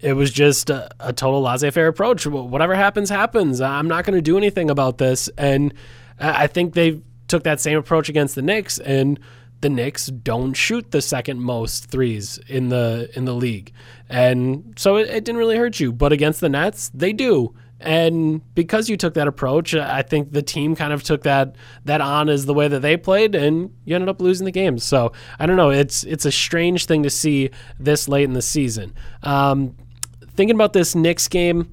it 0.00 0.14
was 0.14 0.30
just 0.30 0.70
a, 0.70 0.88
a 1.00 1.12
total 1.12 1.42
laissez-faire 1.42 1.88
approach. 1.88 2.26
Whatever 2.26 2.74
happens, 2.74 3.10
happens. 3.10 3.60
I'm 3.60 3.88
not 3.88 4.04
going 4.04 4.16
to 4.16 4.22
do 4.22 4.36
anything 4.36 4.70
about 4.70 4.98
this. 4.98 5.28
And 5.36 5.74
I 6.18 6.44
I 6.44 6.46
think 6.46 6.74
they 6.74 7.00
took 7.28 7.44
that 7.44 7.60
same 7.60 7.78
approach 7.78 8.08
against 8.08 8.34
the 8.34 8.42
Knicks, 8.42 8.78
and 8.78 9.18
the 9.62 9.70
Knicks 9.70 10.06
don't 10.06 10.54
shoot 10.54 10.90
the 10.90 11.00
second 11.00 11.40
most 11.40 11.86
threes 11.86 12.38
in 12.48 12.68
the 12.68 13.10
in 13.14 13.24
the 13.24 13.32
league, 13.32 13.72
and 14.08 14.74
so 14.76 14.96
it, 14.96 15.08
it 15.08 15.24
didn't 15.24 15.38
really 15.38 15.56
hurt 15.56 15.80
you. 15.80 15.92
But 15.92 16.12
against 16.12 16.40
the 16.40 16.48
Nets, 16.48 16.90
they 16.92 17.12
do. 17.12 17.54
And 17.80 18.42
because 18.54 18.88
you 18.88 18.96
took 18.96 19.14
that 19.14 19.26
approach, 19.26 19.74
I 19.74 20.02
think 20.02 20.30
the 20.30 20.42
team 20.42 20.76
kind 20.76 20.92
of 20.92 21.02
took 21.02 21.22
that 21.22 21.56
that 21.84 22.00
on 22.00 22.28
as 22.28 22.46
the 22.46 22.54
way 22.54 22.68
that 22.68 22.80
they 22.80 22.96
played, 22.96 23.34
and 23.34 23.74
you 23.84 23.94
ended 23.94 24.08
up 24.08 24.20
losing 24.20 24.44
the 24.44 24.52
game. 24.52 24.78
So 24.78 25.12
I 25.38 25.46
don't 25.46 25.56
know. 25.56 25.70
It's 25.70 26.04
it's 26.04 26.24
a 26.24 26.32
strange 26.32 26.86
thing 26.86 27.02
to 27.04 27.10
see 27.10 27.50
this 27.78 28.08
late 28.08 28.24
in 28.24 28.34
the 28.34 28.42
season. 28.42 28.94
Um, 29.22 29.76
thinking 30.34 30.54
about 30.54 30.72
this 30.72 30.94
Knicks 30.94 31.26
game, 31.28 31.70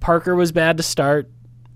Parker 0.00 0.36
was 0.36 0.52
bad 0.52 0.76
to 0.76 0.82
start. 0.82 1.30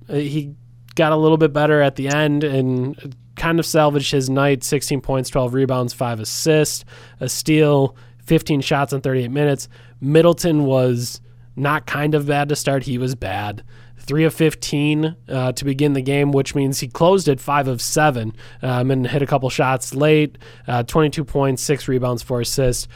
Uh, 0.08 0.14
he 0.14 0.54
got 0.94 1.12
a 1.12 1.16
little 1.16 1.38
bit 1.38 1.52
better 1.52 1.80
at 1.80 1.96
the 1.96 2.08
end 2.08 2.42
and 2.42 3.16
kind 3.38 3.58
of 3.58 3.66
salvaged 3.66 4.12
his 4.12 4.28
night 4.28 4.62
16 4.62 5.00
points, 5.00 5.30
12 5.30 5.54
rebounds, 5.54 5.92
5 5.92 6.20
assists, 6.20 6.84
a 7.20 7.28
steal, 7.28 7.96
15 8.24 8.60
shots 8.60 8.92
in 8.92 9.00
38 9.00 9.30
minutes. 9.30 9.68
Middleton 10.00 10.64
was 10.64 11.20
not 11.56 11.86
kind 11.86 12.14
of 12.14 12.26
bad 12.26 12.48
to 12.50 12.56
start, 12.56 12.84
he 12.84 12.98
was 12.98 13.14
bad. 13.14 13.64
3 13.98 14.24
of 14.24 14.34
15 14.34 15.16
uh, 15.28 15.52
to 15.52 15.64
begin 15.64 15.92
the 15.92 16.02
game, 16.02 16.32
which 16.32 16.54
means 16.54 16.80
he 16.80 16.88
closed 16.88 17.28
at 17.28 17.40
5 17.40 17.68
of 17.68 17.82
7 17.82 18.34
um, 18.62 18.90
and 18.90 19.06
hit 19.06 19.22
a 19.22 19.26
couple 19.26 19.50
shots 19.50 19.94
late. 19.94 20.38
Uh, 20.66 20.82
22 20.82 21.24
points, 21.24 21.62
6 21.62 21.88
rebounds, 21.88 22.22
4 22.22 22.42
assists 22.42 22.88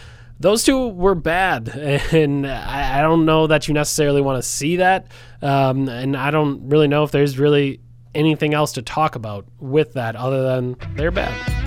those 0.42 0.64
two 0.64 0.88
were 0.88 1.14
bad, 1.14 1.68
and 2.12 2.46
I, 2.46 2.98
I 2.98 3.02
don't 3.02 3.24
know 3.24 3.46
that 3.46 3.68
you 3.68 3.74
necessarily 3.74 4.20
want 4.20 4.42
to 4.42 4.48
see 4.48 4.76
that. 4.76 5.06
Um, 5.40 5.88
and 5.88 6.16
I 6.16 6.30
don't 6.30 6.68
really 6.68 6.88
know 6.88 7.04
if 7.04 7.12
there's 7.12 7.38
really 7.38 7.80
anything 8.14 8.54
else 8.54 8.72
to 8.72 8.82
talk 8.82 9.14
about 9.14 9.46
with 9.58 9.94
that 9.94 10.16
other 10.16 10.42
than 10.42 10.76
they're 10.96 11.10
bad. 11.10 11.62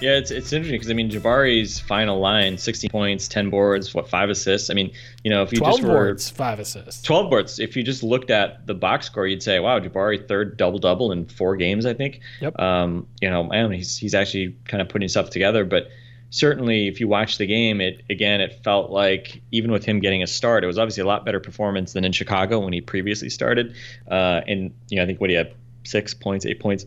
Yeah, 0.00 0.12
it's 0.12 0.30
it's 0.30 0.52
interesting 0.52 0.78
because 0.78 0.90
I 0.90 0.94
mean 0.94 1.10
Jabari's 1.10 1.78
final 1.78 2.18
line, 2.20 2.56
16 2.56 2.88
points, 2.90 3.28
10 3.28 3.50
boards, 3.50 3.94
what 3.94 4.08
five 4.08 4.30
assists. 4.30 4.70
I 4.70 4.74
mean, 4.74 4.92
you 5.22 5.30
know, 5.30 5.42
if 5.42 5.52
you 5.52 5.58
12 5.58 5.72
just 5.72 5.82
were 5.82 5.94
boards, 5.94 6.30
five 6.30 6.58
assists. 6.58 7.02
12 7.02 7.30
boards, 7.30 7.58
if 7.58 7.76
you 7.76 7.82
just 7.82 8.02
looked 8.02 8.30
at 8.30 8.66
the 8.66 8.74
box 8.74 9.06
score, 9.06 9.26
you'd 9.26 9.42
say, 9.42 9.60
wow, 9.60 9.78
Jabari 9.78 10.26
third 10.26 10.56
double 10.56 10.78
double 10.78 11.12
in 11.12 11.26
four 11.26 11.54
games, 11.56 11.84
I 11.84 11.92
think. 11.92 12.20
Yep. 12.40 12.58
Um, 12.58 13.08
you 13.20 13.28
know, 13.28 13.44
man, 13.44 13.70
he's 13.72 13.98
he's 13.98 14.14
actually 14.14 14.56
kind 14.64 14.80
of 14.80 14.88
putting 14.88 15.02
himself 15.02 15.28
together, 15.28 15.66
but 15.66 15.88
certainly 16.30 16.88
if 16.88 17.00
you 17.00 17.08
watch 17.08 17.38
the 17.38 17.46
game, 17.46 17.80
it 17.80 18.02
again 18.08 18.40
it 18.40 18.62
felt 18.64 18.90
like 18.90 19.42
even 19.50 19.70
with 19.70 19.84
him 19.84 20.00
getting 20.00 20.22
a 20.22 20.26
start, 20.26 20.64
it 20.64 20.66
was 20.66 20.78
obviously 20.78 21.02
a 21.02 21.06
lot 21.06 21.24
better 21.24 21.40
performance 21.40 21.92
than 21.92 22.04
in 22.04 22.12
Chicago 22.12 22.60
when 22.60 22.72
he 22.72 22.80
previously 22.80 23.28
started. 23.28 23.74
Uh, 24.10 24.40
and 24.46 24.72
you 24.88 24.96
know, 24.96 25.02
I 25.02 25.06
think 25.06 25.20
what 25.20 25.30
he 25.30 25.36
had 25.36 25.54
six 25.84 26.14
points, 26.14 26.46
eight 26.46 26.60
points, 26.60 26.86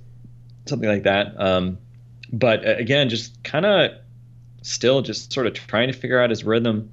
something 0.66 0.90
like 0.90 1.04
that. 1.04 1.40
Um, 1.40 1.78
but 2.32 2.66
uh, 2.66 2.76
again, 2.76 3.10
just 3.10 3.44
kind 3.44 3.66
of 3.66 3.92
still 4.62 5.02
just 5.02 5.32
sort 5.34 5.46
of 5.46 5.54
trying 5.54 5.92
to 5.92 5.94
figure 5.94 6.20
out 6.20 6.30
his 6.30 6.44
rhythm. 6.44 6.92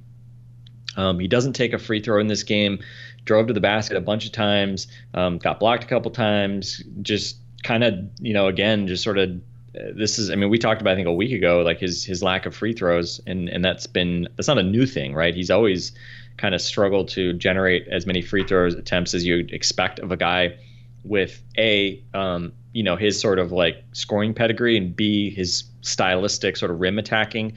Um, 0.97 1.19
he 1.19 1.29
doesn't 1.29 1.53
take 1.53 1.73
a 1.73 1.79
free 1.79 2.01
throw 2.03 2.21
in 2.21 2.27
this 2.27 2.43
game. 2.43 2.81
Drove 3.25 3.47
to 3.47 3.53
the 3.53 3.61
basket 3.61 3.97
a 3.97 4.01
bunch 4.01 4.27
of 4.27 4.33
times. 4.33 4.89
Um, 5.15 5.39
got 5.39 5.61
blocked 5.61 5.85
a 5.85 5.87
couple 5.87 6.11
times. 6.11 6.83
Just 7.01 7.37
kind 7.63 7.85
of, 7.85 7.95
you 8.19 8.35
know, 8.35 8.49
again, 8.49 8.87
just 8.87 9.05
sort 9.05 9.19
of. 9.19 9.41
This 9.73 10.19
is, 10.19 10.31
I 10.31 10.35
mean, 10.35 10.51
we 10.51 10.59
talked 10.59 10.81
about 10.81 10.93
I 10.93 10.97
think 10.97 11.07
a 11.07 11.13
week 11.13 11.33
ago, 11.33 11.63
like 11.63 11.79
his 11.79 12.05
his 12.05 12.23
lack 12.23 12.45
of 12.45 12.55
free 12.55 12.73
throws, 12.73 13.21
and 13.27 13.49
and 13.49 13.65
that's 13.65 13.87
been 13.87 14.29
that's 14.37 14.49
not 14.49 14.59
a 14.59 14.63
new 14.63 14.85
thing, 14.85 15.15
right? 15.15 15.35
He's 15.35 15.51
always 15.51 15.93
kind 16.37 16.55
of 16.55 16.61
struggled 16.61 17.09
to 17.11 17.35
generate 17.35 17.87
as 17.89 18.07
many 18.07 18.23
free 18.23 18.43
throws 18.45 18.75
attempts 18.75 19.15
as 19.15 19.25
you'd 19.25 19.53
expect 19.53 19.99
of 19.99 20.11
a 20.11 20.17
guy 20.17 20.57
with 21.05 21.43
a 21.57 22.03
um, 22.15 22.53
you 22.73 22.83
know 22.83 22.97
his 22.97 23.21
sort 23.21 23.39
of 23.39 23.53
like 23.53 23.85
scoring 23.93 24.35
pedigree 24.35 24.77
and 24.77 24.97
b 24.97 25.31
his 25.31 25.65
stylistic 25.83 26.57
sort 26.57 26.71
of 26.71 26.81
rim 26.81 26.99
attacking. 26.99 27.53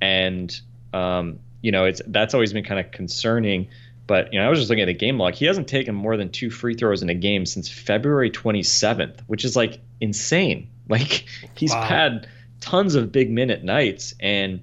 And 0.00 0.58
um, 0.92 1.40
you 1.62 1.72
know 1.72 1.84
it's 1.84 2.00
that's 2.06 2.32
always 2.32 2.52
been 2.52 2.64
kind 2.64 2.78
of 2.78 2.92
concerning. 2.92 3.68
But 4.06 4.32
you 4.32 4.38
know 4.38 4.46
I 4.46 4.48
was 4.50 4.60
just 4.60 4.70
looking 4.70 4.82
at 4.82 4.86
the 4.86 4.94
game 4.94 5.18
log. 5.18 5.34
He 5.34 5.46
hasn't 5.46 5.66
taken 5.66 5.96
more 5.96 6.16
than 6.16 6.30
two 6.30 6.48
free 6.48 6.74
throws 6.74 7.02
in 7.02 7.10
a 7.10 7.14
game 7.14 7.44
since 7.44 7.68
February 7.68 8.30
27th 8.30 9.20
which 9.26 9.44
is 9.44 9.56
like 9.56 9.80
insane 10.00 10.68
like 10.88 11.26
he's 11.56 11.72
Wow. 11.72 11.82
had 11.82 12.28
tons 12.60 12.94
of 12.94 13.12
big 13.12 13.30
minute 13.30 13.62
nights 13.64 14.14
and 14.20 14.60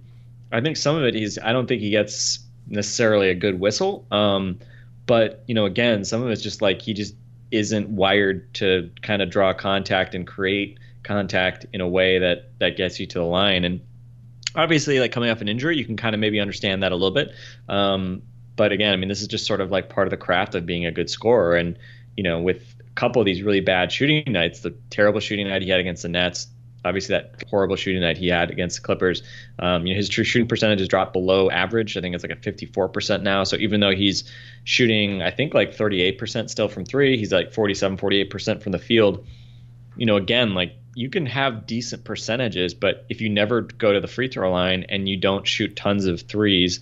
I 0.51 0.61
think 0.61 0.77
some 0.77 0.95
of 0.95 1.03
it 1.03 1.13
he's 1.13 1.37
I 1.39 1.51
don't 1.53 1.67
think 1.67 1.81
he 1.81 1.89
gets 1.89 2.39
necessarily 2.67 3.29
a 3.29 3.35
good 3.35 3.59
whistle 3.59 4.05
um, 4.11 4.59
but 5.05 5.43
you 5.47 5.55
know 5.55 5.65
again 5.65 6.05
some 6.05 6.23
of 6.23 6.29
it's 6.29 6.41
just 6.41 6.61
like 6.61 6.81
he 6.81 6.93
just 6.93 7.15
isn't 7.51 7.89
wired 7.89 8.51
to 8.55 8.89
kind 9.01 9.21
of 9.21 9.29
draw 9.29 9.53
contact 9.53 10.15
and 10.15 10.25
create 10.25 10.79
contact 11.03 11.65
in 11.73 11.81
a 11.81 11.87
way 11.87 12.19
that 12.19 12.51
that 12.59 12.77
gets 12.77 12.99
you 12.99 13.05
to 13.05 13.19
the 13.19 13.25
line 13.25 13.63
and 13.65 13.81
obviously 14.55 14.99
like 14.99 15.11
coming 15.11 15.29
off 15.29 15.41
an 15.41 15.47
injury 15.49 15.77
you 15.77 15.85
can 15.85 15.97
kind 15.97 16.15
of 16.15 16.19
maybe 16.21 16.39
understand 16.39 16.81
that 16.83 16.91
a 16.91 16.95
little 16.95 17.11
bit 17.11 17.31
um, 17.69 18.21
but 18.55 18.71
again 18.71 18.93
i 18.93 18.95
mean 18.95 19.09
this 19.09 19.21
is 19.21 19.27
just 19.27 19.45
sort 19.45 19.61
of 19.61 19.71
like 19.71 19.89
part 19.89 20.07
of 20.07 20.11
the 20.11 20.17
craft 20.17 20.55
of 20.55 20.65
being 20.65 20.85
a 20.85 20.91
good 20.91 21.09
scorer 21.09 21.55
and 21.55 21.77
you 22.15 22.23
know 22.23 22.39
with 22.41 22.75
couple 22.95 23.21
of 23.21 23.25
these 23.25 23.41
really 23.41 23.61
bad 23.61 23.91
shooting 23.91 24.23
nights 24.31 24.59
the 24.61 24.71
terrible 24.89 25.19
shooting 25.19 25.47
night 25.47 25.61
he 25.61 25.69
had 25.69 25.79
against 25.79 26.03
the 26.03 26.09
nets 26.09 26.47
obviously 26.85 27.15
that 27.15 27.43
horrible 27.49 27.75
shooting 27.75 28.01
night 28.01 28.17
he 28.17 28.27
had 28.27 28.51
against 28.51 28.77
the 28.77 28.85
clippers 28.85 29.23
um, 29.59 29.85
you 29.85 29.93
know 29.93 29.97
his 29.97 30.09
true 30.09 30.23
shooting 30.23 30.47
percentage 30.47 30.79
has 30.79 30.87
dropped 30.87 31.13
below 31.13 31.49
average. 31.49 31.95
I 31.97 32.01
think 32.01 32.15
it's 32.15 32.23
like 32.23 32.31
a 32.31 32.35
54% 32.35 33.21
now. 33.21 33.43
So 33.43 33.55
even 33.57 33.79
though 33.79 33.95
he's 33.95 34.23
shooting 34.65 35.21
i 35.21 35.31
think 35.31 35.53
like 35.53 35.75
38% 35.75 36.49
still 36.49 36.67
from 36.67 36.85
three 36.85 37.17
he's 37.17 37.31
like 37.31 37.53
47 37.53 37.97
48% 37.97 38.61
from 38.61 38.71
the 38.71 38.79
field. 38.79 39.25
You 39.95 40.05
know, 40.05 40.15
again, 40.15 40.55
like 40.55 40.73
you 40.95 41.09
can 41.09 41.25
have 41.27 41.65
decent 41.67 42.03
percentages, 42.03 42.73
but 42.73 43.05
if 43.09 43.21
you 43.21 43.29
never 43.29 43.61
go 43.61 43.93
to 43.93 43.99
the 43.99 44.07
free 44.07 44.27
throw 44.27 44.51
line 44.51 44.85
and 44.89 45.07
you 45.07 45.17
don't 45.17 45.47
shoot 45.47 45.75
tons 45.75 46.05
of 46.05 46.21
threes, 46.21 46.79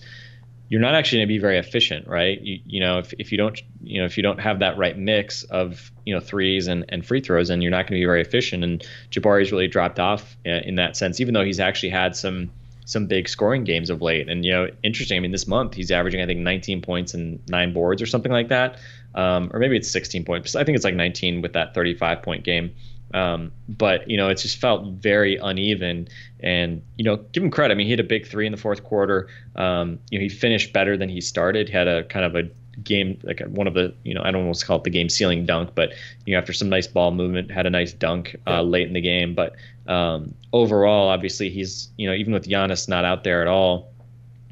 you're 0.72 0.80
not 0.80 0.94
actually 0.94 1.18
going 1.18 1.28
to 1.28 1.34
be 1.34 1.38
very 1.38 1.58
efficient, 1.58 2.08
right? 2.08 2.40
You, 2.40 2.58
you 2.64 2.80
know, 2.80 2.98
if, 2.98 3.12
if 3.18 3.30
you 3.30 3.36
don't, 3.36 3.60
you 3.82 4.00
know, 4.00 4.06
if 4.06 4.16
you 4.16 4.22
don't 4.22 4.40
have 4.40 4.60
that 4.60 4.78
right 4.78 4.96
mix 4.96 5.42
of, 5.42 5.92
you 6.06 6.14
know, 6.14 6.20
threes 6.20 6.66
and, 6.66 6.86
and 6.88 7.04
free 7.04 7.20
throws, 7.20 7.48
then 7.48 7.60
you're 7.60 7.70
not 7.70 7.86
going 7.86 8.00
to 8.00 8.02
be 8.02 8.06
very 8.06 8.22
efficient. 8.22 8.64
And 8.64 8.82
Jabari's 9.10 9.52
really 9.52 9.68
dropped 9.68 10.00
off 10.00 10.34
uh, 10.46 10.62
in 10.64 10.76
that 10.76 10.96
sense, 10.96 11.20
even 11.20 11.34
though 11.34 11.44
he's 11.44 11.60
actually 11.60 11.90
had 11.90 12.16
some, 12.16 12.50
some 12.86 13.06
big 13.06 13.28
scoring 13.28 13.64
games 13.64 13.90
of 13.90 14.00
late. 14.00 14.30
And, 14.30 14.46
you 14.46 14.52
know, 14.52 14.68
interesting. 14.82 15.18
I 15.18 15.20
mean, 15.20 15.30
this 15.30 15.46
month 15.46 15.74
he's 15.74 15.90
averaging, 15.90 16.22
I 16.22 16.26
think, 16.26 16.40
19 16.40 16.80
points 16.80 17.12
and 17.12 17.38
nine 17.50 17.74
boards 17.74 18.00
or 18.00 18.06
something 18.06 18.32
like 18.32 18.48
that. 18.48 18.78
Um, 19.14 19.50
or 19.52 19.60
maybe 19.60 19.76
it's 19.76 19.90
16 19.90 20.24
points. 20.24 20.56
I 20.56 20.64
think 20.64 20.76
it's 20.76 20.86
like 20.86 20.94
19 20.94 21.42
with 21.42 21.52
that 21.52 21.74
35 21.74 22.22
point 22.22 22.44
game. 22.44 22.74
Um, 23.14 23.52
but 23.68 24.08
you 24.08 24.16
know, 24.16 24.28
it's 24.28 24.42
just 24.42 24.58
felt 24.58 24.84
very 24.94 25.36
uneven. 25.36 26.08
And 26.40 26.82
you 26.96 27.04
know, 27.04 27.16
give 27.16 27.42
him 27.42 27.50
credit. 27.50 27.74
I 27.74 27.76
mean, 27.76 27.86
he 27.86 27.92
hit 27.92 28.00
a 28.00 28.04
big 28.04 28.26
three 28.26 28.46
in 28.46 28.52
the 28.52 28.58
fourth 28.58 28.84
quarter. 28.84 29.28
Um, 29.56 29.98
you 30.10 30.18
know, 30.18 30.22
he 30.22 30.28
finished 30.28 30.72
better 30.72 30.96
than 30.96 31.08
he 31.08 31.20
started. 31.20 31.68
He 31.68 31.74
Had 31.74 31.88
a 31.88 32.04
kind 32.04 32.24
of 32.24 32.34
a 32.34 32.48
game 32.82 33.18
like 33.22 33.40
one 33.40 33.66
of 33.66 33.74
the 33.74 33.94
you 34.02 34.14
know 34.14 34.22
I 34.24 34.30
don't 34.30 34.42
almost 34.42 34.66
call 34.66 34.78
it 34.78 34.84
the 34.84 34.90
game 34.90 35.08
sealing 35.08 35.44
dunk, 35.44 35.70
but 35.74 35.92
you 36.26 36.32
know 36.32 36.38
after 36.38 36.52
some 36.52 36.68
nice 36.68 36.86
ball 36.86 37.10
movement, 37.10 37.50
had 37.50 37.66
a 37.66 37.70
nice 37.70 37.92
dunk 37.92 38.36
uh, 38.46 38.62
late 38.62 38.86
in 38.86 38.94
the 38.94 39.00
game. 39.00 39.34
But 39.34 39.54
um, 39.86 40.34
overall, 40.52 41.08
obviously, 41.08 41.50
he's 41.50 41.88
you 41.96 42.08
know 42.08 42.14
even 42.14 42.32
with 42.32 42.46
Giannis 42.46 42.88
not 42.88 43.04
out 43.04 43.24
there 43.24 43.42
at 43.42 43.48
all, 43.48 43.92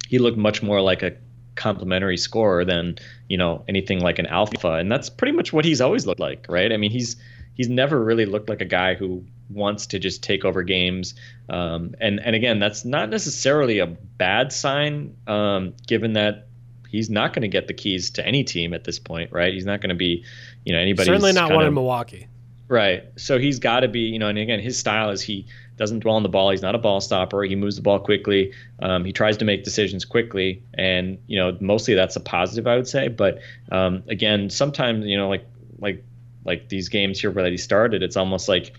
he 0.09 0.19
looked 0.19 0.39
much 0.39 0.63
more 0.63 0.81
like 0.81 1.03
a 1.03 1.13
complementary 1.57 2.17
scorer 2.17 2.65
than 2.65 2.97
you 3.29 3.37
know 3.37 3.65
anything 3.69 4.01
like 4.01 4.19
an 4.19 4.27
alpha, 4.27 4.75
and 4.75 4.91
that's 4.91 5.09
pretty 5.09 5.33
much 5.33 5.53
what 5.53 5.65
he's 5.65 5.81
always 5.81 6.07
looked 6.07 6.21
like, 6.21 6.47
right? 6.49 6.73
I 6.73 6.77
mean, 6.77 6.91
he's 6.91 7.17
he's 7.55 7.69
never 7.69 8.03
really 8.03 8.27
looked 8.27 8.49
like 8.49 8.61
a 8.61 8.67
guy 8.67 8.95
who 8.95 9.25
wants 9.51 9.87
to 9.89 9.99
just 9.99 10.23
take 10.23 10.45
over 10.45 10.63
games. 10.63 11.15
Um, 11.49 11.95
and 12.01 12.21
and 12.21 12.37
again, 12.37 12.59
that's 12.59 12.85
not 12.85 13.09
necessarily 13.11 13.79
a 13.79 13.87
bad 13.87 14.53
sign, 14.53 15.17
um, 15.27 15.75
given 15.87 16.15
that 16.15 16.47
he's 16.89 17.11
not 17.11 17.33
going 17.33 17.43
to 17.43 17.49
get 17.49 17.67
the 17.67 17.75
keys 17.75 18.11
to 18.11 18.27
any 18.27 18.45
team 18.45 18.75
at 18.75 18.85
this 18.85 18.99
point, 18.99 19.33
right? 19.33 19.53
He's 19.53 19.67
not 19.67 19.81
going 19.81 19.91
to 19.91 19.95
be, 19.97 20.25
you 20.65 20.73
know, 20.73 20.79
anybody. 20.79 21.07
Certainly 21.07 21.33
not 21.33 21.53
one 21.53 21.67
in 21.67 21.75
Milwaukee. 21.75 22.29
Right. 22.69 23.05
So 23.17 23.39
he's 23.39 23.59
got 23.59 23.81
to 23.81 23.89
be, 23.89 24.01
you 24.01 24.21
know, 24.21 24.29
and 24.29 24.39
again, 24.39 24.61
his 24.61 24.79
style 24.79 25.11
is 25.11 25.21
he 25.21 25.47
doesn't 25.77 26.01
dwell 26.01 26.15
on 26.15 26.23
the 26.23 26.29
ball. 26.29 26.51
He's 26.51 26.63
not 26.63 26.77
a 26.77 26.79
ball 26.79 27.01
stopper. 27.01 27.43
He 27.43 27.57
moves 27.57 27.75
the 27.75 27.83
ball 27.83 27.99
quickly. 27.99 28.53
Um, 28.81 29.05
he 29.05 29.13
tries 29.13 29.39
to 29.39 29.45
make 29.45 29.65
decisions 29.65 30.05
quickly, 30.05 30.63
and 30.75 31.19
you 31.27 31.37
know, 31.37 31.57
mostly 31.61 31.95
that's 31.95 32.15
a 32.15 32.21
positive, 32.21 32.69
I 32.69 32.77
would 32.77 32.87
say. 32.87 33.09
But 33.09 33.41
um, 33.73 34.05
again, 34.09 34.51
sometimes, 34.51 35.05
you 35.07 35.17
know, 35.17 35.29
like 35.29 35.45
like 35.81 36.05
like 36.45 36.69
these 36.69 36.89
games 36.89 37.21
here 37.21 37.31
where 37.31 37.49
he 37.51 37.57
started, 37.57 38.03
it's 38.03 38.17
almost 38.17 38.49
like 38.49 38.75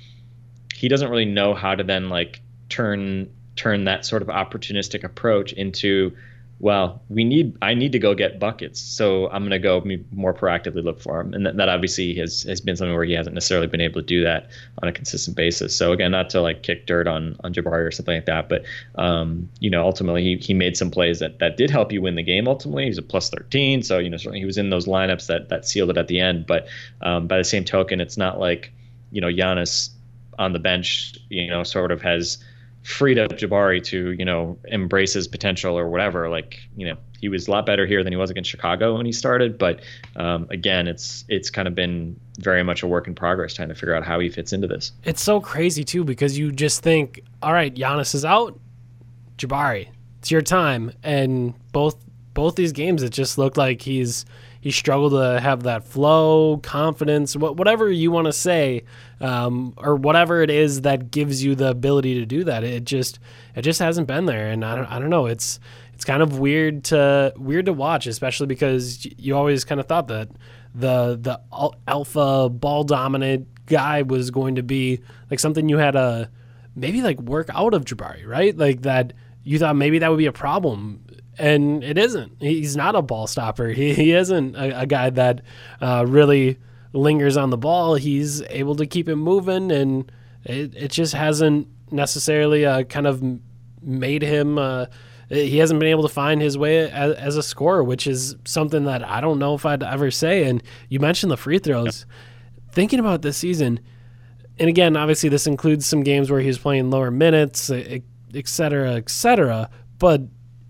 he 0.74 0.88
doesn't 0.88 1.10
really 1.10 1.26
know 1.26 1.54
how 1.54 1.76
to 1.76 1.84
then 1.84 2.10
like 2.10 2.42
turn 2.70 3.30
turn 3.56 3.84
that 3.84 4.06
sort 4.06 4.22
of 4.22 4.30
opportunistic 4.30 5.04
approach 5.04 5.54
into 5.54 6.16
well 6.62 7.02
we 7.10 7.24
need 7.24 7.58
i 7.62 7.74
need 7.74 7.92
to 7.92 8.00
go 8.00 8.14
get 8.16 8.40
buckets. 8.40 8.80
So 8.80 9.30
i'm 9.30 9.42
going 9.42 9.52
to 9.52 9.60
go 9.60 9.84
more 10.12 10.34
proactively 10.34 10.84
look 10.84 11.02
for 11.02 11.20
him 11.20 11.34
and 11.34 11.46
that, 11.46 11.58
that 11.58 11.70
obviously 11.70 12.16
has, 12.16 12.44
has 12.44 12.62
been 12.62 12.76
something 12.76 12.94
where 12.94 13.04
he 13.04 13.14
hasn't 13.14 13.34
necessarily 13.34 13.68
been 13.68 13.82
able 13.82 14.02
to 14.02 14.06
do 14.06 14.24
that 14.24 14.50
on 14.82 14.88
a 14.88 14.92
consistent 14.92 15.36
basis. 15.36 15.76
So 15.76 15.92
again 15.92 16.12
not 16.12 16.30
to 16.32 16.42
like 16.42 16.64
kick 16.64 16.86
dirt 16.86 17.08
on 17.08 17.36
on 17.44 17.54
jabari 17.54 17.86
or 17.86 17.92
something 17.92 18.16
like 18.16 18.26
that 18.28 18.48
but 18.48 18.64
um, 18.96 19.50
you 19.60 19.70
know 19.70 19.84
ultimately 19.84 20.24
he, 20.24 20.38
he 20.38 20.54
made 20.54 20.78
some 20.78 20.92
plays 20.92 21.20
that 21.20 21.40
that 21.40 21.58
did 21.58 21.70
help 21.70 21.92
you 21.92 22.02
win 22.02 22.16
the 22.16 22.24
game 22.24 22.48
ultimately. 22.48 22.86
He's 22.86 22.98
a 22.98 23.02
plus 23.02 23.30
13 23.30 23.84
so 23.84 23.98
you 23.98 24.10
know 24.10 24.18
certainly 24.18 24.40
he 24.40 24.46
was 24.46 24.58
in 24.58 24.70
those 24.70 24.86
lineups 24.86 25.28
that 25.28 25.50
that 25.50 25.66
sealed 25.66 25.90
it 25.90 25.98
at 25.98 26.08
the 26.08 26.20
end. 26.20 26.46
But 26.48 26.68
um, 27.02 27.28
by 27.28 27.38
the 27.38 27.44
same 27.44 27.66
token 27.66 28.00
it's 28.00 28.18
not 28.18 28.40
like 28.40 28.72
you 29.12 29.20
know 29.20 29.28
Giannis 29.28 29.90
on 30.42 30.54
the 30.54 30.60
bench, 30.60 31.18
you 31.30 31.48
know, 31.48 31.64
sort 31.64 31.92
of 31.92 32.02
has 32.02 32.44
freed 32.84 33.20
up 33.20 33.32
Jabari 33.32 33.84
to, 33.86 34.12
you 34.12 34.26
know, 34.26 34.58
embrace 34.66 35.14
his 35.14 35.28
potential 35.28 35.78
or 35.78 35.88
whatever. 35.90 36.30
Like, 36.30 36.60
you 36.76 36.86
know, 36.86 36.98
he 37.20 37.30
was 37.30 37.48
a 37.48 37.52
lot 37.52 37.66
better 37.66 37.86
here 37.86 38.04
than 38.04 38.12
he 38.12 38.18
was 38.18 38.30
against 38.30 38.50
Chicago 38.50 38.98
when 38.98 39.06
he 39.06 39.12
started. 39.12 39.58
But 39.58 39.82
um, 40.16 40.48
again, 40.50 40.88
it's 40.88 41.24
it's 41.30 41.50
kind 41.50 41.68
of 41.68 41.76
been 41.76 42.20
very 42.40 42.64
much 42.64 42.82
a 42.82 42.88
work 42.88 43.08
in 43.08 43.14
progress 43.14 43.54
trying 43.54 43.70
to 43.70 43.76
figure 43.76 43.94
out 43.94 44.04
how 44.04 44.20
he 44.20 44.30
fits 44.30 44.52
into 44.52 44.68
this. 44.68 44.92
It's 45.04 45.22
so 45.22 45.40
crazy 45.40 45.84
too 45.84 46.04
because 46.04 46.38
you 46.38 46.52
just 46.52 46.82
think, 46.82 47.22
all 47.44 47.54
right, 47.54 47.74
Giannis 47.74 48.16
is 48.16 48.26
out, 48.26 48.60
Jabari, 49.38 49.90
it's 50.20 50.32
your 50.32 50.42
time, 50.42 50.92
and 51.04 51.54
both 51.72 51.96
both 52.34 52.56
these 52.56 52.72
games, 52.72 53.04
it 53.04 53.12
just 53.12 53.38
looked 53.38 53.58
like 53.58 53.82
he's 53.82 54.26
he 54.62 54.72
struggled 54.72 55.14
to 55.14 55.40
have 55.40 55.64
that 55.64 55.84
flow, 55.84 56.58
confidence, 56.58 57.36
wha- 57.36 57.52
whatever 57.52 57.92
you 57.92 58.12
want 58.12 58.28
to 58.28 58.34
say, 58.34 58.84
um, 59.20 59.74
or 59.76 59.96
whatever 59.96 60.42
it 60.42 60.50
is 60.52 60.82
that 60.82 61.12
gives 61.12 61.44
you 61.44 61.56
the 61.56 61.70
ability 61.70 62.16
to 62.20 62.26
do 62.26 62.44
that. 62.44 62.64
It 62.64 62.86
just 62.86 63.20
it 63.56 63.64
just 63.64 63.80
hasn't 63.80 64.08
been 64.08 64.26
there, 64.28 64.50
and 64.50 64.64
I 64.64 64.76
don't 64.76 64.86
I 64.86 65.00
don't 65.00 65.10
know. 65.10 65.26
It's 65.26 65.60
it's 65.94 66.06
kind 66.06 66.22
of 66.22 66.40
weird 66.40 66.84
to 66.86 67.34
weird 67.38 67.66
to 67.66 67.74
watch, 67.74 68.08
especially 68.08 68.48
because 68.48 69.06
you 69.18 69.36
always 69.36 69.66
kind 69.66 69.82
of 69.82 69.88
thought 69.88 70.08
that 70.08 70.30
the 70.74 71.18
the 71.20 71.42
alpha 71.88 72.50
ball 72.50 72.84
dominant 72.84 73.48
guy 73.66 74.04
was 74.04 74.32
going 74.32 74.56
to 74.56 74.64
be 74.64 75.00
like 75.30 75.40
something 75.40 75.70
you 75.70 75.78
had 75.78 75.92
to 75.92 76.30
maybe 76.76 77.02
like 77.02 77.20
work 77.20 77.50
out 77.54 77.74
of 77.74 77.86
Jabari, 77.86 78.26
right? 78.26 78.56
Like 78.56 78.84
that 78.84 79.14
you 79.44 79.58
thought 79.60 79.76
maybe 79.76 80.00
that 80.00 80.10
would 80.10 80.18
be 80.18 80.28
a 80.28 80.32
problem. 80.32 81.04
And 81.42 81.84
it 81.84 81.98
isn't. 81.98 82.34
He's 82.40 82.78
not 82.78 82.96
a 82.96 83.02
ball 83.02 83.26
stopper. 83.26 83.70
He, 83.70 83.94
he 83.96 84.12
isn't 84.12 84.56
a, 84.56 84.82
a 84.82 84.86
guy 84.86 85.10
that 85.10 85.42
uh, 85.82 86.06
really 86.08 86.60
lingers 86.94 87.36
on 87.36 87.50
the 87.50 87.58
ball. 87.58 87.96
He's 87.96 88.44
able 88.44 88.76
to 88.76 88.86
keep 88.86 89.10
it 89.10 89.16
moving, 89.16 89.72
and 89.72 90.12
it, 90.44 90.76
it 90.76 90.92
just 90.92 91.14
hasn't 91.16 91.68
necessarily 91.90 92.66
uh, 92.66 92.84
kind 92.84 93.08
of 93.08 93.24
made 93.82 94.22
him 94.22 94.60
uh, 94.60 94.86
he 95.32 95.58
hasn't 95.58 95.80
been 95.80 95.90
able 95.90 96.04
to 96.04 96.14
find 96.14 96.42
his 96.42 96.58
way 96.58 96.92
as, 96.92 97.16
as 97.16 97.38
a 97.38 97.44
scorer, 97.44 97.84
which 97.84 98.06
is 98.06 98.36
something 98.44 98.84
that 98.84 99.08
I 99.08 99.22
don't 99.22 99.40
know 99.40 99.56
if 99.56 99.66
I'd 99.66 99.82
ever 99.82 100.12
say. 100.12 100.44
And 100.44 100.62
you 100.90 101.00
mentioned 101.00 101.32
the 101.32 101.38
free 101.38 101.58
throws. 101.58 102.06
Thinking 102.72 103.00
about 103.00 103.22
this 103.22 103.38
season, 103.38 103.80
and 104.60 104.70
again, 104.70 104.96
obviously 104.98 105.30
this 105.30 105.48
includes 105.48 105.86
some 105.86 106.04
games 106.04 106.30
where 106.30 106.42
he 106.42 106.48
was 106.48 106.58
playing 106.58 106.90
lower 106.90 107.12
minutes, 107.12 107.70
et 107.70 108.04
cetera, 108.46 108.96
et 108.96 109.10
cetera. 109.10 109.70
But 109.98 110.22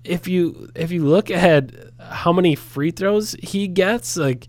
if 0.03 0.27
you 0.27 0.69
if 0.75 0.91
you 0.91 1.05
look 1.05 1.29
at 1.29 1.71
how 1.99 2.33
many 2.33 2.55
free 2.55 2.91
throws 2.91 3.35
he 3.41 3.67
gets, 3.67 4.17
like 4.17 4.47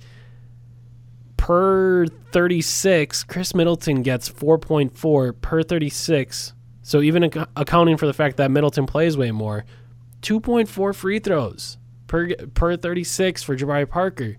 per 1.36 2.06
36, 2.06 3.24
Khris 3.24 3.54
Middleton 3.54 4.02
gets 4.02 4.28
4.4 4.28 5.40
per 5.40 5.62
36. 5.62 6.54
So 6.82 7.00
even 7.00 7.24
ac- 7.24 7.44
accounting 7.56 7.96
for 7.96 8.06
the 8.06 8.12
fact 8.12 8.36
that 8.38 8.50
Middleton 8.50 8.86
plays 8.86 9.16
way 9.16 9.30
more, 9.30 9.64
2.4 10.22 10.94
free 10.94 11.18
throws 11.18 11.78
per 12.06 12.34
per 12.54 12.76
36 12.76 13.42
for 13.42 13.56
Jabari 13.56 13.88
Parker. 13.88 14.36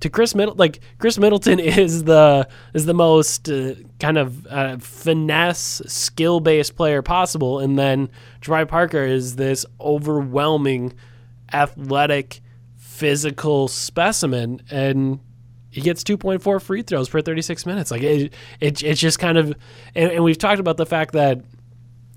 To 0.00 0.10
Khris 0.10 0.34
Middleton, 0.34 0.58
like 0.58 0.80
Khris 0.98 1.18
Middleton 1.18 1.58
is 1.60 2.04
the 2.04 2.48
is 2.74 2.86
the 2.86 2.94
most 2.94 3.48
uh, 3.48 3.74
kind 3.98 4.18
of 4.18 4.46
uh, 4.46 4.78
finesse 4.78 5.82
skill 5.86 6.40
based 6.40 6.76
player 6.76 7.02
possible, 7.02 7.58
and 7.58 7.78
then 7.78 8.08
Jabari 8.40 8.68
Parker 8.68 9.02
is 9.02 9.36
this 9.36 9.66
overwhelming 9.80 10.92
athletic 11.52 12.40
physical 12.76 13.68
specimen, 13.68 14.60
and 14.70 15.20
he 15.70 15.80
gets 15.80 16.02
2.4 16.02 16.60
free 16.62 16.82
throws 16.82 17.08
per 17.08 17.20
36 17.20 17.66
minutes. 17.66 17.90
Like 17.90 18.02
it, 18.02 18.32
it 18.60 18.82
it's 18.82 19.00
just 19.00 19.18
kind 19.18 19.38
of, 19.38 19.54
and, 19.94 20.12
and 20.12 20.24
we've 20.24 20.38
talked 20.38 20.60
about 20.60 20.76
the 20.76 20.86
fact 20.86 21.12
that 21.12 21.40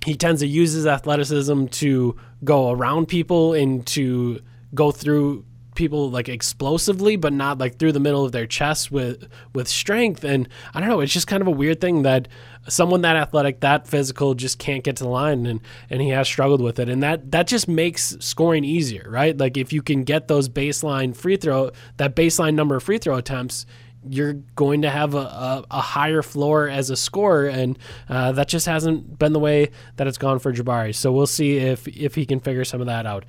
he 0.05 0.15
tends 0.15 0.41
to 0.41 0.47
use 0.47 0.71
his 0.71 0.87
athleticism 0.87 1.67
to 1.67 2.15
go 2.43 2.71
around 2.71 3.07
people 3.07 3.53
and 3.53 3.85
to 3.87 4.41
go 4.73 4.91
through 4.91 5.45
people 5.81 6.11
like 6.11 6.29
explosively 6.29 7.15
but 7.15 7.33
not 7.33 7.57
like 7.57 7.79
through 7.79 7.91
the 7.91 7.99
middle 7.99 8.23
of 8.23 8.31
their 8.31 8.45
chest 8.45 8.91
with 8.91 9.27
with 9.55 9.67
strength 9.67 10.23
and 10.23 10.47
i 10.75 10.79
don't 10.79 10.87
know 10.87 10.99
it's 10.99 11.11
just 11.11 11.25
kind 11.25 11.41
of 11.41 11.47
a 11.47 11.51
weird 11.51 11.81
thing 11.81 12.03
that 12.03 12.27
someone 12.67 13.01
that 13.01 13.15
athletic 13.15 13.61
that 13.61 13.87
physical 13.87 14.35
just 14.35 14.59
can't 14.59 14.83
get 14.83 14.95
to 14.95 15.03
the 15.03 15.09
line 15.09 15.47
and 15.47 15.59
and 15.89 15.99
he 15.99 16.09
has 16.09 16.27
struggled 16.27 16.61
with 16.61 16.77
it 16.77 16.87
and 16.87 17.01
that 17.01 17.31
that 17.31 17.47
just 17.47 17.67
makes 17.67 18.15
scoring 18.19 18.63
easier 18.63 19.07
right 19.09 19.39
like 19.39 19.57
if 19.57 19.73
you 19.73 19.81
can 19.81 20.03
get 20.03 20.27
those 20.27 20.47
baseline 20.47 21.15
free 21.15 21.35
throw 21.35 21.71
that 21.97 22.15
baseline 22.15 22.53
number 22.53 22.75
of 22.75 22.83
free 22.83 22.99
throw 22.99 23.15
attempts 23.15 23.65
you're 24.07 24.33
going 24.55 24.81
to 24.81 24.89
have 24.89 25.13
a, 25.13 25.19
a, 25.19 25.65
a 25.71 25.79
higher 25.81 26.23
floor 26.23 26.67
as 26.67 26.89
a 26.89 26.95
scorer, 26.95 27.47
and 27.47 27.77
uh, 28.09 28.31
that 28.31 28.47
just 28.47 28.65
hasn't 28.65 29.19
been 29.19 29.31
the 29.31 29.39
way 29.39 29.69
that 29.97 30.07
it's 30.07 30.17
gone 30.17 30.39
for 30.39 30.51
Jabari. 30.51 30.95
So 30.95 31.11
we'll 31.11 31.27
see 31.27 31.57
if 31.57 31.87
if 31.87 32.15
he 32.15 32.25
can 32.25 32.39
figure 32.39 32.65
some 32.65 32.81
of 32.81 32.87
that 32.87 33.05
out. 33.05 33.25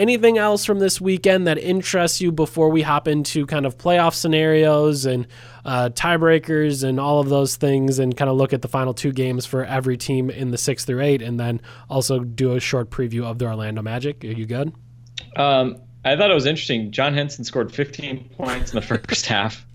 Anything 0.00 0.38
else 0.38 0.64
from 0.64 0.78
this 0.78 0.98
weekend 0.98 1.46
that 1.46 1.58
interests 1.58 2.22
you 2.22 2.32
before 2.32 2.70
we 2.70 2.80
hop 2.80 3.06
into 3.06 3.44
kind 3.44 3.66
of 3.66 3.76
playoff 3.76 4.14
scenarios 4.14 5.04
and 5.04 5.26
uh, 5.66 5.90
tiebreakers 5.92 6.82
and 6.82 6.98
all 6.98 7.20
of 7.20 7.28
those 7.28 7.56
things, 7.56 7.98
and 7.98 8.16
kind 8.16 8.30
of 8.30 8.38
look 8.38 8.54
at 8.54 8.62
the 8.62 8.68
final 8.68 8.94
two 8.94 9.12
games 9.12 9.44
for 9.44 9.62
every 9.62 9.98
team 9.98 10.30
in 10.30 10.52
the 10.52 10.56
six 10.56 10.86
through 10.86 11.02
eight, 11.02 11.20
and 11.20 11.38
then 11.38 11.60
also 11.90 12.20
do 12.20 12.54
a 12.54 12.60
short 12.60 12.88
preview 12.88 13.24
of 13.24 13.38
the 13.38 13.44
Orlando 13.44 13.82
Magic. 13.82 14.24
Are 14.24 14.28
you 14.28 14.46
good? 14.46 14.72
Um, 15.36 15.76
I 16.02 16.16
thought 16.16 16.30
it 16.30 16.34
was 16.34 16.46
interesting. 16.46 16.92
John 16.92 17.12
Henson 17.12 17.44
scored 17.44 17.70
15 17.70 18.30
points 18.30 18.72
in 18.72 18.76
the 18.76 18.86
first 19.06 19.26
half, 19.26 19.66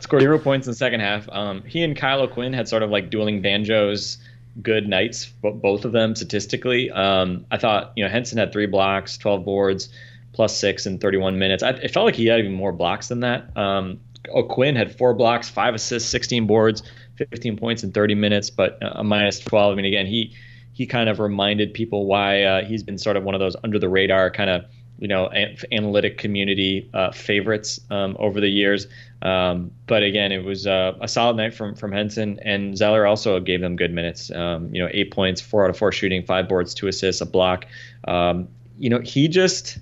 scored 0.00 0.22
zero 0.22 0.38
points 0.38 0.66
in 0.66 0.70
the 0.70 0.76
second 0.76 1.00
half. 1.00 1.28
Um, 1.30 1.62
he 1.64 1.82
and 1.82 1.94
Kyle 1.94 2.22
O'Quinn 2.22 2.54
had 2.54 2.68
sort 2.68 2.82
of 2.82 2.88
like 2.88 3.10
dueling 3.10 3.42
banjos, 3.42 4.16
good 4.62 4.88
nights, 4.88 5.26
bo- 5.26 5.52
both 5.52 5.84
of 5.84 5.92
them 5.92 6.14
statistically. 6.14 6.90
Um, 6.90 7.46
I 7.50 7.58
thought, 7.58 7.92
you 7.96 8.04
know, 8.04 8.10
Henson 8.10 8.38
had 8.38 8.52
three 8.52 8.66
blocks, 8.66 9.16
12 9.18 9.44
boards, 9.44 9.88
plus 10.32 10.56
six 10.56 10.86
in 10.86 10.98
31 10.98 11.38
minutes. 11.38 11.62
I, 11.62 11.70
it 11.70 11.90
felt 11.90 12.06
like 12.06 12.14
he 12.14 12.26
had 12.26 12.40
even 12.40 12.52
more 12.52 12.72
blocks 12.72 13.08
than 13.08 13.20
that. 13.20 13.56
Um, 13.56 14.00
O'Quinn 14.34 14.76
had 14.76 14.96
four 14.96 15.14
blocks, 15.14 15.48
five 15.48 15.74
assists, 15.74 16.08
16 16.10 16.46
boards, 16.46 16.82
15 17.16 17.56
points 17.56 17.82
in 17.82 17.92
30 17.92 18.14
minutes, 18.14 18.50
but 18.50 18.78
a 18.80 19.02
minus 19.02 19.40
12. 19.40 19.72
I 19.72 19.76
mean, 19.76 19.84
again, 19.84 20.06
he 20.06 20.34
he 20.72 20.86
kind 20.86 21.08
of 21.08 21.18
reminded 21.18 21.74
people 21.74 22.06
why 22.06 22.44
uh, 22.44 22.64
he's 22.64 22.84
been 22.84 22.98
sort 22.98 23.16
of 23.16 23.24
one 23.24 23.34
of 23.34 23.40
those 23.40 23.56
under 23.64 23.80
the 23.80 23.88
radar 23.88 24.30
kind 24.30 24.48
of 24.48 24.64
you 24.98 25.08
know 25.08 25.28
an- 25.28 25.56
analytic 25.72 26.18
community 26.18 26.88
uh, 26.94 27.12
favorites 27.12 27.80
um, 27.90 28.16
over 28.18 28.40
the 28.40 28.48
years. 28.48 28.86
Um, 29.22 29.70
but 29.86 30.02
again, 30.02 30.30
it 30.30 30.44
was 30.44 30.66
uh, 30.66 30.92
a 31.00 31.08
solid 31.08 31.36
night 31.36 31.54
from 31.54 31.74
from 31.74 31.92
Henson 31.92 32.38
and 32.42 32.76
Zeller 32.76 33.06
also 33.06 33.40
gave 33.40 33.60
them 33.60 33.76
good 33.76 33.92
minutes. 33.92 34.30
Um, 34.30 34.74
you 34.74 34.82
know, 34.82 34.88
eight 34.92 35.10
points, 35.12 35.40
four 35.40 35.64
out 35.64 35.70
of 35.70 35.76
four 35.76 35.92
shooting, 35.92 36.24
five 36.24 36.48
boards, 36.48 36.74
two 36.74 36.88
assists, 36.88 37.20
a 37.20 37.26
block. 37.26 37.66
Um, 38.06 38.48
you 38.78 38.90
know, 38.90 39.00
he 39.00 39.28
just 39.28 39.78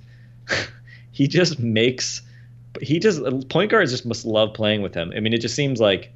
he 1.12 1.28
just 1.28 1.58
makes 1.58 2.22
he 2.80 2.98
just 2.98 3.22
point 3.48 3.70
guards 3.70 3.90
just 3.90 4.06
must 4.06 4.24
love 4.24 4.54
playing 4.54 4.82
with 4.82 4.94
him. 4.94 5.12
I 5.16 5.20
mean, 5.20 5.32
it 5.32 5.40
just 5.40 5.54
seems 5.54 5.80
like 5.80 6.12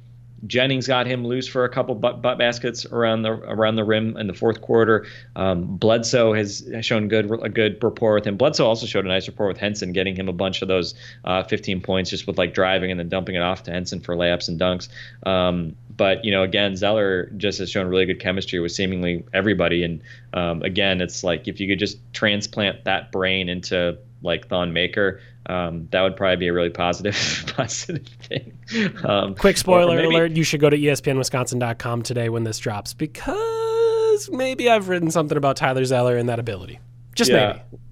Jennings 0.47 0.87
got 0.87 1.05
him 1.07 1.25
loose 1.25 1.47
for 1.47 1.65
a 1.65 1.69
couple 1.69 1.95
butt, 1.95 2.21
butt 2.21 2.37
baskets 2.37 2.85
around 2.85 3.21
the 3.21 3.31
around 3.31 3.75
the 3.75 3.83
rim 3.83 4.17
in 4.17 4.27
the 4.27 4.33
fourth 4.33 4.61
quarter. 4.61 5.05
Um, 5.35 5.77
Bledsoe 5.77 6.33
has 6.33 6.67
shown 6.81 7.07
good 7.07 7.31
a 7.43 7.49
good 7.49 7.81
rapport 7.83 8.15
with 8.15 8.25
him. 8.25 8.37
Bledsoe 8.37 8.65
also 8.65 8.85
showed 8.85 9.05
a 9.05 9.07
nice 9.07 9.27
rapport 9.27 9.47
with 9.47 9.57
Henson, 9.57 9.93
getting 9.93 10.15
him 10.15 10.29
a 10.29 10.33
bunch 10.33 10.61
of 10.61 10.67
those 10.67 10.95
uh, 11.25 11.43
15 11.43 11.81
points 11.81 12.09
just 12.09 12.27
with 12.27 12.37
like 12.37 12.53
driving 12.53 12.91
and 12.91 12.99
then 12.99 13.09
dumping 13.09 13.35
it 13.35 13.41
off 13.41 13.63
to 13.63 13.71
Henson 13.71 13.99
for 13.99 14.15
layups 14.15 14.47
and 14.47 14.59
dunks. 14.59 14.87
Um, 15.27 15.75
but 15.95 16.25
you 16.25 16.31
know, 16.31 16.43
again, 16.43 16.75
Zeller 16.75 17.31
just 17.37 17.59
has 17.59 17.69
shown 17.69 17.87
really 17.87 18.05
good 18.05 18.19
chemistry 18.19 18.59
with 18.59 18.71
seemingly 18.71 19.23
everybody. 19.33 19.83
And 19.83 20.01
um, 20.33 20.63
again, 20.63 21.01
it's 21.01 21.23
like 21.23 21.47
if 21.47 21.59
you 21.59 21.67
could 21.67 21.79
just 21.79 21.99
transplant 22.13 22.85
that 22.85 23.11
brain 23.11 23.49
into 23.49 23.97
like 24.23 24.47
Thon 24.47 24.73
Maker, 24.73 25.19
um, 25.47 25.87
that 25.91 26.01
would 26.01 26.15
probably 26.15 26.37
be 26.37 26.47
a 26.47 26.53
really 26.53 26.69
positive 26.69 27.15
positive 27.55 28.07
thing. 28.23 28.57
Um, 29.03 29.35
Quick 29.35 29.57
spoiler 29.57 29.95
maybe- 29.95 30.15
alert: 30.15 30.31
You 30.31 30.43
should 30.43 30.59
go 30.61 30.69
to 30.69 30.77
ESPNWisconsin.com 30.77 32.03
today 32.03 32.29
when 32.29 32.43
this 32.43 32.59
drops 32.59 32.93
because 32.93 34.29
maybe 34.31 34.69
I've 34.69 34.89
written 34.89 35.11
something 35.11 35.37
about 35.37 35.57
Tyler 35.57 35.85
Zeller 35.85 36.17
and 36.17 36.29
that 36.29 36.39
ability. 36.39 36.79
Just 37.15 37.31
Yeah. 37.31 37.47
maybe. 37.71 37.83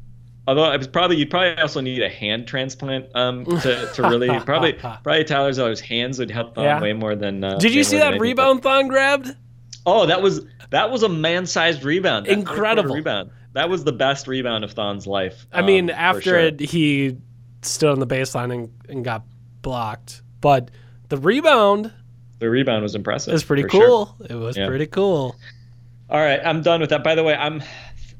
Although 0.47 0.63
I 0.63 0.77
was 0.77 0.87
probably 0.87 1.17
you'd 1.17 1.29
probably 1.29 1.61
also 1.61 1.79
need 1.79 2.01
a 2.01 2.09
hand 2.09 2.47
transplant 2.47 3.05
um, 3.15 3.45
to, 3.45 3.91
to 3.93 4.01
really 4.01 4.27
probably 4.45 4.73
probably 4.73 5.23
Tyler 5.23 5.53
Zeller's 5.53 5.79
hands 5.79 6.17
would 6.17 6.31
help 6.31 6.55
Thon 6.55 6.63
Yeah. 6.63 6.81
way 6.81 6.93
more 6.93 7.15
than. 7.15 7.43
Uh, 7.43 7.57
Did 7.57 7.73
you 7.73 7.83
see 7.83 7.97
that 7.97 8.19
rebound 8.19 8.63
Thon 8.63 8.87
grabbed? 8.87 9.35
Oh, 9.85 10.05
that 10.07 10.21
was 10.21 10.41
that 10.71 10.89
was 10.91 11.03
a 11.03 11.09
man-sized 11.09 11.83
rebound. 11.83 12.25
That 12.25 12.31
Incredible. 12.33 12.95
rebound. 12.95 13.29
That 13.53 13.69
was 13.69 13.83
the 13.83 13.91
best 13.91 14.27
rebound 14.27 14.63
of 14.63 14.71
Thon's 14.73 15.05
life. 15.07 15.45
I 15.51 15.61
mean, 15.63 15.89
um, 15.89 15.95
after 15.97 16.21
sure. 16.21 16.39
it, 16.39 16.59
he 16.59 17.17
stood 17.61 17.89
on 17.89 17.99
the 17.99 18.07
baseline 18.07 18.53
and, 18.53 18.69
and 18.87 19.03
got 19.05 19.23
blocked, 19.61 20.21
but 20.41 20.69
the 21.09 21.17
rebound 21.17 21.91
the 22.39 22.49
rebound 22.49 22.83
was 22.83 22.95
impressive. 22.95 23.31
It 23.31 23.35
was 23.35 23.43
pretty 23.43 23.63
for 23.63 23.69
sure. 23.71 23.85
cool. 23.87 24.15
It 24.29 24.35
was 24.35 24.55
Yeah. 24.57 24.67
pretty 24.67 24.85
cool. 24.87 25.35
All 26.09 26.19
right, 26.19 26.39
I'm 26.43 26.61
done 26.61 26.79
with 26.79 26.89
that. 26.91 27.03
By 27.03 27.15
the 27.15 27.23
way, 27.23 27.35
I'm 27.35 27.61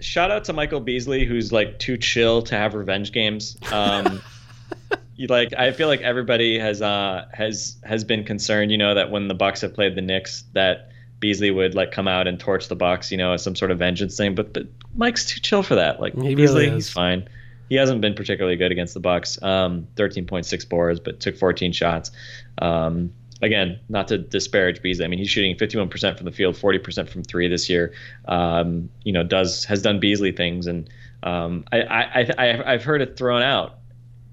shout 0.02 0.30
out 0.32 0.44
to 0.46 0.54
Michael 0.54 0.82
Beasley, 0.82 1.26
who's 1.26 1.52
like 1.54 1.80
too 1.80 1.98
chill 1.98 2.42
to 2.44 2.56
have 2.56 2.74
revenge 2.74 3.12
games. 3.14 3.58
Um, 3.72 4.22
you 5.16 5.28
like, 5.28 5.54
I 5.58 5.72
feel 5.72 5.88
like 5.88 6.02
everybody 6.02 6.60
has 6.60 6.82
uh 6.82 7.26
has 7.34 7.78
has 7.84 8.04
been 8.04 8.24
concerned, 8.26 8.72
you 8.72 8.78
know, 8.78 8.94
that 8.96 9.10
when 9.10 9.28
the 9.30 9.34
Bucks 9.34 9.62
have 9.62 9.74
played 9.74 9.96
the 9.96 10.02
Knicks, 10.02 10.44
that 10.54 10.90
Beasley 11.20 11.52
would 11.52 11.74
like 11.76 11.92
come 11.92 12.08
out 12.08 12.28
and 12.28 12.40
torch 12.40 12.68
the 12.68 12.76
Bucks, 12.76 13.12
you 13.12 13.18
know, 13.18 13.32
as 13.34 13.42
some 13.44 13.56
sort 13.56 13.72
of 13.72 13.80
vengeance 13.80 14.18
thing. 14.18 14.36
But 14.36 14.54
but 14.54 14.64
Mike's 14.96 15.26
too 15.26 15.40
chill 15.40 15.64
for 15.64 15.76
that. 15.76 16.00
Like 16.02 16.14
He 16.22 16.36
Beasley, 16.36 16.68
is. 16.68 16.74
he's 16.74 16.90
fine. 16.90 17.28
He 17.70 17.76
hasn't 17.76 18.01
been 18.01 18.15
particularly 18.15 18.57
good 18.57 18.72
against 18.72 18.93
the 18.93 18.99
Bucks. 18.99 19.41
Um, 19.41 19.88
13.6 19.95 20.70
boards, 20.70 20.99
but 20.99 21.20
took 21.20 21.38
14 21.38 21.72
shots. 21.72 22.11
Um, 22.59 23.13
again, 23.41 23.80
not 23.89 24.07
to 24.09 24.17
disparage 24.17 24.82
Beasley. 24.82 25.05
I 25.05 25.07
mean, 25.07 25.20
he's 25.20 25.30
shooting 25.30 25.55
51% 25.55 26.17
from 26.17 26.26
the 26.26 26.32
field, 26.32 26.55
40% 26.55 27.09
from 27.09 27.24
three 27.24 27.47
this 27.47 27.70
year. 27.70 27.93
Um, 28.28 28.89
you 29.03 29.13
know, 29.13 29.24
does 29.24 29.65
has 29.65 29.82
done 29.82 29.99
Beasley 29.99 30.32
things, 30.32 30.67
and 30.67 30.89
um, 31.24 31.65
I, 31.72 31.82
I, 31.82 32.32
I 32.38 32.74
I've 32.74 32.84
heard 32.84 33.01
it 33.01 33.17
thrown 33.17 33.41
out, 33.41 33.78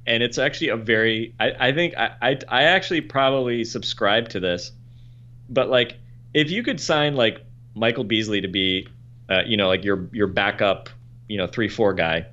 and 0.06 0.22
it's 0.22 0.38
actually 0.38 0.70
a 0.70 0.76
very 0.76 1.34
I, 1.38 1.68
I 1.68 1.72
think 1.72 1.94
I, 1.96 2.10
I 2.20 2.38
I 2.48 2.62
actually 2.64 3.02
probably 3.02 3.64
subscribe 3.64 4.28
to 4.30 4.40
this, 4.40 4.72
but 5.48 5.68
like 5.68 5.96
if 6.34 6.50
you 6.50 6.62
could 6.62 6.80
sign 6.80 7.14
like 7.14 7.40
Michael 7.74 8.04
Beasley 8.04 8.40
to 8.40 8.48
be, 8.48 8.88
uh, 9.28 9.42
you 9.46 9.56
know, 9.56 9.68
like 9.68 9.84
your 9.84 10.08
your 10.12 10.26
backup, 10.26 10.88
you 11.28 11.38
know, 11.38 11.46
three 11.46 11.68
four 11.68 11.94
guy, 11.94 12.26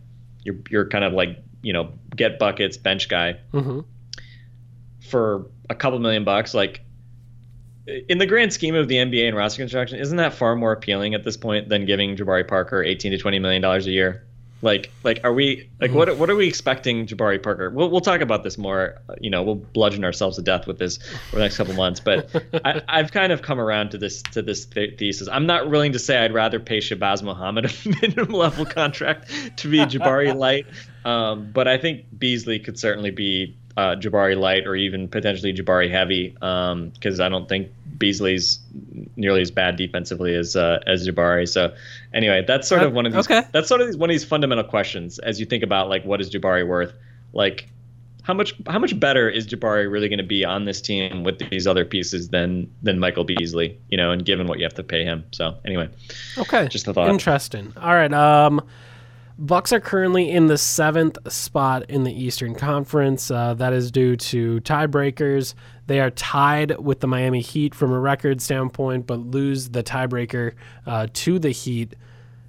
you're 0.44 0.56
you're 0.70 0.88
kind 0.88 1.04
of 1.04 1.14
like 1.14 1.44
you 1.62 1.74
know 1.74 1.94
get 2.16 2.40
buckets 2.40 2.78
bench 2.78 3.10
guy 3.10 3.40
hmm 3.52 3.82
for 5.04 5.46
a 5.70 5.76
couple 5.76 6.00
million 6.00 6.24
bucks, 6.24 6.54
like 6.54 6.82
in 7.86 8.18
the 8.18 8.26
grand 8.26 8.54
scheme 8.54 8.76
of 8.76 8.88
the 8.88 8.96
NBA 8.96 9.28
and 9.28 9.38
roster 9.38 9.62
construction, 9.62 10.00
isn't 10.00 10.18
that 10.18 10.34
far 10.34 10.56
more 10.56 10.72
appealing 10.72 11.14
at 11.14 11.24
this 11.24 11.38
point 11.38 11.70
than 11.70 11.86
giving 11.86 12.16
Jabari 12.16 12.48
Parker 12.48 12.82
18 12.82 13.12
to 13.12 13.18
20 13.18 13.40
million 13.40 13.62
dollars 13.62 13.86
a 13.86 13.92
year? 13.92 14.26
Like, 14.64 14.92
like, 15.04 15.20
are 15.26 15.34
we 15.34 15.70
like 15.82 15.92
what? 15.92 16.18
What 16.18 16.30
are 16.30 16.36
we 16.36 16.48
expecting, 16.48 17.06
Jabari 17.06 17.44
Parker? 17.44 17.70
We'll 17.70 17.90
we'll 17.90 18.00
talk 18.02 18.22
about 18.22 18.44
this 18.44 18.58
more. 18.58 18.96
uh, 19.10 19.16
You 19.20 19.30
know, 19.30 19.44
we'll 19.44 19.56
bludgeon 19.56 20.06
ourselves 20.06 20.38
to 20.38 20.42
death 20.42 20.66
with 20.68 20.80
this 20.80 20.98
for 21.30 21.36
the 21.36 21.42
next 21.42 21.58
couple 21.58 21.74
months. 21.74 22.00
But 22.00 22.30
I, 22.66 22.82
I've 22.88 23.12
kind 23.12 23.34
of 23.34 23.42
come 23.42 23.60
around 23.60 23.90
to 23.92 23.98
this 23.98 24.22
to 24.32 24.42
this 24.42 24.66
th- 24.66 24.98
thesis. 24.98 25.28
I'm 25.30 25.46
not 25.46 25.70
willing 25.70 25.92
to 25.92 26.00
say 26.00 26.18
I'd 26.18 26.34
rather 26.34 26.60
pay 26.62 26.78
Shabazz 26.78 27.22
Muhammad 27.24 27.66
a 27.86 27.90
minimum 28.02 28.32
level 28.34 28.66
contract 28.66 29.30
to 29.58 29.68
be 29.70 29.80
Jabari 29.80 30.34
light. 30.34 30.66
Um, 31.04 31.52
but 31.52 31.68
I 31.68 31.78
think 31.78 32.06
Beasley 32.18 32.60
could 32.60 32.80
certainly 32.80 33.12
be 33.12 33.58
uh, 33.78 33.96
Jabari 33.96 34.38
light 34.38 34.68
or 34.68 34.76
even 34.76 35.08
potentially 35.08 35.54
Jabari 35.54 35.90
heavy 35.90 36.30
because 36.30 37.20
I 37.20 37.30
don't 37.30 37.50
think 37.50 37.70
Beasley's 37.98 38.60
nearly 39.16 39.42
as 39.42 39.52
bad 39.52 39.76
defensively 39.78 40.36
as 40.36 40.56
uh, 40.56 40.80
as 40.86 41.08
Jabari. 41.08 41.48
So 41.48 41.74
anyway, 42.14 42.44
that's 42.48 42.68
sort 42.68 42.82
Uh, 42.84 42.88
of 42.88 42.94
one 42.94 43.06
of 43.06 43.14
these. 43.14 43.26
okay. 43.30 43.48
That's 43.52 43.68
sort 43.68 43.82
of 43.82 43.88
these, 43.88 43.98
one 43.98 44.10
of 44.10 44.14
these 44.14 44.24
fundamental 44.26 44.64
questions 44.64 45.20
as 45.20 45.40
you 45.40 45.46
think 45.46 45.64
about 45.64 45.90
like 45.90 46.04
what 46.06 46.22
is 46.22 46.30
Jabari 46.30 46.68
worth? 46.68 46.94
Like 47.34 47.68
how 48.24 48.34
much 48.34 48.54
how 48.68 48.80
much 48.80 48.98
better 49.00 49.28
is 49.30 49.48
Jabari 49.48 49.92
really 49.92 50.08
going 50.08 50.18
to 50.20 50.24
be 50.24 50.46
on 50.46 50.66
this 50.66 50.80
team 50.80 51.24
with 51.24 51.40
these 51.50 51.66
other 51.68 51.84
pieces 51.84 52.30
than 52.30 52.70
than 52.84 53.00
Michael 53.00 53.24
Beasley? 53.24 53.78
You 53.90 53.98
know, 53.98 54.12
and 54.12 54.24
given 54.24 54.48
what 54.48 54.60
you 54.60 54.66
have 54.66 54.76
to 54.76 54.84
pay 54.84 55.04
him. 55.04 55.24
So 55.32 55.56
anyway, 55.66 55.90
Okay. 56.38 56.68
Just 56.68 56.88
a 56.88 56.94
thought. 56.94 57.10
Interesting. 57.10 57.74
All 57.82 57.94
right. 57.94 58.14
Um, 58.14 58.62
Bucks 59.38 59.74
are 59.74 59.80
currently 59.80 60.30
in 60.30 60.48
the 60.48 60.58
seventh 60.58 61.18
spot 61.32 61.90
in 61.90 62.04
the 62.04 62.14
Eastern 62.14 62.54
Conference. 62.54 63.32
Uh, 63.32 63.54
that 63.56 63.74
is 63.74 63.92
due 63.92 64.16
to 64.16 64.60
tiebreakers. 64.62 65.56
They 65.88 66.00
are 66.00 66.12
tied 66.12 66.78
with 66.80 67.00
the 67.00 67.08
Miami 67.08 67.42
Heat 67.42 67.74
from 67.74 67.92
a 67.92 68.00
record 68.00 68.42
standpoint, 68.42 69.08
but 69.08 69.20
lose 69.20 69.70
the 69.70 69.84
tiebreaker 69.84 70.54
uh, 70.86 71.08
to 71.14 71.40
the 71.40 71.50
Heat 71.50 71.96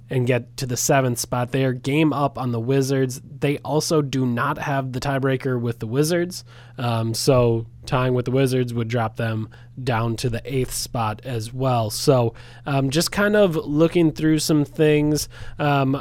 and 0.09 0.27
get 0.27 0.55
to 0.57 0.67
the 0.67 0.77
seventh 0.77 1.17
spot. 1.17 1.51
They 1.51 1.65
are 1.65 1.73
game 1.73 2.13
up 2.13 2.37
on 2.37 2.51
the 2.51 2.59
Wizards. 2.59 3.19
They 3.39 3.57
also 3.59 4.03
do 4.03 4.25
not 4.25 4.59
have 4.59 4.91
the 4.91 4.99
tiebreaker 4.99 5.59
with 5.59 5.79
the 5.79 5.87
Wizards. 5.87 6.43
Um, 6.77 7.15
so 7.15 7.65
tying 7.87 8.13
with 8.13 8.25
the 8.25 8.31
Wizards 8.31 8.73
would 8.73 8.87
drop 8.87 9.15
them 9.15 9.49
down 9.83 10.15
to 10.17 10.29
the 10.29 10.41
eighth 10.45 10.73
spot 10.73 11.21
as 11.23 11.51
well. 11.51 11.89
So 11.89 12.35
um, 12.67 12.91
just 12.91 13.11
kind 13.11 13.35
of 13.35 13.55
looking 13.55 14.11
through 14.11 14.39
some 14.39 14.63
things. 14.63 15.27
Um, 15.57 15.99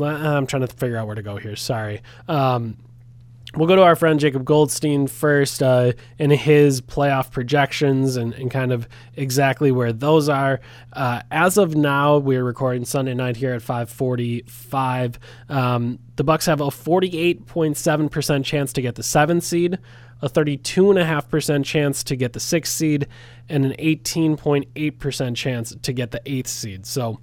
I'm 0.00 0.46
trying 0.46 0.66
to 0.66 0.68
figure 0.68 0.96
out 0.96 1.06
where 1.06 1.16
to 1.16 1.22
go 1.22 1.36
here. 1.36 1.56
Sorry. 1.56 2.02
Um, 2.28 2.76
We'll 3.54 3.68
go 3.68 3.76
to 3.76 3.82
our 3.82 3.96
friend 3.96 4.18
Jacob 4.18 4.46
Goldstein 4.46 5.06
first 5.06 5.62
uh, 5.62 5.92
in 6.18 6.30
his 6.30 6.80
playoff 6.80 7.30
projections 7.30 8.16
and, 8.16 8.32
and 8.32 8.50
kind 8.50 8.72
of 8.72 8.88
exactly 9.14 9.70
where 9.70 9.92
those 9.92 10.30
are. 10.30 10.60
Uh, 10.94 11.20
as 11.30 11.58
of 11.58 11.76
now, 11.76 12.16
we're 12.16 12.44
recording 12.44 12.86
Sunday 12.86 13.12
night 13.12 13.36
here 13.36 13.52
at 13.52 13.60
5:45. 13.60 15.16
Um, 15.50 15.98
the 16.16 16.24
Bucks 16.24 16.46
have 16.46 16.62
a 16.62 16.68
48.7% 16.68 18.42
chance 18.42 18.72
to 18.72 18.80
get 18.80 18.94
the 18.94 19.02
seventh 19.02 19.44
seed, 19.44 19.78
a 20.22 20.30
32.5% 20.30 21.64
chance 21.66 22.02
to 22.04 22.16
get 22.16 22.32
the 22.32 22.40
sixth 22.40 22.72
seed, 22.72 23.06
and 23.50 23.66
an 23.66 23.74
18.8% 23.78 25.36
chance 25.36 25.76
to 25.82 25.92
get 25.92 26.10
the 26.10 26.22
eighth 26.24 26.48
seed. 26.48 26.86
So 26.86 27.20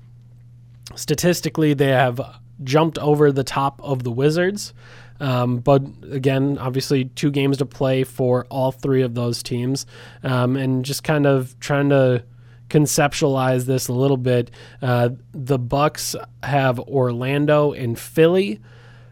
statistically 0.95 1.73
they 1.73 1.89
have 1.89 2.19
jumped 2.63 2.97
over 2.97 3.31
the 3.31 3.43
top 3.43 3.81
of 3.83 4.03
the 4.03 4.11
Wizards. 4.11 4.73
Um, 5.19 5.57
but 5.57 5.83
again, 6.09 6.57
obviously, 6.57 7.05
two 7.05 7.29
games 7.29 7.57
to 7.57 7.65
play 7.65 8.03
for 8.03 8.45
all 8.49 8.71
three 8.71 9.01
of 9.01 9.15
those 9.15 9.43
teams, 9.43 9.85
um, 10.23 10.55
and 10.55 10.85
just 10.85 11.03
kind 11.03 11.25
of 11.25 11.59
trying 11.59 11.89
to 11.89 12.23
conceptualize 12.69 13.65
this 13.65 13.87
a 13.87 13.93
little 13.93 14.17
bit. 14.17 14.51
Uh, 14.81 15.09
the 15.33 15.59
Bucks 15.59 16.15
have 16.43 16.79
Orlando 16.79 17.73
and 17.73 17.99
Philly. 17.99 18.61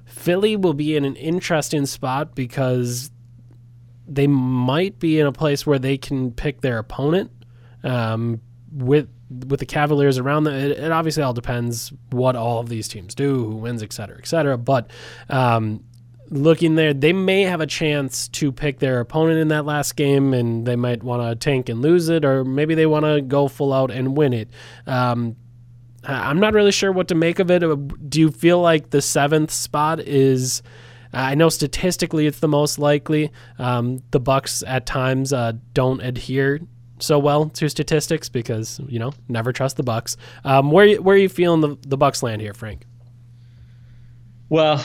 Philly 0.05 0.55
will 0.55 0.73
be 0.73 0.95
in 0.95 1.03
an 1.03 1.15
interesting 1.17 1.86
spot 1.86 2.36
because 2.36 3.11
they 4.07 4.28
might 4.28 4.99
be 4.99 5.19
in 5.19 5.28
a 5.28 5.34
place 5.34 5.65
where 5.65 5.80
they 5.80 5.97
can 5.97 6.32
pick 6.32 6.61
their 6.61 6.78
opponent 6.78 7.32
um, 7.84 8.39
with 8.71 9.09
with 9.30 9.59
the 9.59 9.65
Cavaliers 9.65 10.17
around 10.17 10.45
them. 10.45 10.53
It, 10.53 10.71
it 10.71 10.91
obviously 10.91 11.23
all 11.23 11.34
depends 11.34 11.91
what 12.11 12.36
all 12.36 12.59
of 12.59 12.69
these 12.69 12.88
teams 12.88 13.13
do, 13.15 13.45
who 13.45 13.55
wins, 13.57 13.84
et 13.84 13.91
cetera, 13.91 14.17
et 14.17 14.28
cetera. 14.28 14.57
But 14.57 14.89
um, 15.30 15.84
looking 16.30 16.75
there, 16.75 16.93
they 16.93 17.13
may 17.13 17.41
have 17.41 17.61
a 17.61 17.67
chance 17.67 18.28
to 18.30 18.51
pick 18.51 18.80
their 18.80 18.99
opponent 18.99 19.39
in 19.39 19.49
that 19.49 19.65
last 19.65 19.95
game, 19.95 20.34
and 20.34 20.65
they 20.65 20.75
might 20.75 21.03
want 21.03 21.21
to 21.30 21.36
tank 21.36 21.69
and 21.69 21.82
lose 21.82 22.09
it, 22.09 22.23
or 22.23 22.45
maybe 22.45 22.75
they 22.75 22.86
want 22.86 23.05
to 23.05 23.21
go 23.21 23.47
full 23.47 23.73
out 23.73 23.91
and 23.91 24.15
win 24.15 24.34
it. 24.34 24.49
Um, 24.86 25.36
I'm 26.03 26.39
not 26.39 26.53
really 26.53 26.71
sure 26.71 26.91
what 26.91 27.09
to 27.09 27.15
make 27.15 27.39
of 27.39 27.51
it. 27.51 27.63
Uh, 27.63 27.75
Do 27.75 28.21
you 28.21 28.32
feel 28.32 28.61
like 28.61 28.91
the 28.91 29.01
seventh 29.01 29.51
spot 29.51 29.99
is? 29.99 30.61
I 31.11 31.36
know 31.36 31.49
statistically 31.49 32.28
it's 32.28 32.39
the 32.39 32.47
most 32.47 32.80
likely. 32.80 33.32
Um, 33.57 34.03
the 34.11 34.19
Bucks 34.19 34.63
at 34.67 34.86
times 34.86 35.34
uh, 35.34 35.53
don't 35.73 36.01
adhere 36.01 36.59
so 37.00 37.20
well 37.20 37.50
to 37.50 37.70
statistics 37.70 38.30
because 38.30 38.80
you 38.88 39.00
know 39.00 39.14
never 39.28 39.54
trust 39.54 39.78
the 39.78 39.84
Bucks. 39.84 40.18
Um, 40.43 40.72
where 40.72 40.95
where 41.02 41.16
are 41.16 41.20
you 41.20 41.30
feeling 41.30 41.62
the 41.62 41.78
the 41.88 41.98
Bucks 41.98 42.24
land 42.24 42.41
here, 42.41 42.54
Frank? 42.54 42.84
Well, 44.50 44.84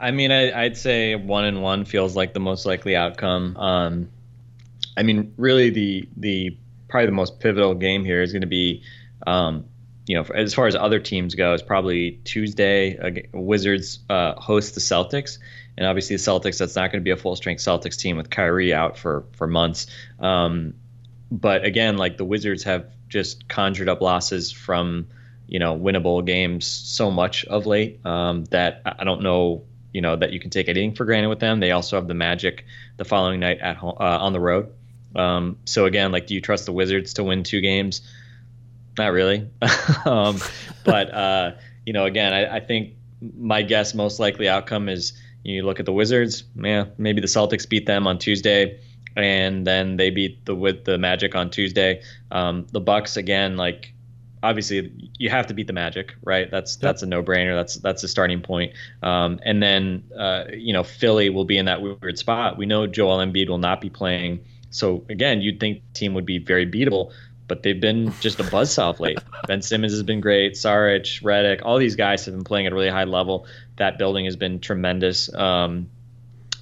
I 0.00 0.10
mean, 0.10 0.32
I, 0.32 0.64
I'd 0.64 0.76
say 0.76 1.14
one 1.14 1.44
and 1.44 1.62
one 1.62 1.84
feels 1.84 2.16
like 2.16 2.34
the 2.34 2.40
most 2.40 2.66
likely 2.66 2.96
outcome. 2.96 3.56
Um, 3.56 4.08
I 4.96 5.02
mean, 5.02 5.32
really, 5.36 5.70
the 5.70 6.08
the 6.16 6.56
probably 6.88 7.06
the 7.06 7.12
most 7.12 7.40
pivotal 7.40 7.74
game 7.74 8.04
here 8.04 8.22
is 8.22 8.32
going 8.32 8.42
to 8.42 8.46
be, 8.46 8.82
um, 9.26 9.64
you 10.06 10.16
know, 10.16 10.24
as 10.34 10.52
far 10.52 10.66
as 10.66 10.74
other 10.74 10.98
teams 10.98 11.34
go, 11.34 11.54
is 11.54 11.62
probably 11.62 12.20
Tuesday. 12.24 12.98
ag- 12.98 13.30
Wizards 13.32 14.00
uh, 14.10 14.34
host 14.34 14.74
the 14.74 14.80
Celtics, 14.80 15.38
and 15.76 15.86
obviously 15.86 16.16
the 16.16 16.22
Celtics. 16.22 16.58
That's 16.58 16.74
not 16.74 16.90
going 16.90 17.00
to 17.00 17.04
be 17.04 17.10
a 17.10 17.16
full 17.16 17.36
strength 17.36 17.60
Celtics 17.60 17.96
team 17.96 18.16
with 18.16 18.30
Kyrie 18.30 18.74
out 18.74 18.98
for 18.98 19.24
for 19.32 19.46
months. 19.46 19.86
Um, 20.20 20.74
but 21.32 21.64
again, 21.64 21.96
like 21.96 22.18
the 22.18 22.26
Wizards 22.26 22.62
have 22.64 22.86
just 23.08 23.48
conjured 23.48 23.88
up 23.88 24.02
losses 24.02 24.52
from 24.52 25.08
you 25.48 25.58
know 25.58 25.76
winnable 25.76 26.24
games 26.24 26.66
so 26.66 27.10
much 27.10 27.44
of 27.46 27.66
late 27.66 28.04
um, 28.04 28.44
that 28.46 28.82
I 28.84 29.04
don't 29.04 29.22
know 29.22 29.64
you 29.94 30.02
know 30.02 30.14
that 30.14 30.32
you 30.32 30.40
can 30.40 30.50
take 30.50 30.68
anything 30.68 30.94
for 30.94 31.06
granted 31.06 31.28
with 31.28 31.40
them. 31.40 31.58
They 31.60 31.70
also 31.70 31.96
have 31.96 32.06
the 32.06 32.14
Magic 32.14 32.66
the 32.98 33.04
following 33.04 33.40
night 33.40 33.58
at 33.60 33.76
home 33.76 33.96
uh, 33.98 34.18
on 34.18 34.34
the 34.34 34.40
road. 34.40 34.72
Um, 35.16 35.56
so 35.64 35.86
again, 35.86 36.12
like, 36.12 36.26
do 36.26 36.34
you 36.34 36.40
trust 36.40 36.66
the 36.66 36.72
Wizards 36.72 37.14
to 37.14 37.24
win 37.24 37.44
two 37.44 37.60
games? 37.60 38.02
Not 38.98 39.12
really. 39.12 39.48
um, 40.04 40.38
but 40.84 41.14
uh, 41.14 41.52
you 41.86 41.94
know, 41.94 42.04
again, 42.04 42.34
I, 42.34 42.56
I 42.56 42.60
think 42.60 42.92
my 43.38 43.62
guess 43.62 43.94
most 43.94 44.20
likely 44.20 44.48
outcome 44.48 44.90
is 44.90 45.14
you 45.44 45.64
look 45.64 45.80
at 45.80 45.86
the 45.86 45.92
Wizards. 45.92 46.44
Yeah, 46.56 46.86
maybe 46.98 47.22
the 47.22 47.26
Celtics 47.26 47.66
beat 47.66 47.86
them 47.86 48.06
on 48.06 48.18
Tuesday, 48.18 48.80
and 49.16 49.66
then 49.66 49.96
they 49.96 50.10
beat 50.10 50.44
the 50.44 50.54
with 50.54 50.84
the 50.84 50.98
Magic 50.98 51.34
on 51.34 51.50
Tuesday. 51.50 52.02
Um, 52.30 52.66
the 52.72 52.80
Bucks 52.80 53.16
again, 53.16 53.56
like 53.56 53.92
obviously 54.42 54.92
you 55.18 55.30
have 55.30 55.46
to 55.46 55.54
beat 55.54 55.66
the 55.66 55.72
Magic, 55.72 56.14
right? 56.22 56.50
That's 56.50 56.76
that's 56.76 57.02
a 57.02 57.06
no 57.06 57.22
brainer. 57.22 57.54
That's 57.54 57.76
that's 57.76 58.02
the 58.02 58.08
starting 58.08 58.40
point. 58.40 58.72
Um, 59.02 59.38
and 59.44 59.62
then 59.62 60.04
uh, 60.18 60.44
you 60.52 60.72
know 60.72 60.82
Philly 60.82 61.30
will 61.30 61.44
be 61.44 61.58
in 61.58 61.66
that 61.66 61.82
weird 61.82 62.18
spot. 62.18 62.58
We 62.58 62.66
know 62.66 62.86
Joel 62.86 63.18
Embiid 63.18 63.48
will 63.48 63.58
not 63.58 63.80
be 63.80 63.90
playing, 63.90 64.44
so 64.70 65.04
again, 65.08 65.40
you'd 65.40 65.60
think 65.60 65.82
the 65.92 65.98
team 65.98 66.14
would 66.14 66.26
be 66.26 66.38
very 66.38 66.66
beatable. 66.66 67.12
But 67.48 67.64
they've 67.64 67.80
been 67.80 68.14
just 68.20 68.40
a 68.40 68.44
buzzsaw 68.44 68.90
of 68.90 69.00
late. 69.00 69.18
Ben 69.46 69.60
Simmons 69.60 69.92
has 69.92 70.02
been 70.02 70.20
great. 70.20 70.54
Saric, 70.54 71.22
Redick, 71.22 71.60
all 71.62 71.76
these 71.76 71.96
guys 71.96 72.24
have 72.24 72.34
been 72.34 72.44
playing 72.44 72.66
at 72.66 72.72
a 72.72 72.74
really 72.74 72.88
high 72.88 73.04
level. 73.04 73.46
That 73.76 73.98
building 73.98 74.24
has 74.24 74.36
been 74.36 74.60
tremendous. 74.60 75.32
Um, 75.34 75.90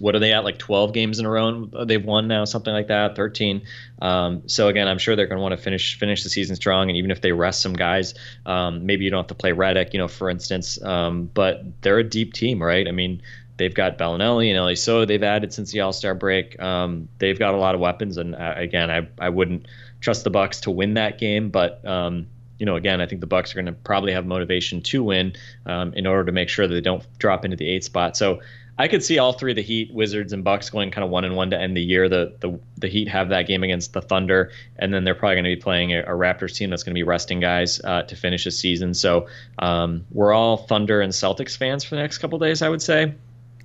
what 0.00 0.14
are 0.14 0.18
they 0.18 0.32
at 0.32 0.44
like 0.44 0.58
12 0.58 0.92
games 0.92 1.18
in 1.18 1.26
a 1.26 1.30
row 1.30 1.66
they've 1.84 2.04
won 2.04 2.26
now 2.26 2.44
something 2.44 2.72
like 2.72 2.88
that 2.88 3.14
13 3.14 3.62
um, 4.02 4.42
so 4.46 4.68
again 4.68 4.88
i'm 4.88 4.98
sure 4.98 5.14
they're 5.14 5.26
going 5.26 5.38
to 5.38 5.42
want 5.42 5.52
to 5.52 5.62
finish 5.62 5.98
finish 5.98 6.22
the 6.22 6.28
season 6.28 6.56
strong 6.56 6.88
and 6.88 6.96
even 6.96 7.10
if 7.10 7.20
they 7.20 7.32
rest 7.32 7.60
some 7.60 7.74
guys 7.74 8.14
um, 8.46 8.84
maybe 8.86 9.04
you 9.04 9.10
don't 9.10 9.18
have 9.18 9.26
to 9.26 9.34
play 9.34 9.52
Redick, 9.52 9.92
you 9.92 9.98
know 9.98 10.08
for 10.08 10.30
instance 10.30 10.82
um, 10.82 11.30
but 11.34 11.62
they're 11.82 11.98
a 11.98 12.04
deep 12.04 12.32
team 12.32 12.62
right? 12.62 12.88
I 12.88 12.92
mean 12.92 13.22
they've 13.56 13.74
got 13.74 13.98
Belinelli 13.98 14.48
and 14.48 14.58
Ilyasova 14.58 15.06
they've 15.06 15.22
added 15.22 15.52
since 15.52 15.70
the 15.70 15.80
All-Star 15.80 16.14
break. 16.14 16.58
Um, 16.60 17.08
they've 17.18 17.38
got 17.38 17.54
a 17.54 17.58
lot 17.58 17.74
of 17.74 17.80
weapons 17.80 18.16
and 18.16 18.34
uh, 18.34 18.54
again 18.56 18.90
I, 18.90 19.06
I 19.18 19.28
wouldn't 19.28 19.66
trust 20.00 20.24
the 20.24 20.30
Bucks 20.30 20.60
to 20.60 20.70
win 20.70 20.94
that 20.94 21.18
game 21.18 21.50
but 21.50 21.86
um, 21.86 22.26
you 22.60 22.66
know, 22.66 22.76
again, 22.76 23.00
I 23.00 23.06
think 23.06 23.22
the 23.22 23.26
Bucks 23.26 23.52
are 23.52 23.54
going 23.54 23.66
to 23.66 23.72
probably 23.72 24.12
have 24.12 24.26
motivation 24.26 24.82
to 24.82 25.02
win 25.02 25.32
um, 25.64 25.94
in 25.94 26.06
order 26.06 26.26
to 26.26 26.32
make 26.32 26.50
sure 26.50 26.68
that 26.68 26.74
they 26.74 26.82
don't 26.82 27.02
drop 27.18 27.42
into 27.42 27.56
the 27.56 27.66
eighth 27.66 27.84
spot. 27.84 28.18
So 28.18 28.40
I 28.80 28.88
could 28.88 29.04
see 29.04 29.18
all 29.18 29.32
three 29.32 29.52
of 29.52 29.56
the 29.56 29.62
Heat, 29.62 29.92
Wizards, 29.92 30.32
and 30.32 30.42
Bucks 30.42 30.70
going 30.70 30.90
kind 30.90 31.04
of 31.04 31.10
one 31.10 31.24
and 31.24 31.36
one 31.36 31.50
to 31.50 31.60
end 31.60 31.76
the 31.76 31.82
year. 31.82 32.08
The 32.08 32.34
the, 32.40 32.58
the 32.78 32.88
Heat 32.88 33.08
have 33.08 33.28
that 33.28 33.46
game 33.46 33.62
against 33.62 33.92
the 33.92 34.00
Thunder, 34.00 34.52
and 34.76 34.92
then 34.92 35.04
they're 35.04 35.14
probably 35.14 35.36
going 35.36 35.44
to 35.44 35.56
be 35.56 35.60
playing 35.60 35.92
a, 35.92 36.00
a 36.00 36.16
Raptors 36.16 36.56
team 36.56 36.70
that's 36.70 36.82
going 36.82 36.94
to 36.94 36.98
be 36.98 37.02
resting 37.02 37.40
guys 37.40 37.80
uh, 37.84 38.02
to 38.02 38.16
finish 38.16 38.44
the 38.44 38.50
season. 38.50 38.94
So 38.94 39.28
um, 39.58 40.06
we're 40.10 40.32
all 40.32 40.56
Thunder 40.56 41.00
and 41.00 41.12
Celtics 41.12 41.56
fans 41.56 41.84
for 41.84 41.94
the 41.94 42.00
next 42.00 42.18
couple 42.18 42.38
days, 42.38 42.62
I 42.62 42.68
would 42.68 42.82
say 42.82 43.14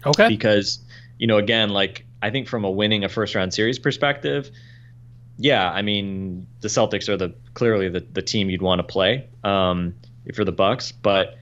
Okay. 0.05 0.28
because 0.28 0.80
you 1.18 1.28
know 1.28 1.38
again 1.38 1.70
like 1.70 2.05
i 2.22 2.30
think 2.30 2.47
from 2.47 2.63
a 2.63 2.70
winning 2.70 3.03
a 3.03 3.09
first 3.09 3.36
round 3.36 3.53
series 3.53 3.80
perspective 3.80 4.51
yeah 5.38 5.70
i 5.72 5.82
mean 5.82 6.45
the 6.61 6.68
celtics 6.68 7.09
are 7.09 7.18
the 7.18 7.34
clearly 7.53 7.89
the, 7.89 8.05
the 8.13 8.22
team 8.22 8.49
you'd 8.49 8.61
want 8.61 8.80
to 8.80 8.84
play 8.84 9.28
um, 9.43 9.95
for 10.34 10.43
the 10.43 10.51
bucks 10.51 10.91
but 10.91 11.36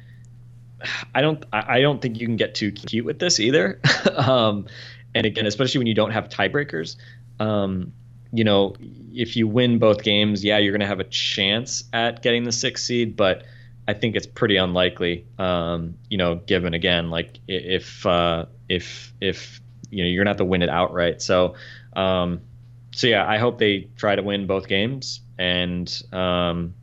I 1.13 1.21
don't 1.21 1.43
I 1.51 1.81
don't 1.81 2.01
think 2.01 2.19
you 2.19 2.27
can 2.27 2.35
get 2.35 2.55
too 2.55 2.71
cute 2.71 3.05
with 3.05 3.19
this 3.19 3.39
either. 3.39 3.79
um, 4.15 4.67
and 5.15 5.25
again, 5.25 5.45
especially 5.45 5.79
when 5.79 5.87
you 5.87 5.95
don't 5.95 6.11
have 6.11 6.29
tiebreakers. 6.29 6.95
Um, 7.39 7.93
you 8.31 8.43
know, 8.43 8.75
if 9.13 9.35
you 9.35 9.47
win 9.47 9.77
both 9.77 10.01
games, 10.03 10.43
yeah, 10.43 10.57
you're 10.57 10.71
going 10.71 10.81
to 10.81 10.87
have 10.87 10.99
a 10.99 11.05
chance 11.05 11.83
at 11.93 12.23
getting 12.23 12.45
the 12.45 12.51
sixth 12.51 12.85
seed, 12.85 13.15
but 13.15 13.43
I 13.87 13.93
think 13.93 14.15
it's 14.15 14.25
pretty 14.25 14.57
unlikely. 14.57 15.25
Um, 15.37 15.95
you 16.09 16.17
know, 16.17 16.35
given 16.35 16.73
again, 16.73 17.09
like 17.09 17.39
if 17.47 18.05
uh, 18.05 18.45
if 18.69 19.13
if 19.19 19.61
you 19.89 20.03
know 20.03 20.09
you're 20.09 20.23
gonna 20.23 20.31
have 20.31 20.37
to 20.37 20.45
win 20.45 20.61
it 20.61 20.69
outright. 20.69 21.21
So, 21.21 21.55
um, 21.95 22.41
so 22.91 23.07
yeah, 23.07 23.27
I 23.27 23.37
hope 23.37 23.59
they 23.59 23.89
try 23.97 24.15
to 24.15 24.23
win 24.23 24.47
both 24.47 24.67
games. 24.67 25.21
And 25.37 25.91
um, 26.11 26.73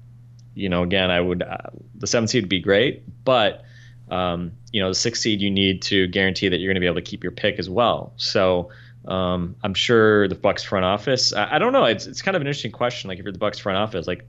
you 0.55 0.69
know, 0.69 0.83
again, 0.83 1.11
I 1.11 1.21
would 1.21 1.43
uh, 1.43 1.71
the 1.97 2.07
seventh 2.07 2.31
seed 2.31 2.45
would 2.45 2.51
be 2.51 2.61
great, 2.61 3.03
but 3.25 3.65
um, 4.11 4.53
you 4.73 4.81
know, 4.81 4.89
the 4.89 4.95
sixth 4.95 5.23
seed 5.23 5.41
you 5.41 5.51
need 5.51 5.83
to 5.83 6.07
guarantee 6.09 6.49
that 6.49 6.59
you're 6.59 6.69
going 6.69 6.75
to 6.77 6.81
be 6.81 6.87
able 6.87 6.97
to 6.97 7.03
keep 7.03 7.23
your 7.23 7.33
pick 7.33 7.59
as 7.59 7.69
well. 7.69 8.13
So. 8.17 8.71
Um, 9.07 9.57
I'm 9.65 9.73
sure 9.73 10.29
the 10.29 10.35
Bucks 10.35 10.63
front 10.63 10.85
office. 10.85 11.33
I, 11.33 11.55
I 11.55 11.59
don't 11.59 11.73
know. 11.73 11.87
It's 11.87 12.07
it's 12.07 12.21
kind 12.21 12.37
of 12.37 12.43
an 12.43 12.47
interesting 12.47 12.71
question. 12.71 13.09
Like 13.09 13.19
if 13.19 13.25
you're 13.25 13.33
the 13.33 13.39
Bucks 13.39 13.59
front 13.59 13.79
office, 13.79 14.07
like 14.07 14.27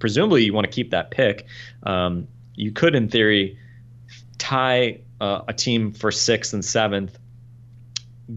presumably 0.00 0.42
you 0.42 0.52
want 0.52 0.64
to 0.64 0.70
keep 0.70 0.90
that 0.90 1.12
pick. 1.12 1.46
Um, 1.84 2.26
you 2.56 2.72
could, 2.72 2.96
in 2.96 3.08
theory, 3.08 3.56
tie 4.36 4.98
uh, 5.20 5.42
a 5.46 5.52
team 5.52 5.92
for 5.92 6.10
sixth 6.10 6.52
and 6.52 6.64
seventh, 6.64 7.19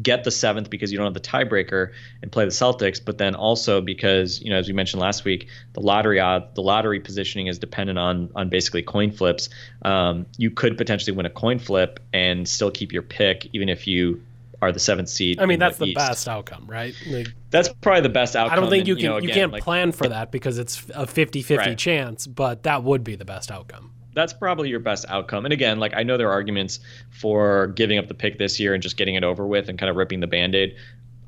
get 0.01 0.23
the 0.23 0.31
seventh 0.31 0.69
because 0.69 0.91
you 0.91 0.97
don't 0.97 1.05
have 1.05 1.13
the 1.13 1.19
tiebreaker, 1.19 1.91
and 2.21 2.31
play 2.31 2.45
the 2.45 2.51
Celtics. 2.51 2.99
But 3.03 3.17
then 3.17 3.35
also 3.35 3.81
because 3.81 4.41
you 4.41 4.49
know, 4.49 4.57
as 4.57 4.67
we 4.67 4.73
mentioned 4.73 5.01
last 5.01 5.25
week, 5.25 5.47
the 5.73 5.81
lottery 5.81 6.19
odd, 6.19 6.55
the 6.55 6.61
lottery 6.61 6.99
positioning 6.99 7.47
is 7.47 7.59
dependent 7.59 7.99
on 7.99 8.29
on 8.35 8.49
basically 8.49 8.81
coin 8.81 9.11
flips. 9.11 9.49
Um, 9.83 10.25
you 10.37 10.49
could 10.49 10.77
potentially 10.77 11.15
win 11.15 11.25
a 11.25 11.29
coin 11.29 11.59
flip 11.59 11.99
and 12.13 12.47
still 12.47 12.71
keep 12.71 12.91
your 12.91 13.03
pick, 13.03 13.47
even 13.53 13.69
if 13.69 13.85
you 13.87 14.21
are 14.61 14.71
the 14.71 14.79
seventh 14.79 15.09
seed. 15.09 15.39
I 15.41 15.45
mean, 15.45 15.59
that's 15.59 15.77
the 15.77 15.87
East. 15.87 15.97
best 15.97 16.27
outcome, 16.27 16.65
right? 16.67 16.95
Like, 17.07 17.27
That's 17.49 17.67
probably 17.67 17.99
the 18.01 18.07
best 18.07 18.33
outcome. 18.33 18.57
I 18.57 18.61
don't 18.61 18.69
think 18.69 18.81
and, 18.81 18.87
you 18.87 18.95
can 18.95 19.05
know, 19.07 19.17
you 19.17 19.27
can't 19.27 19.51
like- 19.51 19.61
plan 19.61 19.91
for 19.91 20.07
that 20.07 20.31
because 20.31 20.57
it's 20.57 20.81
a 20.95 21.05
50-50 21.05 21.57
Right. 21.57 21.77
chance, 21.77 22.27
but 22.27 22.63
that 22.63 22.81
would 22.81 23.03
be 23.03 23.15
the 23.17 23.25
best 23.25 23.51
outcome. 23.51 23.91
That's 24.13 24.33
probably 24.33 24.69
your 24.69 24.79
best 24.79 25.05
outcome. 25.09 25.45
And 25.45 25.53
again, 25.53 25.79
like 25.79 25.93
I 25.95 26.03
know 26.03 26.17
there 26.17 26.29
are 26.29 26.33
arguments 26.33 26.79
for 27.09 27.67
giving 27.67 27.97
up 27.97 28.07
the 28.07 28.13
pick 28.13 28.37
this 28.37 28.59
year 28.59 28.73
and 28.73 28.83
just 28.83 28.97
getting 28.97 29.15
it 29.15 29.23
over 29.23 29.45
with 29.45 29.69
and 29.69 29.79
kind 29.79 29.89
of 29.89 29.95
ripping 29.95 30.19
the 30.19 30.27
band-aid. 30.27 30.75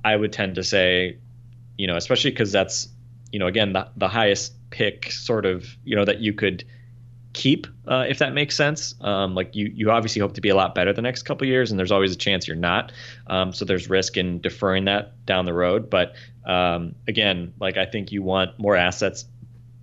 I 0.03 0.15
would 0.15 0.31
tend 0.31 0.55
to 0.55 0.63
say, 0.63 1.17
you 1.77 1.87
know, 1.87 1.95
especially 1.95 2.31
because 2.31 2.51
that's, 2.51 2.87
you 3.31 3.39
know, 3.39 3.47
again 3.47 3.73
the 3.73 3.87
the 3.97 4.07
highest 4.07 4.53
pick 4.69 5.11
sort 5.11 5.45
of, 5.45 5.65
you 5.83 5.95
know, 5.95 6.05
that 6.05 6.19
you 6.19 6.33
could 6.33 6.63
keep, 7.33 7.67
uh, 7.87 8.05
if 8.07 8.19
that 8.19 8.33
makes 8.33 8.55
sense. 8.55 8.95
Um, 9.01 9.35
like 9.35 9.55
you, 9.55 9.69
you 9.75 9.91
obviously 9.91 10.21
hope 10.21 10.35
to 10.35 10.41
be 10.41 10.49
a 10.49 10.55
lot 10.55 10.73
better 10.73 10.93
the 10.93 11.01
next 11.01 11.23
couple 11.23 11.45
years, 11.45 11.69
and 11.69 11.77
there's 11.77 11.91
always 11.91 12.13
a 12.13 12.15
chance 12.15 12.47
you're 12.47 12.55
not. 12.55 12.93
Um, 13.27 13.51
so 13.51 13.65
there's 13.65 13.89
risk 13.89 14.15
in 14.15 14.39
deferring 14.39 14.85
that 14.85 15.25
down 15.25 15.45
the 15.45 15.53
road. 15.53 15.89
But 15.89 16.15
um, 16.45 16.95
again, 17.09 17.53
like 17.59 17.75
I 17.75 17.85
think 17.85 18.13
you 18.13 18.23
want 18.23 18.57
more 18.57 18.77
assets 18.77 19.25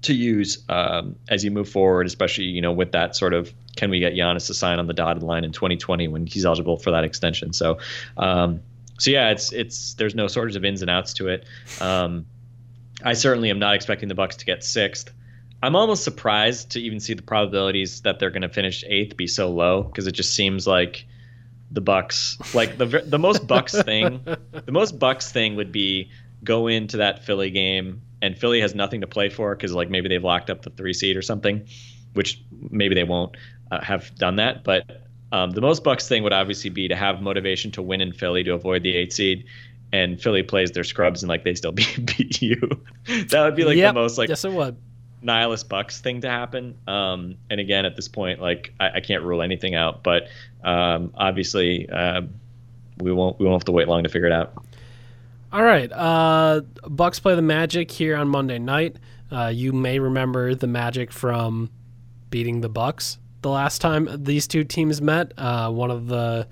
to 0.03 0.13
use 0.13 0.63
um, 0.69 1.17
as 1.29 1.45
you 1.45 1.51
move 1.51 1.69
forward, 1.69 2.07
especially 2.07 2.45
you 2.45 2.61
know 2.61 2.73
with 2.73 2.93
that 2.93 3.17
sort 3.17 3.35
of 3.35 3.53
can 3.77 3.91
we 3.91 4.01
get 4.01 4.13
Giannis 4.13 4.47
to 4.49 4.55
sign 4.55 4.79
on 4.79 4.87
the 4.87 4.93
dotted 4.93 5.23
line 5.23 5.45
in 5.45 5.53
2020 5.53 6.09
when 6.09 6.27
he's 6.27 6.45
eligible 6.45 6.77
for 6.77 6.91
that 6.91 7.05
extension? 7.05 7.53
So, 7.53 7.79
um, 8.17 8.61
so 8.99 9.11
yeah, 9.11 9.31
it's 9.31 9.53
it's 9.53 9.95
there's 9.95 10.15
no 10.15 10.29
shortage 10.29 10.57
of 10.57 10.65
ins 10.65 10.83
and 10.83 10.91
outs 10.91 11.15
to 11.15 11.29
it. 11.29 11.47
Um, 11.81 12.27
I 13.05 13.15
certainly 13.15 13.51
am 13.51 13.59
not 13.59 13.75
expecting 13.75 14.09
the 14.09 14.15
Bucks 14.15 14.37
to 14.37 14.45
get 14.45 14.63
sixth. 14.65 15.11
I'm 15.63 15.77
almost 15.77 16.03
surprised 16.03 16.73
to 16.73 16.81
even 16.81 16.99
see 16.99 17.15
the 17.15 17.23
probabilities 17.23 18.03
that 18.03 18.19
they're 18.19 18.31
going 18.31 18.43
to 18.43 18.49
finish 18.49 18.85
eighth 18.87 19.17
be 19.17 19.29
so 19.29 19.51
low 19.51 19.83
because 19.83 20.07
it 20.09 20.13
just 20.13 20.35
seems 20.35 20.67
like 20.67 21.07
the 21.71 21.81
Bucks 21.81 22.37
like 22.55 22.77
the 22.77 23.03
the 23.07 23.19
most 23.19 23.47
Bucks 23.47 23.81
thing 23.81 24.21
the 24.53 24.73
most 24.73 24.99
Bucks 24.99 25.33
thing 25.33 25.57
would 25.57 25.73
be 25.73 26.11
go 26.45 26.67
into 26.67 26.99
that 26.99 27.25
Philly 27.25 27.51
game 27.51 28.03
and 28.23 28.39
Philly 28.39 28.61
has 28.61 28.75
nothing 28.75 29.01
to 29.01 29.07
play 29.07 29.29
for 29.29 29.55
because 29.55 29.73
like 29.73 29.91
maybe 29.91 30.09
they've 30.09 30.23
locked 30.23 30.49
up 30.49 30.63
the 30.63 30.71
three 30.71 30.93
seed 30.93 31.17
or 31.17 31.23
something, 31.23 31.67
which 32.15 32.41
maybe 32.71 32.95
they 32.95 33.05
won't 33.05 33.37
uh, 33.71 33.83
have 33.83 34.15
done 34.15 34.37
that. 34.37 34.65
But 34.65 35.03
um, 35.33 35.51
the 35.51 35.61
most 35.61 35.83
Bucks 35.83 36.09
thing 36.09 36.23
would 36.23 36.33
obviously 36.33 36.71
be 36.71 36.89
to 36.89 36.95
have 36.95 37.21
motivation 37.21 37.71
to 37.73 37.83
win 37.83 38.01
in 38.01 38.13
Philly 38.13 38.45
to 38.45 38.53
avoid 38.53 38.85
the 38.85 38.95
eight 38.95 39.13
seed. 39.13 39.45
And 39.93 40.21
Philly 40.21 40.43
plays 40.43 40.71
their 40.71 40.85
scrubs 40.85 41.23
and 41.23 41.29
like 41.29 41.45
they 41.45 41.55
still 41.55 41.73
beat, 41.73 42.17
beat 42.17 42.41
you. 42.41 42.59
that 43.29 43.43
would 43.43 43.57
be 43.57 43.65
like 43.65 43.77
yep. 43.77 43.95
the 43.95 44.01
most 44.01 44.19
like 44.19 44.29
yes, 44.29 44.45
it 44.45 44.53
would. 44.53 44.77
nihilist 45.21 45.69
Bucks 45.69 46.01
thing 46.01 46.21
to 46.21 46.31
happen. 46.31 46.79
Um, 46.87 47.37
and 47.51 47.61
again, 47.61 47.85
at 47.85 47.97
this 47.97 48.09
point, 48.09 48.41
like 48.41 48.73
I, 48.79 48.91
I 48.91 49.01
can't 49.01 49.25
rule 49.25 49.43
anything 49.43 49.75
out, 49.75 50.03
but 50.03 50.29
um, 50.63 51.13
obviously 51.15 51.89
uh, 51.91 52.23
we 52.99 53.13
won't 53.13 53.39
we 53.41 53.47
won't 53.47 53.61
have 53.61 53.65
to 53.67 53.73
wait 53.73 53.89
long 53.89 54.05
to 54.05 54.09
figure 54.09 54.29
it 54.29 54.33
out. 54.33 54.65
All 55.53 55.63
right. 55.63 55.93
Uh, 55.93 56.63
Bucks 56.89 57.21
play 57.21 57.35
the 57.35 57.43
Magic 57.43 57.91
here 57.91 58.17
on 58.17 58.29
Monday 58.29 58.59
night. 58.59 58.97
Uh, 59.31 59.49
you 59.49 59.73
may 59.73 59.99
remember 59.99 60.55
the 60.55 60.67
Magic 60.67 61.13
from 61.13 61.71
beating 62.31 62.63
the 62.63 62.71
Bucks 62.71 63.19
the 63.43 63.51
last 63.51 63.81
time 63.81 64.09
these 64.25 64.47
two 64.47 64.65
teams 64.65 65.03
met. 65.03 65.33
Uh, 65.37 65.71
one 65.71 65.91
of 65.91 66.07
the 66.07 66.49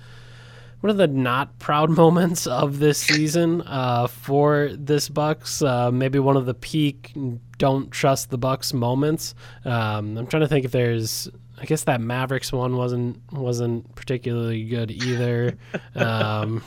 one 0.80 0.90
of 0.90 0.96
the 0.96 1.06
not 1.06 1.58
proud 1.58 1.90
moments 1.96 2.46
of 2.46 2.78
this 2.78 2.98
season 2.98 3.62
uh, 3.62 4.06
for 4.06 4.70
this 4.74 5.08
Bucks. 5.08 5.62
Uh, 5.62 5.90
maybe 5.90 6.18
one 6.18 6.36
of 6.36 6.44
the 6.44 6.54
peak 6.54 7.12
don't 7.56 7.90
trust 7.90 8.30
the 8.30 8.38
Bucks 8.38 8.74
moments. 8.74 9.34
Um, 9.64 10.18
I'm 10.18 10.26
trying 10.26 10.42
to 10.42 10.48
think 10.48 10.66
if 10.66 10.72
there's. 10.72 11.28
I 11.60 11.66
guess 11.66 11.84
that 11.84 12.00
Mavericks 12.00 12.52
one 12.52 12.76
wasn't 12.76 13.20
wasn't 13.32 13.94
particularly 13.94 14.64
good 14.64 14.90
either. 14.90 15.58
um, 15.94 16.62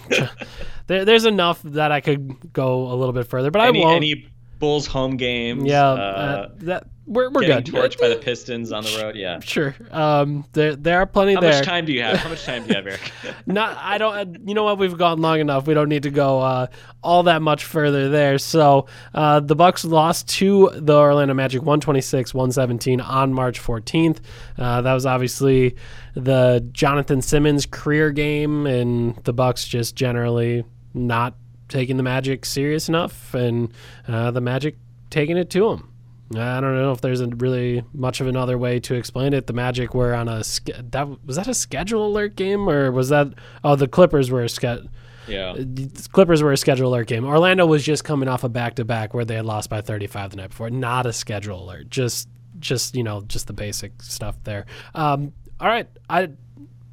there, 0.88 1.04
there's 1.04 1.26
enough 1.26 1.62
that 1.64 1.91
I 1.91 2.00
could 2.00 2.54
go 2.54 2.91
a 2.91 2.94
little 2.94 3.14
bit 3.14 3.28
further, 3.28 3.50
but 3.50 3.62
any, 3.62 3.84
I 3.84 3.86
won't. 3.86 3.98
any 3.98 4.28
Bulls 4.60 4.88
home 4.88 5.18
games. 5.18 5.66
yeah, 5.66 5.88
uh, 5.89 5.93
uh, 5.93 6.49
that 6.60 6.88
we're 7.06 7.30
we're 7.30 7.41
good. 7.41 7.66
torched 7.66 7.99
by 7.99 8.08
the 8.08 8.16
Pistons 8.22 8.72
on 8.72 8.84
the 8.84 8.99
road. 9.01 9.16
Yeah. 9.16 9.39
Sure. 9.41 9.76
Um, 9.91 10.45
there 10.54 10.76
there 10.76 10.99
are 10.99 11.06
plenty 11.06 11.34
How 11.34 11.41
there. 11.41 11.51
How 11.51 11.58
much 11.60 11.66
time 11.68 11.86
do 11.86 11.91
you 11.91 12.01
have? 12.01 12.18
How 12.18 12.30
much 12.30 12.45
time 12.45 12.64
do 12.64 12.70
you 12.70 12.76
have, 12.76 12.88
Eric? 12.88 13.12
Not, 13.45 13.78
I 13.78 13.97
don't. 13.97 14.47
You 14.47 14.54
know 14.54 14.64
what? 14.64 14.78
We've 14.78 14.97
gone 14.97 15.20
long 15.20 15.41
enough. 15.41 15.68
We 15.68 15.74
don't 15.74 15.89
need 15.89 16.04
to 16.04 16.12
go 16.12 16.39
uh, 16.39 16.68
all 17.04 17.24
that 17.24 17.41
much 17.41 17.66
further 17.66 18.08
there. 18.10 18.38
So 18.38 18.88
uh, 19.14 19.41
the 19.41 19.56
Bucks 19.56 19.84
lost 19.84 20.30
to 20.38 20.70
the 20.76 20.95
Orlando 20.95 21.34
Magic, 21.34 21.62
126-117 21.62 23.04
on 23.06 23.34
March 23.34 23.62
14th. 23.62 24.20
Uh, 24.58 24.82
that 24.82 24.93
was 24.93 25.06
obviously 25.06 25.76
the 26.16 26.66
Jonathan 26.72 27.22
Simmons 27.22 27.66
career 27.66 28.12
game, 28.12 28.66
and 28.66 29.16
the 29.26 29.34
Bucks 29.34 29.68
just 29.68 29.95
generally 29.95 30.64
not 30.93 31.36
taking 31.74 31.97
the 31.97 32.03
Magic 32.03 32.45
serious 32.45 32.88
enough, 32.88 33.34
and 33.34 33.74
uh, 34.07 34.30
the 34.30 34.39
Magic 34.39 34.78
taking 35.09 35.38
it 35.38 35.49
to 35.49 35.69
them. 35.69 35.89
I 36.36 36.61
don't 36.61 36.76
know 36.76 36.91
if 36.91 37.01
there's 37.01 37.24
really 37.24 37.84
much 37.93 38.21
of 38.21 38.28
another 38.28 38.57
way 38.57 38.80
to 38.82 38.93
explain 38.93 39.34
it. 39.34 39.47
The 39.47 39.53
Magic 39.53 39.93
were 39.93 40.13
on 40.13 40.28
a 40.28 40.43
that 40.91 41.07
was 41.26 41.36
that 41.36 41.47
a 41.47 41.53
schedule 41.53 42.07
alert 42.07 42.36
game 42.36 42.69
or 42.69 42.91
was 42.91 43.09
that 43.09 43.34
oh 43.63 43.76
the 43.76 43.88
Clippers 43.88 44.32
were 44.32 44.43
a 44.43 44.49
ske- 44.49 44.88
yeah. 45.28 45.53
the 45.55 46.07
Clippers 46.11 46.41
were 46.41 46.51
a 46.51 46.57
schedule 46.57 46.89
alert 46.89 47.07
game. 47.07 47.26
Orlando 47.26 47.65
was 47.65 47.84
just 47.84 48.03
coming 48.03 48.30
off 48.30 48.43
a 48.43 48.49
back 48.49 48.76
to 48.76 48.86
back 48.86 49.13
where 49.13 49.26
they 49.26 49.36
had 49.36 49.45
lost 49.45 49.69
by 49.69 49.82
35 49.82 50.32
the 50.32 50.38
night 50.38 50.49
before. 50.49 50.69
Not 50.69 51.05
a 51.05 51.13
schedule 51.13 51.63
alert. 51.63 51.89
Just 51.89 52.30
just 52.59 52.95
you 52.95 53.03
know 53.03 53.21
just 53.21 53.47
the 53.47 53.53
basic 53.53 54.01
stuff 54.01 54.36
there. 54.43 54.65
Um, 54.95 55.34
all 55.59 55.67
right, 55.67 55.88
I. 56.09 56.30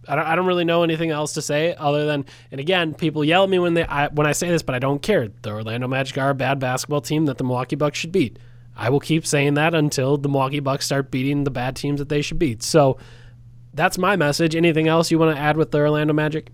I 0.09 0.17
don't, 0.17 0.27
I 0.27 0.35
don't 0.35 0.47
really 0.47 0.65
know 0.65 0.83
anything 0.83 1.11
else 1.11 1.35
to 1.35 1.43
say 1.43 1.75
other 1.75 2.07
than, 2.07 2.25
and 2.51 2.61
again, 2.61 2.95
people 2.95 3.25
yell 3.25 3.45
at 3.45 3.51
me 3.51 3.59
when 3.59 3.75
they 3.75 3.85
I, 3.85 4.09
when 4.09 4.27
I 4.27 4.33
say 4.33 4.49
this, 4.49 4.63
but 4.63 4.75
I 4.75 4.79
don't 4.79 5.03
care. 5.03 5.29
The 5.43 5.51
Orlando 5.51 5.89
Magic 5.89 6.17
are 6.19 6.31
a 6.31 6.35
bad 6.35 6.59
basketball 6.59 7.03
team 7.03 7.27
that 7.27 7.39
the 7.39 7.45
Milwaukee 7.45 7.77
Bucks 7.77 7.99
should 7.99 8.13
beat. 8.13 8.39
I 8.77 8.89
will 8.89 9.01
keep 9.01 9.27
saying 9.27 9.55
that 9.55 9.75
until 9.75 10.17
the 10.17 10.29
Milwaukee 10.29 10.61
Bucks 10.61 10.87
start 10.87 11.11
beating 11.11 11.45
the 11.45 11.51
bad 11.51 11.77
teams 11.77 11.99
that 11.99 12.09
they 12.09 12.23
should 12.23 12.39
beat. 12.39 12.63
So 12.63 12.97
that's 13.75 13.99
my 13.99 14.17
message. 14.17 14.57
Anything 14.57 14.89
else 14.89 15.11
you 15.11 15.19
want 15.19 15.37
to 15.37 15.41
add 15.41 15.57
with 15.57 15.71
the 15.71 15.79
Orlando 15.79 16.15
Magic? 16.15 16.51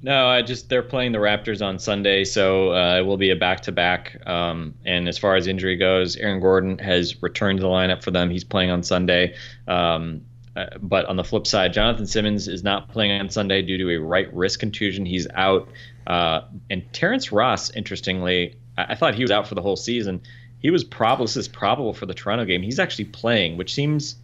No, 0.00 0.28
I 0.28 0.42
just 0.42 0.68
they're 0.68 0.82
playing 0.82 1.10
the 1.10 1.18
Raptors 1.18 1.60
on 1.64 1.78
Sunday, 1.80 2.22
so 2.22 2.72
uh, 2.72 2.98
it 2.98 3.02
will 3.02 3.16
be 3.16 3.30
a 3.30 3.36
back 3.36 3.62
to 3.62 3.72
back. 3.72 4.16
And 4.26 5.08
as 5.08 5.18
far 5.18 5.34
as 5.34 5.48
injury 5.48 5.76
goes, 5.76 6.14
Aaron 6.16 6.40
Gordon 6.40 6.78
has 6.78 7.20
returned 7.20 7.58
to 7.58 7.62
the 7.62 7.68
lineup 7.68 8.04
for 8.04 8.12
them. 8.12 8.30
He's 8.30 8.44
playing 8.44 8.70
on 8.70 8.84
Sunday. 8.84 9.34
Um, 9.66 10.20
uh, 10.58 10.66
but 10.80 11.04
on 11.06 11.16
the 11.16 11.24
flip 11.24 11.46
side, 11.46 11.72
Jonathan 11.72 12.06
Simmons 12.06 12.48
is 12.48 12.64
not 12.64 12.88
playing 12.90 13.20
on 13.20 13.28
Sunday 13.30 13.62
due 13.62 13.78
to 13.78 13.90
a 13.90 13.96
right 14.00 14.32
wrist 14.34 14.58
contusion. 14.58 15.06
He's 15.06 15.26
out. 15.34 15.68
Uh, 16.06 16.40
and 16.70 16.82
Terrence 16.92 17.30
Ross, 17.30 17.70
interestingly, 17.70 18.56
I-, 18.76 18.86
I 18.90 18.94
thought 18.94 19.14
he 19.14 19.22
was 19.22 19.30
out 19.30 19.46
for 19.46 19.54
the 19.54 19.62
whole 19.62 19.76
season. 19.76 20.20
He 20.60 20.70
was 20.70 20.82
probable. 20.82 21.26
This 21.26 21.36
is 21.36 21.46
probable 21.48 21.94
for 21.94 22.06
the 22.06 22.14
Toronto 22.14 22.44
game. 22.44 22.62
He's 22.62 22.78
actually 22.80 23.04
playing, 23.06 23.56
which 23.56 23.72
seems 23.72 24.16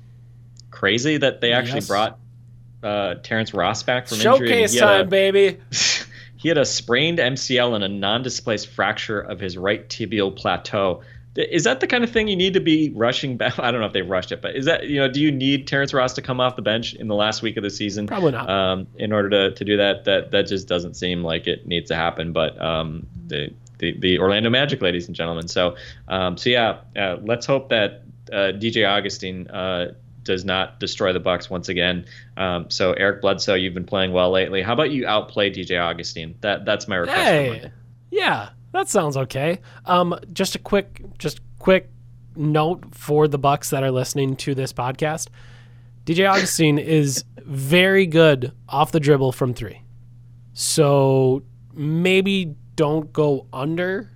crazy 0.70 1.16
that 1.18 1.41
they 1.41 1.53
actually 1.53 1.76
Yes. 1.76 1.89
brought 1.89 2.18
uh, 2.82 3.14
Terrence 3.22 3.55
Ross 3.55 3.82
back 3.82 4.09
from 4.09 4.16
injury. 4.16 4.49
Showcase 4.49 4.74
had 4.74 4.82
a- 4.82 4.99
time, 4.99 5.09
baby. 5.09 5.59
he 6.37 6.49
had 6.49 6.59
a 6.59 6.64
sprained 6.64 7.18
MCL 7.18 7.74
and 7.74 7.85
a 7.85 7.89
non-displaced 7.89 8.66
fracture 8.68 9.20
of 9.20 9.39
his 9.41 9.57
right 9.57 9.89
tibial 9.89 10.35
plateau. 10.35 11.03
Is 11.37 11.64
that 11.64 11.80
the 11.80 11.89
kind 11.89 12.05
of 12.05 12.11
thing 12.11 12.28
you 12.28 12.37
need 12.37 12.55
to 12.55 12.61
be 12.61 12.93
rushing 12.95 13.37
back? 13.37 13.59
I 13.59 13.70
don't 13.70 13.80
know 13.80 13.87
if 13.87 13.93
they 13.93 14.03
rushed 14.03 14.30
it, 14.32 14.41
but 14.41 14.55
is 14.55 14.66
that 14.66 14.87
you 14.87 15.01
know, 15.01 15.09
do 15.09 15.20
you 15.20 15.32
need 15.32 15.66
Terrence 15.66 15.93
Ross 15.93 16.14
to 16.14 16.22
come 16.22 16.41
off 16.41 16.57
the 16.57 16.62
bench 16.62 16.95
in 16.95 17.09
the 17.09 17.14
last 17.14 17.43
week 17.43 17.57
of 17.57 17.62
the 17.62 17.70
season? 17.70 18.07
Probably 18.07 18.32
not. 18.32 18.49
Um, 18.49 18.87
in 18.97 19.12
order 19.12 19.30
to, 19.30 19.55
to 19.55 19.64
do 19.64 19.76
that, 19.78 20.05
that 20.05 20.30
that 20.30 20.47
just 20.47 20.68
doesn't 20.68 20.95
seem 20.95 21.24
like 21.24 21.47
it 21.47 21.66
needs 21.66 21.89
to 21.89 21.97
happen. 21.97 22.32
But 22.32 22.61
um, 22.61 23.07
the, 23.26 23.53
the 23.78 23.99
the 23.99 24.18
Orlando 24.20 24.51
Magic, 24.51 24.80
ladies 24.80 25.09
and 25.09 25.16
gentlemen. 25.16 25.49
So 25.49 25.76
um, 26.07 26.37
so 26.37 26.51
yeah, 26.51 26.78
uh, 26.97 27.16
let's 27.22 27.47
hope 27.47 27.70
that 27.70 28.03
uh, 28.32 28.53
DJ 28.55 28.89
Augustin 28.89 29.49
uh, 29.49 29.95
does 30.22 30.45
not 30.45 30.80
destroy 30.80 31.12
the 31.12 31.20
Bucks 31.20 31.51
once 31.51 31.68
again. 31.68 32.07
Um, 32.37 32.70
so 32.70 32.93
Eric 32.93 33.20
Bledsoe, 33.20 33.55
you've 33.55 33.74
been 33.74 33.87
playing 33.87 34.12
well 34.12 34.30
lately. 34.30 34.62
How 34.62 34.72
about 34.72 34.91
you 34.91 35.07
outplay 35.07 35.51
DJ 35.51 35.80
Augustin? 35.80 36.37
That 36.41 36.64
that's 36.64 36.89
my 36.89 36.97
request. 36.97 37.20
Hey, 37.20 37.70
yeah, 38.11 38.51
that 38.75 38.89
sounds 38.89 39.16
okay. 39.16 39.61
Um, 39.87 40.18
just 40.33 40.55
a 40.55 40.59
quick, 40.59 41.01
just 41.18 41.41
quick 41.59 41.91
note 42.37 42.95
for 42.95 43.27
the 43.29 43.39
Bucks 43.39 43.70
that 43.70 43.83
are 43.83 43.91
listening 43.91 44.37
to 44.37 44.55
this 44.55 44.72
podcast. 44.72 45.29
DJ 46.05 46.31
Augustin 46.31 46.79
is 46.79 47.25
very 47.39 48.07
good 48.07 48.53
off 48.68 48.93
the 48.93 49.01
dribble 49.01 49.33
from 49.33 49.55
three, 49.55 49.81
so 50.53 51.43
maybe 51.72 52.55
don't 52.77 53.12
go 53.12 53.47
under 53.53 54.11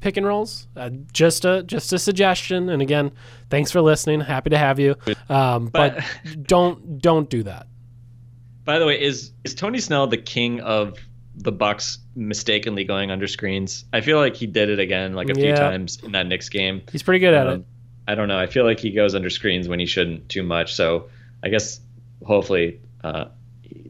pick 0.00 0.16
and 0.16 0.26
rolls. 0.26 0.68
Uh, 0.76 0.90
just 1.12 1.44
a 1.44 1.62
just 1.64 1.92
a 1.92 1.98
suggestion. 1.98 2.68
And 2.68 2.80
again, 2.82 3.10
thanks 3.50 3.70
for 3.70 3.80
listening. 3.80 4.20
Happy 4.20 4.50
to 4.50 4.58
have 4.58 4.78
you. 4.78 4.94
Um, 5.28 5.66
but 5.66 5.96
But- 5.96 6.42
don't 6.46 7.00
don't 7.00 7.28
do 7.28 7.42
that. 7.44 7.66
By 8.64 8.78
the 8.78 8.86
way, 8.86 9.00
is 9.00 9.32
is 9.44 9.54
Tony 9.54 9.80
Snell 9.80 10.06
the 10.06 10.18
king 10.18 10.60
of 10.60 10.98
the 11.40 11.52
Bucks 11.52 11.98
mistakenly 12.16 12.84
going 12.84 13.10
under 13.10 13.26
screens? 13.26 13.84
I 13.92 14.00
feel 14.00 14.18
like 14.18 14.34
he 14.36 14.46
did 14.46 14.68
it 14.68 14.78
again 14.78 15.14
like 15.14 15.30
a 15.30 15.34
few 15.34 15.46
Yeah. 15.48 15.56
times 15.56 15.98
in 16.02 16.12
that 16.12 16.26
Knicks 16.26 16.48
game. 16.48 16.82
He's 16.92 17.02
pretty 17.02 17.20
good 17.20 17.34
at 17.34 17.46
Um, 17.46 17.60
it. 17.60 17.64
I 18.08 18.14
don't 18.14 18.28
know. 18.28 18.38
I 18.38 18.46
feel 18.46 18.64
like 18.64 18.80
he 18.80 18.90
goes 18.90 19.14
under 19.14 19.30
screens 19.30 19.68
when 19.68 19.78
he 19.78 19.86
shouldn't 19.86 20.28
too 20.28 20.42
much. 20.42 20.74
So 20.74 21.08
I 21.42 21.48
guess 21.48 21.80
hopefully 22.24 22.80
uh, 23.04 23.26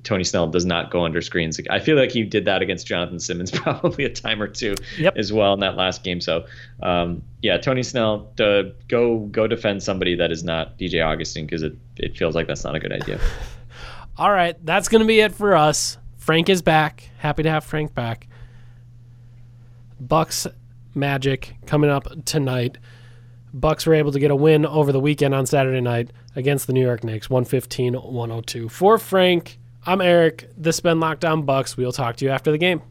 Tony 0.03 0.25
Snell 0.25 0.49
does 0.49 0.65
not 0.65 0.91
go 0.91 1.05
under 1.05 1.21
screens. 1.21 1.61
I 1.71 1.79
feel 1.79 1.97
like 1.97 2.11
he 2.11 2.23
did 2.25 2.45
that 2.47 2.61
against 2.63 2.87
Jonathan 2.87 3.21
Simmons 3.21 3.51
probably 3.55 4.05
a 4.05 4.09
time 4.11 4.43
or 4.43 4.49
two 4.49 4.75
Yep. 4.99 5.17
as 5.17 5.33
well 5.33 5.55
in 5.55 5.61
that 5.61 5.77
last 5.77 6.03
game. 6.05 6.21
So 6.21 6.45
um, 6.83 7.23
yeah, 7.43 7.59
Tony 7.59 7.83
Snell, 7.83 8.31
go 8.37 9.19
go 9.31 9.47
defend 9.47 9.83
somebody 9.83 10.17
that 10.17 10.31
is 10.33 10.43
not 10.45 10.79
DJ 10.79 11.05
Augustin 11.05 11.47
because 11.47 11.63
it, 11.63 11.77
it 11.97 12.17
feels 12.17 12.35
like 12.35 12.47
that's 12.47 12.65
not 12.65 12.75
a 12.75 12.81
good 12.81 12.93
idea. 12.93 13.21
All 14.19 14.33
right, 14.33 14.57
that's 14.67 14.89
going 14.89 15.01
to 15.01 15.07
be 15.07 15.21
it 15.21 15.33
for 15.33 15.55
us. 15.55 15.97
Frank 16.29 16.51
is 16.51 16.61
back. 16.61 17.09
Happy 17.21 17.43
to 17.43 17.49
have 17.49 17.65
Frank 17.65 17.95
back. 17.95 18.29
Bucks 19.99 20.47
Magic 20.95 21.57
coming 21.65 21.89
up 21.89 22.07
tonight. 22.27 22.77
Bucks 23.55 23.87
were 23.87 23.95
able 23.95 24.13
to 24.13 24.19
get 24.19 24.31
a 24.31 24.37
win 24.37 24.67
over 24.67 24.93
the 24.93 25.01
weekend 25.01 25.35
on 25.35 25.47
Saturday 25.47 25.81
night 25.81 26.11
against 26.37 26.67
the 26.67 26.75
New 26.75 26.83
York 26.83 27.03
Knicks, 27.03 27.29
115-102. 27.29 28.71
For 28.71 28.99
Frank, 28.99 29.59
I'm 29.87 30.03
Eric. 30.03 30.51
This 30.55 30.77
has 30.77 30.81
been 30.83 30.99
Lockdown 30.99 31.47
Bucks. 31.47 31.79
We'll 31.79 31.93
talk 31.93 32.17
to 32.17 32.27
you 32.27 32.31
after 32.31 32.51
the 32.51 32.59
game. 32.59 32.83